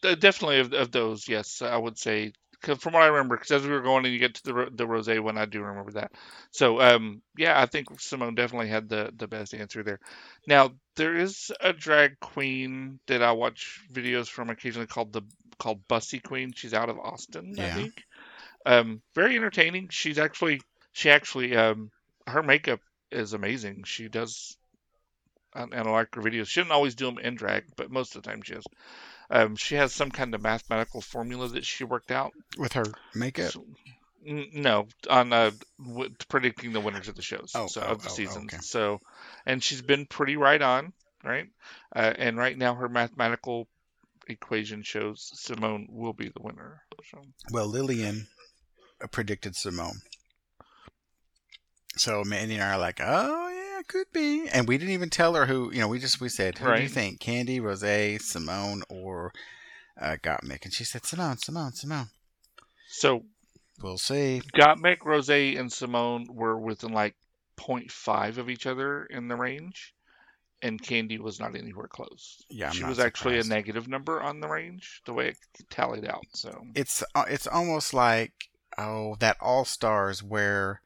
definitely 0.01 0.59
of, 0.59 0.73
of 0.73 0.91
those. 0.91 1.27
Yes, 1.27 1.61
I 1.61 1.77
would 1.77 1.97
say 1.97 2.33
'cause 2.61 2.77
from 2.79 2.93
what 2.93 3.03
I 3.03 3.07
remember, 3.07 3.35
because 3.35 3.51
as 3.51 3.63
we 3.63 3.69
were 3.73 3.81
going 3.81 4.05
and 4.05 4.13
you 4.13 4.19
get 4.19 4.35
to 4.35 4.43
the 4.43 4.69
the 4.71 4.87
rose 4.87 5.07
one, 5.09 5.37
I 5.37 5.45
do 5.45 5.61
remember 5.61 5.91
that. 5.93 6.11
So 6.51 6.81
um, 6.81 7.21
yeah, 7.37 7.59
I 7.61 7.65
think 7.65 7.89
Symone 7.99 8.35
definitely 8.35 8.69
had 8.69 8.89
the 8.89 9.11
the 9.17 9.27
best 9.27 9.53
answer 9.53 9.83
there. 9.83 9.99
Now 10.47 10.73
there 10.95 11.15
is 11.17 11.51
a 11.61 11.73
drag 11.73 12.19
queen 12.19 12.99
that 13.07 13.21
I 13.23 13.31
watch 13.31 13.81
videos 13.91 14.27
from 14.29 14.49
occasionally 14.49 14.87
called 14.87 15.13
the 15.13 15.23
called 15.59 15.87
Bussy 15.87 16.19
Queen. 16.19 16.53
She's 16.53 16.73
out 16.73 16.89
of 16.89 16.99
Austin, 16.99 17.55
I 17.59 17.63
Yeah. 17.63 17.73
think. 17.73 18.03
Um, 18.65 19.01
very 19.15 19.35
entertaining. 19.35 19.89
She's 19.89 20.19
actually 20.19 20.61
she 20.93 21.09
actually 21.09 21.55
um 21.57 21.91
her 22.25 22.41
makeup 22.41 22.79
is 23.11 23.33
amazing. 23.33 23.83
She 23.85 24.07
does. 24.07 24.55
And 25.53 25.73
and 25.73 25.87
I 25.87 25.91
like 25.91 26.15
her 26.15 26.21
videos. 26.21 26.47
She 26.47 26.61
doesn't 26.61 26.71
always 26.71 26.95
do 26.95 27.05
them 27.05 27.19
in 27.19 27.35
drag, 27.35 27.65
but 27.75 27.91
most 27.91 28.15
of 28.15 28.23
the 28.23 28.29
time 28.29 28.41
she 28.43 28.53
is. 28.53 28.63
Um, 29.29 29.55
she 29.55 29.75
has 29.75 29.93
some 29.93 30.09
kind 30.11 30.33
of 30.33 30.41
mathematical 30.41 31.01
formula 31.01 31.47
that 31.49 31.65
she 31.65 31.83
worked 31.83 32.11
out. 32.11 32.31
With 32.57 32.73
her 32.73 32.85
makeup, 33.15 33.51
So- 33.51 33.65
N- 34.25 34.51
no, 34.53 34.87
on 35.09 35.33
uh, 35.33 35.51
w- 35.85 36.09
predicting 36.29 36.71
the 36.71 36.79
winners 36.79 37.09
of 37.09 37.15
the 37.15 37.21
shows, 37.21 37.51
Oh, 37.55 37.67
so 37.67 37.81
oh, 37.81 37.91
of 37.91 38.03
the 38.03 38.09
oh, 38.09 38.13
seasons. 38.13 38.53
okay. 38.53 38.61
So, 38.61 38.99
and 39.45 39.61
she's 39.61 39.81
been 39.81 40.05
pretty 40.05 40.37
right 40.37 40.61
on, 40.61 40.93
right? 41.25 41.47
Uh, 41.93 42.13
and 42.17 42.37
right 42.37 42.57
now 42.57 42.73
her 42.75 42.87
mathematical 42.87 43.67
equation 44.29 44.81
shows 44.83 45.29
Symone 45.35 45.87
will 45.89 46.13
be 46.13 46.29
the 46.29 46.41
winner. 46.41 46.81
So, 47.11 47.21
well, 47.51 47.67
Lillian 47.67 48.27
predicted 49.11 49.53
Symone. 49.55 49.97
So 51.95 52.23
Mandy 52.23 52.55
and 52.55 52.63
I 52.63 52.73
are 52.73 52.79
like, 52.79 52.99
oh 53.01 53.49
yeah, 53.49 53.79
it 53.79 53.87
could 53.87 54.07
be, 54.13 54.47
and 54.47 54.67
we 54.67 54.77
didn't 54.77 54.93
even 54.93 55.09
tell 55.09 55.35
her 55.35 55.45
who. 55.45 55.71
You 55.71 55.79
know, 55.81 55.87
we 55.87 55.99
just 55.99 56.19
we 56.19 56.29
said, 56.29 56.57
who 56.57 56.75
do 56.75 56.81
you 56.81 56.89
think, 56.89 57.19
Kandy, 57.19 57.61
Rose, 57.61 57.81
Symone, 57.81 58.81
or 58.89 59.31
uh, 59.99 60.17
Gottmik? 60.23 60.63
And 60.63 60.73
she 60.73 60.83
said 60.83 61.03
Symone, 61.03 61.39
Symone, 61.39 61.73
Symone. 61.73 62.09
so 62.87 63.23
We'll 63.81 63.97
see. 63.97 64.41
Gottmik, 64.53 65.03
Rose, 65.03 65.29
and 65.29 65.69
Symone 65.69 66.29
were 66.29 66.57
within 66.57 66.93
like 66.93 67.15
0.5 67.57 68.37
of 68.37 68.49
each 68.49 68.65
other 68.65 69.05
in 69.05 69.27
the 69.27 69.35
range, 69.35 69.93
and 70.61 70.81
Kandy 70.81 71.19
was 71.19 71.39
not 71.39 71.55
anywhere 71.55 71.87
close. 71.87 72.43
Yeah, 72.49 72.67
I'm 72.67 72.73
she 72.73 72.83
was 72.83 72.99
actually 72.99 73.39
a 73.39 73.43
negative 73.43 73.87
number 73.87 74.21
on 74.21 74.39
the 74.39 74.47
range, 74.47 75.01
the 75.05 75.13
way 75.13 75.29
it 75.29 75.37
tallied 75.69 76.07
out. 76.07 76.25
So 76.33 76.65
It's 76.75 77.03
uh, 77.15 77.25
it's 77.27 77.47
almost 77.47 77.93
like 77.93 78.31
oh 78.77 79.15
that 79.19 79.37
All 79.41 79.65
Stars 79.65 80.23
where 80.23 80.81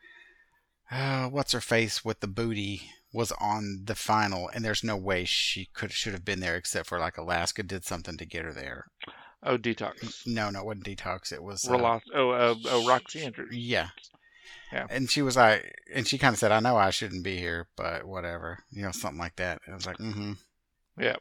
uh, 0.91 1.28
what's 1.28 1.52
her 1.52 1.62
face 1.62 2.04
with 2.06 2.19
the 2.19 2.28
booty 2.28 2.89
was 3.13 3.32
on 3.34 3.84
the 3.86 3.95
final, 3.95 4.50
and 4.54 4.63
there's 4.63 4.84
no 4.84 4.95
way 4.95 5.26
she 5.26 5.69
could 5.73 5.91
should 5.91 6.13
have 6.13 6.26
been 6.26 6.39
there 6.39 6.56
except 6.56 6.88
for 6.88 7.00
like 7.00 7.17
Alaska 7.17 7.63
did 7.63 7.86
something 7.86 8.17
to 8.17 8.26
get 8.26 8.45
her 8.45 8.54
there. 8.54 8.88
oh, 9.43 9.58
detox, 9.58 10.26
No, 10.26 10.50
no, 10.50 10.60
it 10.60 10.65
wasn't 10.65 10.86
detox. 10.86 11.32
It 11.32 11.43
was 11.43 11.67
uh, 11.67 12.00
oh, 12.13 12.32
uh, 12.32 12.56
oh, 12.65 12.86
Roxxxy 12.88 13.26
Andrews. 13.26 13.56
Yeah. 13.56 13.89
Yeah. 14.71 14.88
And 14.89 15.10
she 15.10 15.21
was 15.21 15.38
like, 15.38 15.80
and 15.93 16.06
she 16.06 16.17
kind 16.17 16.34
of 16.34 16.39
said, 16.39 16.52
"I 16.52 16.60
know 16.60 16.76
I 16.76 16.89
shouldn't 16.89 17.23
be 17.23 17.38
here, 17.38 17.67
but 17.78 18.06
whatever," 18.06 18.60
you 18.69 18.82
know, 18.82 18.91
something 18.91 19.19
like 19.19 19.38
that. 19.38 19.62
It 19.67 19.73
was 19.73 19.86
like, 19.86 19.97
mm-hmm. 19.97 20.34
Yeah, 21.00 21.15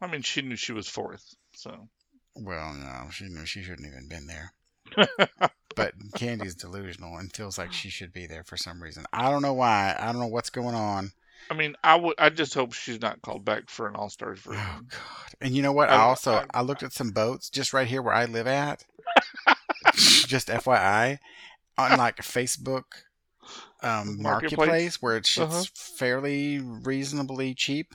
I 0.00 0.06
mean 0.06 0.22
she 0.22 0.42
knew 0.42 0.56
she 0.56 0.72
was 0.72 0.88
fourth, 0.88 1.34
so 1.54 1.88
Well, 2.36 2.74
no, 2.74 3.10
she 3.10 3.24
knew 3.24 3.44
she 3.44 3.62
shouldn't 3.62 3.88
even 3.88 4.08
been 4.08 4.26
there. 4.26 4.52
But 5.76 5.94
Kandy's 6.14 6.54
delusional 6.54 7.16
and 7.16 7.32
feels 7.34 7.58
like 7.58 7.72
she 7.72 7.88
should 7.90 8.12
be 8.12 8.26
there 8.26 8.44
for 8.44 8.56
some 8.56 8.82
reason. 8.82 9.04
I 9.12 9.30
don't 9.30 9.42
know 9.42 9.54
why. 9.54 9.96
I 9.98 10.06
don't 10.12 10.20
know 10.20 10.26
what's 10.26 10.50
going 10.50 10.74
on. 10.74 11.12
I 11.50 11.54
mean, 11.54 11.74
I 11.82 11.96
would. 11.96 12.14
I 12.18 12.30
just 12.30 12.54
hope 12.54 12.72
she's 12.72 13.00
not 13.00 13.20
called 13.22 13.44
back 13.44 13.68
for 13.68 13.88
an 13.88 13.96
All 13.96 14.08
Stars 14.08 14.40
version. 14.40 14.62
Oh 14.64 14.80
God! 14.88 15.34
And 15.40 15.54
you 15.54 15.62
know 15.62 15.72
what? 15.72 15.90
I, 15.90 15.94
I- 15.94 15.98
also 16.02 16.32
I- 16.34 16.46
I, 16.54 16.62
looked 16.62 16.82
at 16.82 16.92
some 16.92 17.10
boats 17.10 17.50
just 17.50 17.72
right 17.72 17.86
here 17.86 18.00
where 18.02 18.14
I 18.14 18.26
live 18.26 18.46
at. 18.46 18.84
just 19.94 20.48
FYI, 20.48 21.18
on 21.76 21.98
like 21.98 22.16
Facebook 22.18 22.84
um, 23.82 24.22
Marketplace? 24.22 24.22
marketplace 24.22 25.02
where 25.02 25.16
it's, 25.16 25.36
Uh-huh. 25.38 25.64
fairly 25.74 26.60
reasonably 26.60 27.54
cheap. 27.54 27.94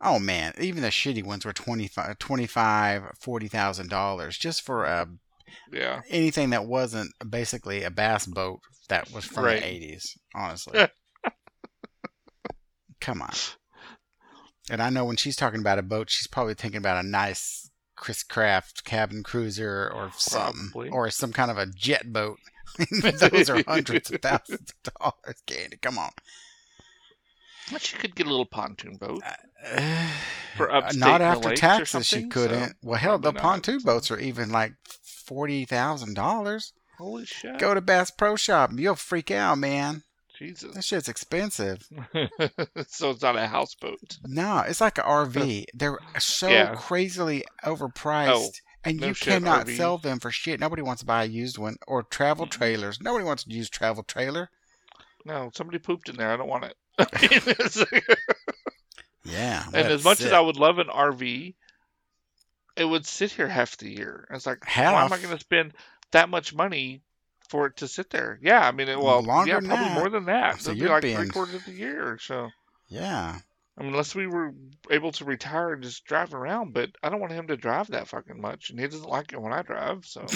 Oh 0.00 0.18
man, 0.18 0.52
even 0.58 0.82
the 0.82 0.88
shitty 0.88 1.24
ones 1.24 1.44
were 1.44 1.52
25 1.52 2.18
25 2.18 3.02
40,000 3.20 3.88
dollars 3.88 4.36
just 4.36 4.60
for 4.62 4.84
uh, 4.84 5.06
Yeah. 5.72 6.02
anything 6.08 6.50
that 6.50 6.66
wasn't 6.66 7.12
basically 7.28 7.82
a 7.82 7.90
bass 7.90 8.26
boat 8.26 8.60
that 8.88 9.10
was 9.12 9.24
from 9.24 9.44
Right. 9.44 9.60
the 9.62 9.66
80s, 9.66 10.16
honestly. 10.34 10.88
Come 13.00 13.22
on. 13.22 13.32
And 14.70 14.82
I 14.82 14.88
know 14.90 15.04
when 15.04 15.16
she's 15.16 15.36
talking 15.36 15.60
about 15.60 15.78
a 15.78 15.82
boat, 15.82 16.08
she's 16.10 16.26
probably 16.26 16.54
thinking 16.54 16.78
about 16.78 17.04
a 17.04 17.06
nice 17.06 17.70
Chris 17.96 18.22
Craft 18.22 18.84
cabin 18.84 19.22
cruiser 19.22 19.90
or 19.94 20.10
something, 20.16 20.70
Probably. 20.72 20.88
or 20.90 21.10
some 21.10 21.32
kind 21.32 21.50
of 21.50 21.58
a 21.58 21.66
jet 21.66 22.12
boat. 22.12 22.38
Those 23.02 23.50
are 23.50 23.62
hundreds 23.66 24.10
of 24.10 24.20
thousands 24.22 24.72
of 24.86 24.94
dollars, 24.94 25.42
Kandy. 25.46 25.80
Come 25.80 25.98
on. 25.98 26.10
But 27.72 27.82
she 27.82 27.96
could 27.96 28.14
get 28.16 28.26
a 28.26 28.30
little 28.30 28.46
pontoon 28.46 28.96
boat. 28.96 29.22
Uh, 29.72 30.08
For 30.56 30.72
upstate 30.72 31.00
not 31.00 31.20
after 31.20 31.54
taxes, 31.54 32.06
she 32.06 32.26
couldn't. 32.26 32.68
so 32.70 32.74
well, 32.82 32.98
hell, 32.98 33.18
the 33.18 33.32
pontoon 33.32 33.80
boats 33.84 34.10
are 34.10 34.18
even 34.18 34.50
like 34.50 34.72
forty 35.24 35.64
thousand 35.64 36.14
dollars. 36.14 36.72
Holy 36.98 37.26
shit! 37.26 37.58
Go 37.58 37.74
to 37.74 37.80
Bass 37.80 38.10
Pro 38.10 38.36
Shop, 38.36 38.70
you'll 38.74 38.94
freak 38.94 39.30
out, 39.30 39.58
man. 39.58 40.02
Jesus. 40.38 40.74
That 40.74 40.84
shit's 40.84 41.08
expensive. 41.08 41.86
so 42.88 43.10
it's 43.10 43.22
not 43.22 43.36
a 43.36 43.46
houseboat. 43.46 44.18
No, 44.24 44.64
it's 44.66 44.80
like 44.80 44.98
an 44.98 45.04
RV. 45.04 45.66
They're 45.74 45.98
so 46.18 46.48
Yeah. 46.48 46.74
crazily 46.74 47.44
oh, 47.62 47.76
overpriced. 47.76 48.30
Oh, 48.34 48.50
and 48.82 49.00
no 49.00 49.08
you 49.08 49.14
shit, 49.14 49.28
cannot 49.28 49.66
RV. 49.66 49.76
sell 49.76 49.98
them 49.98 50.18
for 50.18 50.30
shit. 50.30 50.58
Nobody 50.60 50.82
wants 50.82 51.00
to 51.00 51.06
buy 51.06 51.22
a 51.24 51.26
used 51.26 51.56
one 51.56 51.76
or 51.86 52.02
travel 52.02 52.46
trailers. 52.46 53.00
Nobody 53.00 53.24
wants 53.24 53.44
to 53.44 53.50
use 53.50 53.70
travel 53.70 54.02
trailer. 54.02 54.50
No, 55.24 55.50
somebody 55.54 55.78
pooped 55.78 56.08
in 56.08 56.16
there. 56.16 56.30
I 56.32 56.36
don't 56.36 56.48
want 56.48 56.64
it. 56.64 56.76
Yeah. 59.26 59.64
and 59.72 59.88
as 59.88 60.04
much 60.04 60.20
as 60.20 60.32
I 60.32 60.40
would 60.40 60.58
love 60.58 60.78
an 60.78 60.88
RV, 60.88 61.54
it 62.76 62.84
would 62.84 63.06
sit 63.06 63.32
here 63.32 63.48
half 63.48 63.76
the 63.76 63.90
year. 63.90 64.26
It's 64.30 64.46
like, 64.46 64.64
why 64.76 65.04
am 65.04 65.12
I 65.12 65.18
going 65.18 65.34
to 65.36 65.40
spend 65.40 65.74
that 66.12 66.28
much 66.28 66.54
money 66.54 67.02
for 67.48 67.66
it 67.66 67.76
to 67.78 67.88
sit 67.88 68.10
there? 68.10 68.38
Yeah, 68.42 68.66
I 68.66 68.72
mean, 68.72 68.88
it, 68.88 68.98
well, 68.98 69.22
Longer 69.22 69.50
yeah, 69.52 69.60
probably 69.60 69.76
that. 69.86 69.94
more 69.98 70.10
than 70.10 70.24
that. 70.26 70.60
So 70.60 70.70
It'd 70.70 70.82
be 70.82 70.88
like 70.88 71.02
being- 71.02 71.16
three 71.16 71.28
quarters 71.28 71.54
of 71.54 71.64
the 71.64 71.72
year. 71.72 72.18
So, 72.20 72.48
yeah. 72.88 73.38
I 73.76 73.82
mean, 73.82 73.90
unless 73.90 74.14
we 74.14 74.26
were 74.28 74.52
able 74.90 75.10
to 75.12 75.24
retire 75.24 75.72
and 75.72 75.82
just 75.82 76.04
drive 76.04 76.32
around, 76.34 76.74
but 76.74 76.90
I 77.02 77.08
don't 77.08 77.20
want 77.20 77.32
him 77.32 77.48
to 77.48 77.56
drive 77.56 77.88
that 77.88 78.06
fucking 78.08 78.40
much, 78.40 78.70
and 78.70 78.78
he 78.78 78.86
doesn't 78.86 79.08
like 79.08 79.32
it 79.32 79.40
when 79.42 79.52
I 79.52 79.62
drive. 79.62 80.04
So, 80.06 80.24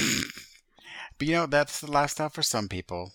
But 1.18 1.26
you 1.28 1.34
know, 1.34 1.46
that's 1.46 1.80
the 1.80 1.90
lifestyle 1.90 2.28
for 2.28 2.42
some 2.42 2.68
people. 2.68 3.12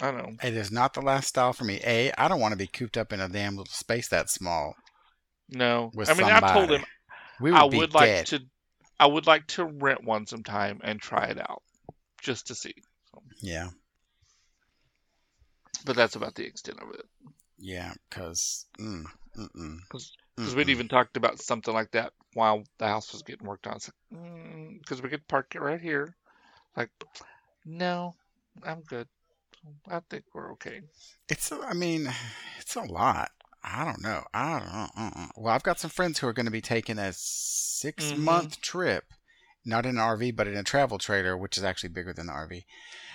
I 0.00 0.10
know. 0.10 0.30
It 0.42 0.54
is 0.54 0.70
not 0.72 0.94
the 0.94 1.00
lifestyle 1.02 1.52
for 1.52 1.64
me. 1.64 1.80
A, 1.84 2.12
I 2.16 2.26
don't 2.28 2.40
want 2.40 2.52
to 2.52 2.58
be 2.58 2.66
cooped 2.66 2.96
up 2.96 3.12
in 3.12 3.20
a 3.20 3.28
damn 3.28 3.56
little 3.56 3.72
space 3.72 4.08
that 4.08 4.30
small. 4.30 4.74
No, 5.50 5.90
With 5.94 6.08
I 6.08 6.14
mean, 6.14 6.26
I 6.26 6.40
told 6.40 6.52
somebody. 6.52 6.76
him 6.78 6.84
We 7.40 7.50
would 7.52 7.60
I 7.60 7.64
would 7.64 7.94
like 7.94 8.24
to. 8.26 8.40
I 9.02 9.06
would 9.06 9.26
like 9.26 9.48
to 9.48 9.64
rent 9.64 10.04
one 10.04 10.26
sometime 10.28 10.80
and 10.84 11.00
try 11.00 11.24
it 11.24 11.40
out, 11.40 11.62
just 12.20 12.46
to 12.46 12.54
see. 12.54 12.74
Yeah. 13.40 13.70
But 15.84 15.96
that's 15.96 16.14
about 16.14 16.36
the 16.36 16.46
extent 16.46 16.78
of 16.80 16.94
it. 16.94 17.04
Yeah. 17.58 17.94
Because. 18.08 18.66
Mm. 18.78 19.06
Because 20.36 20.54
we'd 20.54 20.68
even 20.68 20.86
talked 20.86 21.16
about 21.16 21.40
something 21.40 21.74
like 21.74 21.90
that 21.90 22.12
while 22.34 22.62
the 22.78 22.86
house 22.86 23.12
was 23.12 23.22
getting 23.22 23.44
worked 23.44 23.66
on. 23.66 23.74
It's 23.74 23.90
like, 24.12 24.78
because 24.80 25.02
we 25.02 25.08
could 25.08 25.26
park 25.26 25.52
it 25.56 25.60
right 25.60 25.80
here. 25.80 26.14
Like, 26.76 26.90
no, 27.66 28.14
I'm 28.62 28.82
good. 28.82 29.08
I 29.90 29.98
think 30.10 30.26
we're 30.32 30.52
okay. 30.52 30.82
It's, 31.28 31.50
a- 31.50 31.66
I 31.66 31.72
mean, 31.74 32.08
it's 32.60 32.76
a 32.76 32.82
lot. 32.82 33.32
I 33.64 33.84
don't 33.84 34.02
know. 34.02 34.24
I 34.34 34.58
don't 34.58 34.72
know. 34.72 34.88
Uh-uh. 34.96 35.26
Well, 35.36 35.54
I've 35.54 35.62
got 35.62 35.78
some 35.78 35.90
friends 35.90 36.18
who 36.18 36.26
are 36.26 36.32
going 36.32 36.46
to 36.46 36.52
be 36.52 36.60
taking 36.60 36.98
a 36.98 37.12
6 37.12 38.04
Mhm. 38.12 38.18
month 38.18 38.60
trip, 38.60 39.04
not 39.64 39.86
in 39.86 39.98
an 39.98 40.02
RV, 40.02 40.32
but 40.34 40.48
in 40.48 40.56
a 40.56 40.64
travel 40.64 40.98
trailer, 40.98 41.36
which 41.36 41.56
is 41.56 41.62
actually 41.64 41.90
bigger 41.90 42.12
than 42.12 42.26
the 42.26 42.32
RV. 42.32 42.64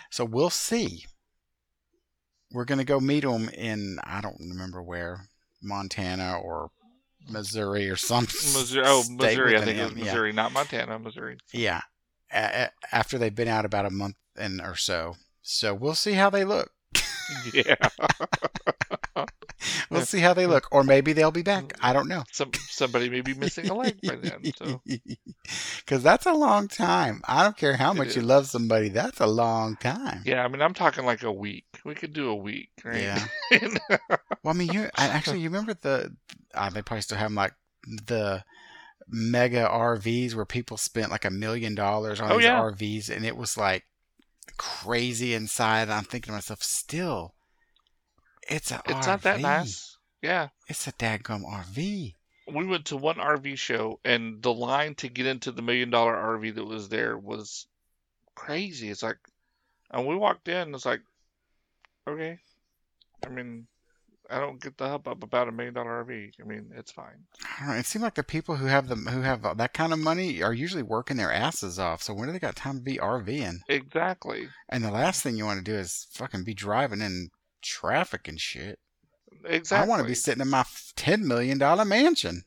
So 0.10 0.24
we'll 0.26 0.50
see. 0.50 1.06
We're 2.52 2.64
going 2.66 2.78
to 2.78 2.86
go 2.86 3.00
meet 3.02 3.24
them 3.26 3.50
in, 3.50 4.00
I 4.06 4.22
don't 4.22 4.38
remember 4.40 4.82
where, 4.82 5.28
Montana 5.62 6.40
or 6.40 6.72
Missouri 7.28 7.90
or 7.90 7.98
some 7.98 8.24
Missouri, 8.54 8.86
oh, 8.88 9.04
Missouri. 9.10 9.58
I 9.58 9.66
think 9.66 9.78
it 9.80 9.84
was 9.84 9.92
M, 9.92 9.98
yeah. 9.98 10.04
Missouri, 10.06 10.32
not 10.32 10.54
Montana. 10.54 10.98
Missouri. 10.98 11.38
Yeah. 11.52 11.82
A- 12.32 12.72
after 12.94 13.18
they've 13.18 13.36
been 13.36 13.48
out 13.50 13.66
about 13.66 13.86
a 13.86 13.90
month 13.90 14.16
and 14.38 14.62
or 14.62 14.76
so. 14.78 15.16
So 15.42 15.74
we'll 15.74 15.94
see 15.96 16.14
how 16.14 16.30
they 16.30 16.46
look. 16.46 16.72
Yeah. 17.54 17.76
We'll 19.90 20.02
see 20.06 20.20
how 20.20 20.34
they 20.34 20.46
look. 20.46 20.68
Or 20.72 20.84
maybe 20.84 21.14
they'll 21.14 21.32
be 21.32 21.42
back. 21.44 21.74
I 21.82 21.94
don't 21.94 22.08
know. 22.08 22.24
Some 22.32 22.52
somebody 22.70 23.10
may 23.10 23.22
be 23.22 23.34
missing 23.34 23.70
a 23.70 23.74
leg 23.74 23.98
by 24.04 24.16
then. 24.18 24.52
So 24.58 24.82
Because 25.80 26.04
that's 26.04 26.26
a 26.26 26.34
long 26.34 26.68
time. 26.68 27.22
I 27.28 27.44
don't 27.44 27.56
care 27.58 27.76
how 27.78 27.94
much 27.94 28.16
you 28.16 28.22
love 28.22 28.48
somebody. 28.48 28.90
That's 28.90 29.20
a 29.20 29.28
long 29.28 29.76
time. 29.78 30.22
yeah, 30.26 30.44
I 30.44 30.48
mean, 30.48 30.62
I'm 30.62 30.74
talking 30.74 31.06
like 31.06 31.24
a 31.24 31.32
week. 31.32 31.66
We 31.86 31.96
could 31.96 32.14
do 32.14 32.30
a 32.30 32.36
week, 32.36 32.70
right? 32.84 33.02
Yeah. 33.02 33.26
Well, 34.44 34.54
I 34.54 34.58
mean, 34.58 34.72
you 34.72 34.90
actually 34.96 35.40
you 35.40 35.50
remember 35.50 35.74
the? 35.74 36.16
Uh, 36.54 36.70
they 36.70 36.82
probably 36.82 37.02
still 37.02 37.18
have 37.18 37.32
like 37.32 37.54
the 37.86 38.44
mega 39.10 39.66
RVs 39.66 40.36
where 40.36 40.46
people 40.46 40.78
spent 40.78 41.12
like 41.12 41.26
a 41.26 41.30
million 41.32 41.76
dollars 41.76 42.20
on 42.22 42.32
Oh, 42.32 42.36
these 42.38 42.46
yeah. 42.46 42.60
RVs, 42.62 43.10
and 43.10 43.26
it 43.26 43.36
was 43.36 43.58
like 43.58 43.84
crazy 44.58 45.34
inside. 45.34 45.90
I'm 45.90 46.04
thinking 46.04 46.32
to 46.32 46.34
myself, 46.34 46.62
still, 46.64 47.34
it's 48.48 48.72
a 48.72 48.82
it's 48.86 49.08
not 49.08 49.22
that 49.24 49.40
nice. 49.40 49.98
Yeah. 50.22 50.50
It's 50.68 50.88
a 50.88 50.92
dadgum 50.94 51.44
RV. 51.44 52.14
we 52.54 52.66
went 52.66 52.86
to 52.86 52.98
one 52.98 53.16
RV 53.16 53.58
show, 53.58 54.00
and 54.04 54.42
the 54.42 54.54
line 54.54 54.96
to 54.96 55.10
get 55.10 55.26
into 55.26 55.52
the 55.52 55.62
million 55.62 55.90
dollar 55.90 56.16
RV 56.16 56.56
that 56.56 56.66
was 56.66 56.90
there 56.90 57.18
was 57.18 57.68
crazy. 58.36 58.90
It's 58.90 59.04
like, 59.04 59.18
and 59.92 60.08
we 60.08 60.16
walked 60.16 60.48
in, 60.48 60.74
it's 60.74 60.86
like, 60.86 61.02
okay. 62.08 62.40
I 63.26 63.30
mean, 63.30 63.68
I 64.30 64.40
don't 64.40 64.62
get 64.62 64.78
the 64.78 64.88
hubbub 64.88 65.24
about 65.24 65.48
a 65.48 65.52
million 65.52 65.74
dollar 65.74 66.04
RV. 66.04 66.32
I 66.42 66.44
mean, 66.46 66.72
it's 66.76 66.92
fine. 66.92 67.26
I. 67.60 67.78
It 67.78 67.86
seems 67.86 68.04
like 68.04 68.16
the 68.16 68.24
people 68.24 68.56
who 68.56 68.66
have 68.66 68.88
the 68.88 68.96
who 68.96 69.22
have 69.22 69.58
that 69.58 69.74
kind 69.74 69.94
of 69.94 70.00
money 70.00 70.42
are 70.44 70.54
usually 70.54 70.84
working 70.84 71.18
their 71.18 71.32
asses 71.32 71.80
off. 71.80 72.04
So 72.04 72.14
when 72.14 72.28
do 72.28 72.34
they 72.34 72.40
got 72.40 72.56
time 72.56 72.78
to 72.78 72.84
be 72.84 72.98
RVing? 72.98 73.60
Exactly. 73.70 74.50
And 74.70 74.84
the 74.84 74.92
last 74.92 75.24
thing 75.24 75.38
you 75.38 75.46
want 75.46 75.64
to 75.64 75.72
do 75.72 75.78
is 75.78 76.08
fucking 76.12 76.44
be 76.44 76.54
driving 76.54 77.02
in 77.02 77.30
traffic 77.68 78.28
and 78.28 78.40
shit. 78.40 78.80
Exactly. 79.46 79.86
I 79.86 79.88
want 79.88 80.02
to 80.02 80.08
be 80.08 80.16
sitting 80.16 80.42
in 80.42 80.50
my 80.50 80.66
ten 80.96 81.28
million 81.28 81.58
dollar 81.58 81.86
mansion 81.86 82.44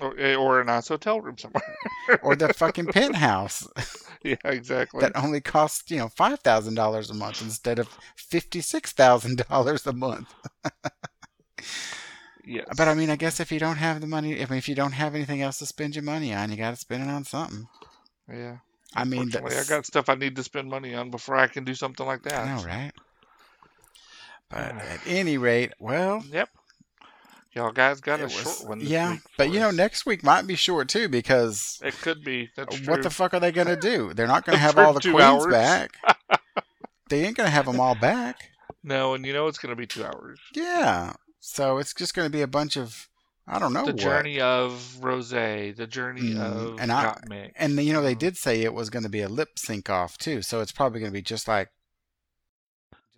or, 0.00 0.18
eh, 0.18 0.34
or 0.34 0.60
a 0.60 0.64
nice 0.64 0.88
hotel 0.88 1.20
room 1.20 1.36
somewhere. 1.38 1.62
or 2.22 2.36
the 2.36 2.52
fucking 2.54 2.86
penthouse 2.86 3.66
yeah, 4.22 4.36
exactly. 4.44 5.00
that 5.00 5.12
only 5.16 5.40
costs 5.40 5.90
you 5.90 5.98
know 5.98 6.08
five 6.08 6.40
thousand 6.40 6.74
dollars 6.74 7.10
a 7.10 7.14
month 7.14 7.42
instead 7.42 7.78
of 7.78 7.88
fifty 8.16 8.60
six 8.60 8.92
thousand 8.92 9.44
dollars 9.48 9.86
a 9.86 9.92
month. 9.92 10.32
yes. 12.44 12.66
But 12.76 12.88
I 12.88 12.94
mean, 12.94 13.10
I 13.10 13.16
guess 13.16 13.40
if 13.40 13.50
you 13.50 13.58
don't 13.58 13.76
have 13.76 14.00
the 14.00 14.06
money, 14.06 14.34
I 14.36 14.46
mean, 14.46 14.58
if 14.58 14.68
you 14.68 14.74
don't 14.74 14.92
have 14.92 15.14
anything 15.14 15.42
else 15.42 15.58
to 15.58 15.66
spend 15.66 15.94
your 15.94 16.04
money 16.04 16.32
on, 16.34 16.50
you 16.50 16.56
got 16.56 16.70
to 16.70 16.76
spend 16.76 17.02
it 17.02 17.08
on 17.08 17.24
something. 17.24 17.66
yeah. 18.30 18.58
I 18.94 19.04
mean, 19.04 19.30
I 19.32 19.62
got 19.68 19.86
stuff 19.86 20.08
I 20.08 20.16
need 20.16 20.34
to 20.34 20.42
spend 20.42 20.68
money 20.68 20.96
on 20.96 21.12
before 21.12 21.36
I 21.36 21.46
can 21.46 21.62
do 21.62 21.74
something 21.74 22.04
like 22.04 22.24
that. 22.24 22.34
I 22.34 22.56
know, 22.56 22.64
right? 22.64 22.90
But 24.50 24.58
at 24.76 25.00
any 25.06 25.38
rate, 25.38 25.72
well, 25.78 26.22
Yep. 26.30 26.48
Y'all 27.52 27.72
guys 27.72 28.00
got 28.00 28.20
a 28.20 28.24
was- 28.24 28.32
short 28.32 28.68
one. 28.68 28.80
Yeah. 28.80 29.16
But 29.36 29.48
for 29.48 29.52
you 29.54 29.58
know, 29.60 29.70
next 29.72 30.06
week 30.06 30.22
might 30.22 30.46
be 30.46 30.54
short 30.54 30.88
too 30.88 31.08
because 31.08 31.80
it 31.82 31.94
could 32.00 32.22
be. 32.22 32.48
That's 32.56 32.76
true. 32.76 32.92
what 32.92 33.02
the 33.02 33.10
fuck 33.10 33.34
are 33.34 33.40
they 33.40 33.50
gonna 33.50 33.76
do? 33.76 34.14
They're 34.14 34.28
not 34.28 34.44
gonna 34.44 34.58
have 34.66 34.78
all 34.78 34.92
the 34.92 35.00
queens 35.00 35.20
hours. 35.20 35.46
back. 35.52 35.90
they 37.08 37.24
ain't 37.24 37.36
gonna 37.36 37.50
have 37.50 37.66
them 37.66 37.80
all 37.80 37.94
back. 37.96 38.50
No, 38.84 39.14
and 39.14 39.26
you 39.26 39.32
know 39.32 39.46
it's 39.48 39.58
going 39.58 39.70
to 39.70 39.76
be 39.76 39.86
two 39.86 40.02
hours. 40.04 40.38
Yeah. 40.54 41.12
So 41.38 41.76
it's 41.78 41.92
just 41.92 42.14
gonna 42.14 42.30
be 42.30 42.40
a 42.40 42.46
bunch 42.46 42.76
of 42.76 43.08
I 43.48 43.58
don't 43.58 43.72
know 43.72 43.84
the 43.84 43.92
what. 43.92 43.96
journey 44.00 44.40
of 44.40 44.96
Rose, 45.02 45.30
the 45.30 45.86
journey 45.88 46.34
Mm, 46.34 46.38
of 46.40 46.80
and 46.80 46.92
I-. 46.92 47.52
And 47.56 47.78
you 47.82 47.92
know 47.92 48.00
they 48.02 48.14
did 48.14 48.36
say 48.36 48.62
it 48.62 48.72
was 48.74 48.90
gonna 48.90 49.08
be 49.08 49.22
a 49.22 49.28
lip 49.28 49.58
sync 49.58 49.90
off 49.90 50.16
too, 50.18 50.40
so 50.42 50.60
it's 50.60 50.72
probably 50.72 51.00
gonna 51.00 51.10
be 51.12 51.20
just 51.20 51.48
like 51.48 51.68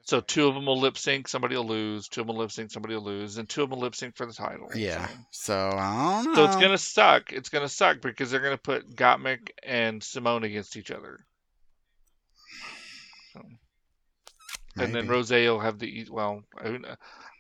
So 0.04 0.20
two 0.20 0.48
of 0.48 0.54
them 0.54 0.66
will 0.66 0.80
lip 0.80 0.98
sync, 0.98 1.28
somebody 1.28 1.54
will 1.56 1.66
lose. 1.66 2.08
Two 2.08 2.22
of 2.22 2.26
them 2.26 2.34
will 2.36 2.42
lip 2.42 2.50
sync, 2.50 2.72
somebody 2.72 2.94
will 2.96 3.04
lose, 3.04 3.38
and 3.38 3.48
two 3.48 3.62
of 3.62 3.70
them 3.70 3.78
will 3.78 3.84
lip 3.84 3.94
sync 3.94 4.16
for 4.16 4.26
the 4.26 4.32
title. 4.32 4.68
yeah. 4.74 5.06
So, 5.30 5.70
So 5.70 5.76
I 5.78 6.22
don't 6.24 6.32
know. 6.32 6.34
so 6.34 6.44
it's 6.46 6.56
gonna 6.56 6.78
suck. 6.78 7.32
It's 7.32 7.48
gonna 7.48 7.68
suck 7.68 8.00
because 8.00 8.30
they're 8.30 8.40
gonna 8.40 8.58
put 8.58 8.96
Gottmik 8.96 9.50
and 9.62 10.00
Symone 10.02 10.44
against 10.44 10.76
each 10.76 10.90
other, 10.90 11.18
and 14.76 14.94
then. 14.94 15.08
Rose 15.08 15.30
will 15.30 15.60
have 15.60 15.78
the 15.78 16.06
well. 16.10 16.42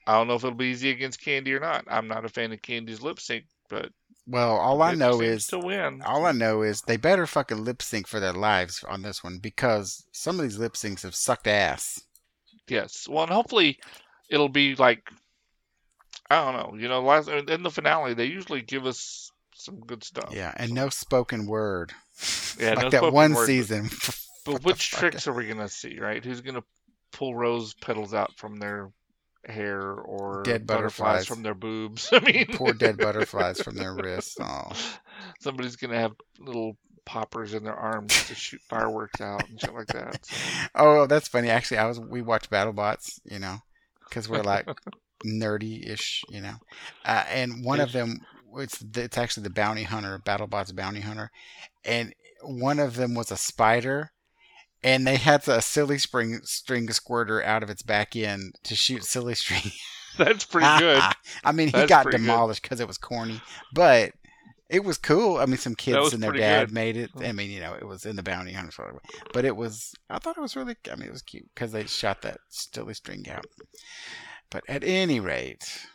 I 0.04 0.14
don't 0.14 0.26
know 0.26 0.34
if 0.34 0.44
it'll 0.44 0.56
be 0.56 0.66
easy 0.66 0.90
against 0.90 1.20
Kandy 1.20 1.48
or 1.56 1.60
not. 1.60 1.84
I'm 1.88 2.08
not 2.08 2.24
a 2.24 2.28
fan 2.28 2.52
of 2.52 2.60
Kandy's 2.60 3.02
lip 3.02 3.20
sync, 3.20 3.44
but 3.68 3.90
Well, 4.26 4.56
all 4.56 4.82
I 4.82 4.94
know 4.94 5.20
is 5.20 5.46
to 5.48 5.58
win. 5.58 6.02
all 6.02 6.26
I 6.26 6.32
know 6.32 6.62
is 6.62 6.80
they 6.82 6.96
better 6.96 7.26
fucking 7.26 7.64
lip 7.64 7.82
sync 7.82 8.06
for 8.08 8.18
their 8.20 8.32
lives 8.32 8.84
on 8.88 9.02
this 9.02 9.22
one 9.22 9.38
because 9.38 10.04
some 10.12 10.38
of 10.40 10.42
these 10.44 10.58
lip 10.58 10.74
syncs 10.74 11.02
have 11.02 11.14
sucked 11.14 11.46
ass. 11.46 12.00
Yes. 12.72 13.06
Well, 13.08 13.24
and 13.24 13.32
hopefully 13.32 13.78
it'll 14.28 14.48
be 14.48 14.74
like 14.74 15.08
I 16.30 16.36
don't 16.44 16.54
know. 16.56 16.78
You 16.80 16.88
know, 16.88 17.02
last 17.02 17.28
in 17.28 17.62
the 17.62 17.70
finale 17.70 18.14
they 18.14 18.24
usually 18.26 18.62
give 18.62 18.86
us 18.86 19.30
some 19.54 19.80
good 19.80 20.02
stuff. 20.02 20.30
Yeah, 20.32 20.52
and 20.56 20.72
no 20.72 20.88
spoken 20.88 21.46
word. 21.46 21.92
Yeah, 22.58 22.70
like 22.74 22.78
no 22.84 22.90
that 22.90 22.98
spoken 22.98 23.14
one 23.14 23.34
word, 23.34 23.42
but- 23.42 23.46
season. 23.46 23.90
But 24.44 24.54
the 24.56 24.60
which 24.62 24.90
tricks 24.90 25.28
are 25.28 25.32
we 25.32 25.46
gonna 25.46 25.68
see? 25.68 26.00
Right? 26.00 26.24
Who's 26.24 26.40
gonna 26.40 26.64
pull 27.12 27.32
rose 27.36 27.74
petals 27.74 28.12
out 28.12 28.32
from 28.36 28.56
their 28.56 28.90
hair 29.46 29.80
or 29.92 30.42
Dead 30.42 30.66
butterflies 30.66 30.98
butterflies. 30.98 31.26
from 31.28 31.42
their 31.44 31.54
boobs? 31.54 32.08
I 32.12 32.18
mean, 32.18 32.46
Poor 32.52 32.72
dead 32.72 32.96
butterflies 32.98 33.60
from 33.62 33.76
their 33.76 33.94
wrists. 33.94 34.36
Oh. 34.40 34.72
Somebody's 35.40 35.76
gonna 35.76 36.00
have 36.00 36.14
little 36.40 36.76
poppers 37.04 37.54
in 37.54 37.64
their 37.64 37.74
arms 37.74 38.26
to 38.26 38.34
shoot 38.34 38.60
fireworks 38.68 39.20
out 39.20 39.48
and 39.48 39.60
shit 39.60 39.74
like 39.74 39.88
that. 39.88 40.24
So, 40.26 40.36
Oh, 40.74 41.06
that's 41.06 41.28
funny. 41.28 41.48
Actually, 41.50 41.78
I 41.78 41.86
was 41.86 41.98
we 42.00 42.22
watch 42.22 42.50
BattleBots, 42.50 43.20
you 43.24 43.38
know, 43.38 43.58
because 44.08 44.28
we're 44.28 44.42
like 44.42 44.68
nerdy-ish, 45.26 46.24
you 46.28 46.40
know. 46.40 46.54
Uh, 47.04 47.24
and 47.28 47.64
one 47.64 47.80
of 47.80 47.92
them, 47.92 48.20
it's 48.56 48.82
it's 48.96 49.18
actually 49.18 49.44
the 49.44 49.50
bounty 49.50 49.84
hunter, 49.84 50.20
BattleBots 50.24 50.74
bounty 50.74 51.00
hunter, 51.00 51.30
and 51.84 52.14
one 52.42 52.78
of 52.78 52.96
them 52.96 53.14
was 53.14 53.30
a 53.30 53.36
spider, 53.36 54.12
and 54.82 55.06
they 55.06 55.16
had 55.16 55.46
a 55.48 55.62
silly 55.62 55.98
spring 55.98 56.40
string 56.44 56.90
squirter 56.90 57.42
out 57.42 57.62
of 57.62 57.70
its 57.70 57.82
back 57.82 58.14
end 58.16 58.54
to 58.64 58.74
shoot 58.74 59.04
silly 59.04 59.34
string. 59.34 59.72
that's 60.18 60.44
pretty 60.44 60.66
good. 60.78 61.02
I 61.44 61.52
mean, 61.52 61.68
he 61.68 61.72
That's 61.72 61.88
got 61.88 62.10
demolished 62.10 62.62
because 62.62 62.80
it 62.80 62.88
was 62.88 62.98
corny, 62.98 63.40
but. 63.74 64.12
It 64.72 64.84
was 64.84 64.96
cool. 64.96 65.36
I 65.36 65.44
mean, 65.44 65.58
some 65.58 65.74
kids 65.74 66.14
and 66.14 66.22
their 66.22 66.32
dad 66.32 66.68
good. 66.68 66.74
made 66.74 66.96
it. 66.96 67.10
I 67.20 67.32
mean, 67.32 67.50
you 67.50 67.60
know, 67.60 67.74
it 67.74 67.86
was 67.86 68.06
in 68.06 68.16
the 68.16 68.22
bounty 68.22 68.52
hunter, 68.52 68.72
sort 68.72 68.94
of, 68.94 69.00
but 69.34 69.44
it 69.44 69.54
was. 69.54 69.94
I 70.08 70.18
thought 70.18 70.38
it 70.38 70.40
was 70.40 70.56
really. 70.56 70.76
I 70.90 70.96
mean, 70.96 71.08
it 71.08 71.12
was 71.12 71.20
cute 71.20 71.46
because 71.54 71.72
they 71.72 71.84
shot 71.84 72.22
that 72.22 72.38
silly 72.48 72.94
string 72.94 73.28
out. 73.28 73.44
But 74.50 74.64
at 74.68 74.82
any 74.82 75.20
rate, 75.20 75.86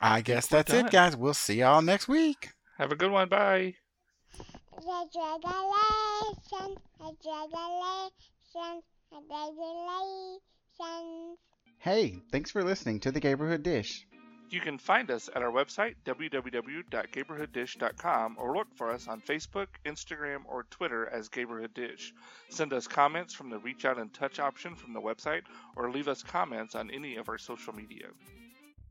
I 0.00 0.20
guess 0.20 0.50
we're 0.50 0.58
that's 0.58 0.72
it, 0.72 0.90
guys. 0.90 1.16
We'll 1.16 1.32
see 1.32 1.60
y'all 1.60 1.80
next 1.80 2.08
week. 2.08 2.50
Have 2.76 2.90
a 2.90 2.96
good 2.96 3.12
one. 3.12 3.28
Bye. 3.28 3.74
Hey, 11.78 12.16
thanks 12.32 12.50
for 12.50 12.64
listening 12.64 12.98
to 13.00 13.12
the 13.12 13.20
Gayborhood 13.20 13.62
Dish. 13.62 14.06
You 14.52 14.60
can 14.60 14.76
find 14.76 15.10
us 15.10 15.30
at 15.34 15.40
our 15.40 15.50
website, 15.50 15.94
www.gayborhooddish.com, 16.04 18.36
or 18.38 18.54
look 18.54 18.74
for 18.74 18.90
us 18.90 19.08
on 19.08 19.22
Facebook, 19.22 19.68
Instagram, 19.86 20.42
or 20.44 20.64
Twitter 20.64 21.08
as 21.08 21.30
Gayborhood 21.30 21.72
Dish. 21.72 22.12
Send 22.50 22.74
us 22.74 22.86
comments 22.86 23.32
from 23.32 23.48
the 23.48 23.58
Reach 23.58 23.86
Out 23.86 23.98
and 23.98 24.12
Touch 24.12 24.38
option 24.38 24.76
from 24.76 24.92
the 24.92 25.00
website, 25.00 25.44
or 25.74 25.90
leave 25.90 26.06
us 26.06 26.22
comments 26.22 26.74
on 26.74 26.90
any 26.90 27.16
of 27.16 27.30
our 27.30 27.38
social 27.38 27.74
media. 27.74 28.08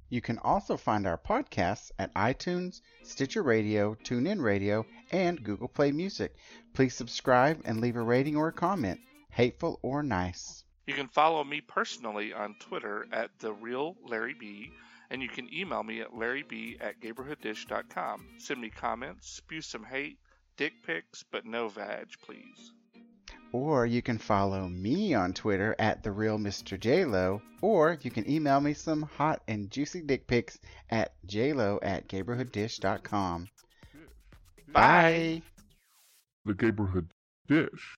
You 0.09 0.19
can 0.19 0.39
also 0.39 0.77
find 0.77 1.05
our 1.05 1.19
podcasts 1.19 1.91
at 1.99 2.11
iTunes, 2.15 2.81
Stitcher 3.03 3.43
Radio, 3.43 3.93
TuneIn 4.03 4.41
Radio, 4.41 4.87
and 5.11 5.43
Google 5.43 5.67
Play 5.67 5.91
Music. 5.91 6.35
Please 6.73 6.95
subscribe 6.95 7.61
and 7.65 7.79
leave 7.79 7.97
a 7.97 8.01
rating 8.01 8.35
or 8.35 8.47
a 8.47 8.51
comment, 8.51 8.99
hateful 9.29 9.77
or 9.83 10.01
nice. 10.01 10.63
You 10.87 10.95
can 10.95 11.07
follow 11.07 11.43
me 11.43 11.61
personally 11.61 12.33
on 12.33 12.55
Twitter 12.59 13.05
at 13.11 13.29
the 13.37 13.53
real 13.53 13.95
Larry 14.03 14.33
B, 14.33 14.71
and 15.11 15.21
you 15.21 15.27
can 15.27 15.53
email 15.53 15.83
me 15.83 15.99
at 15.99 16.13
larryb 16.13 16.77
at 16.81 17.01
gayborhooddish.com. 17.01 18.25
Send 18.37 18.61
me 18.61 18.69
comments, 18.69 19.29
spew 19.29 19.61
some 19.61 19.83
hate, 19.83 20.17
dick 20.57 20.73
pics, 20.83 21.23
but 21.31 21.45
no 21.45 21.67
vag, 21.67 22.07
please. 22.23 22.71
Or 23.51 23.85
you 23.85 24.01
can 24.01 24.17
follow 24.17 24.69
me 24.69 25.13
on 25.13 25.33
Twitter 25.33 25.75
at 25.77 26.01
the 26.01 26.11
real 26.11 26.37
Mr. 26.37 26.79
JLo, 26.79 27.41
or 27.61 27.97
you 28.01 28.09
can 28.09 28.29
email 28.29 28.61
me 28.61 28.73
some 28.73 29.01
hot 29.01 29.41
and 29.49 29.69
juicy 29.69 30.01
dick 30.01 30.25
pics 30.25 30.57
at 30.89 31.13
jlo 31.27 31.77
at 31.81 32.07
gayborhooddish.com. 32.07 33.49
Bye. 34.71 35.41
The 36.45 36.53
Gayborhood 36.53 37.09
Dish. 37.47 37.97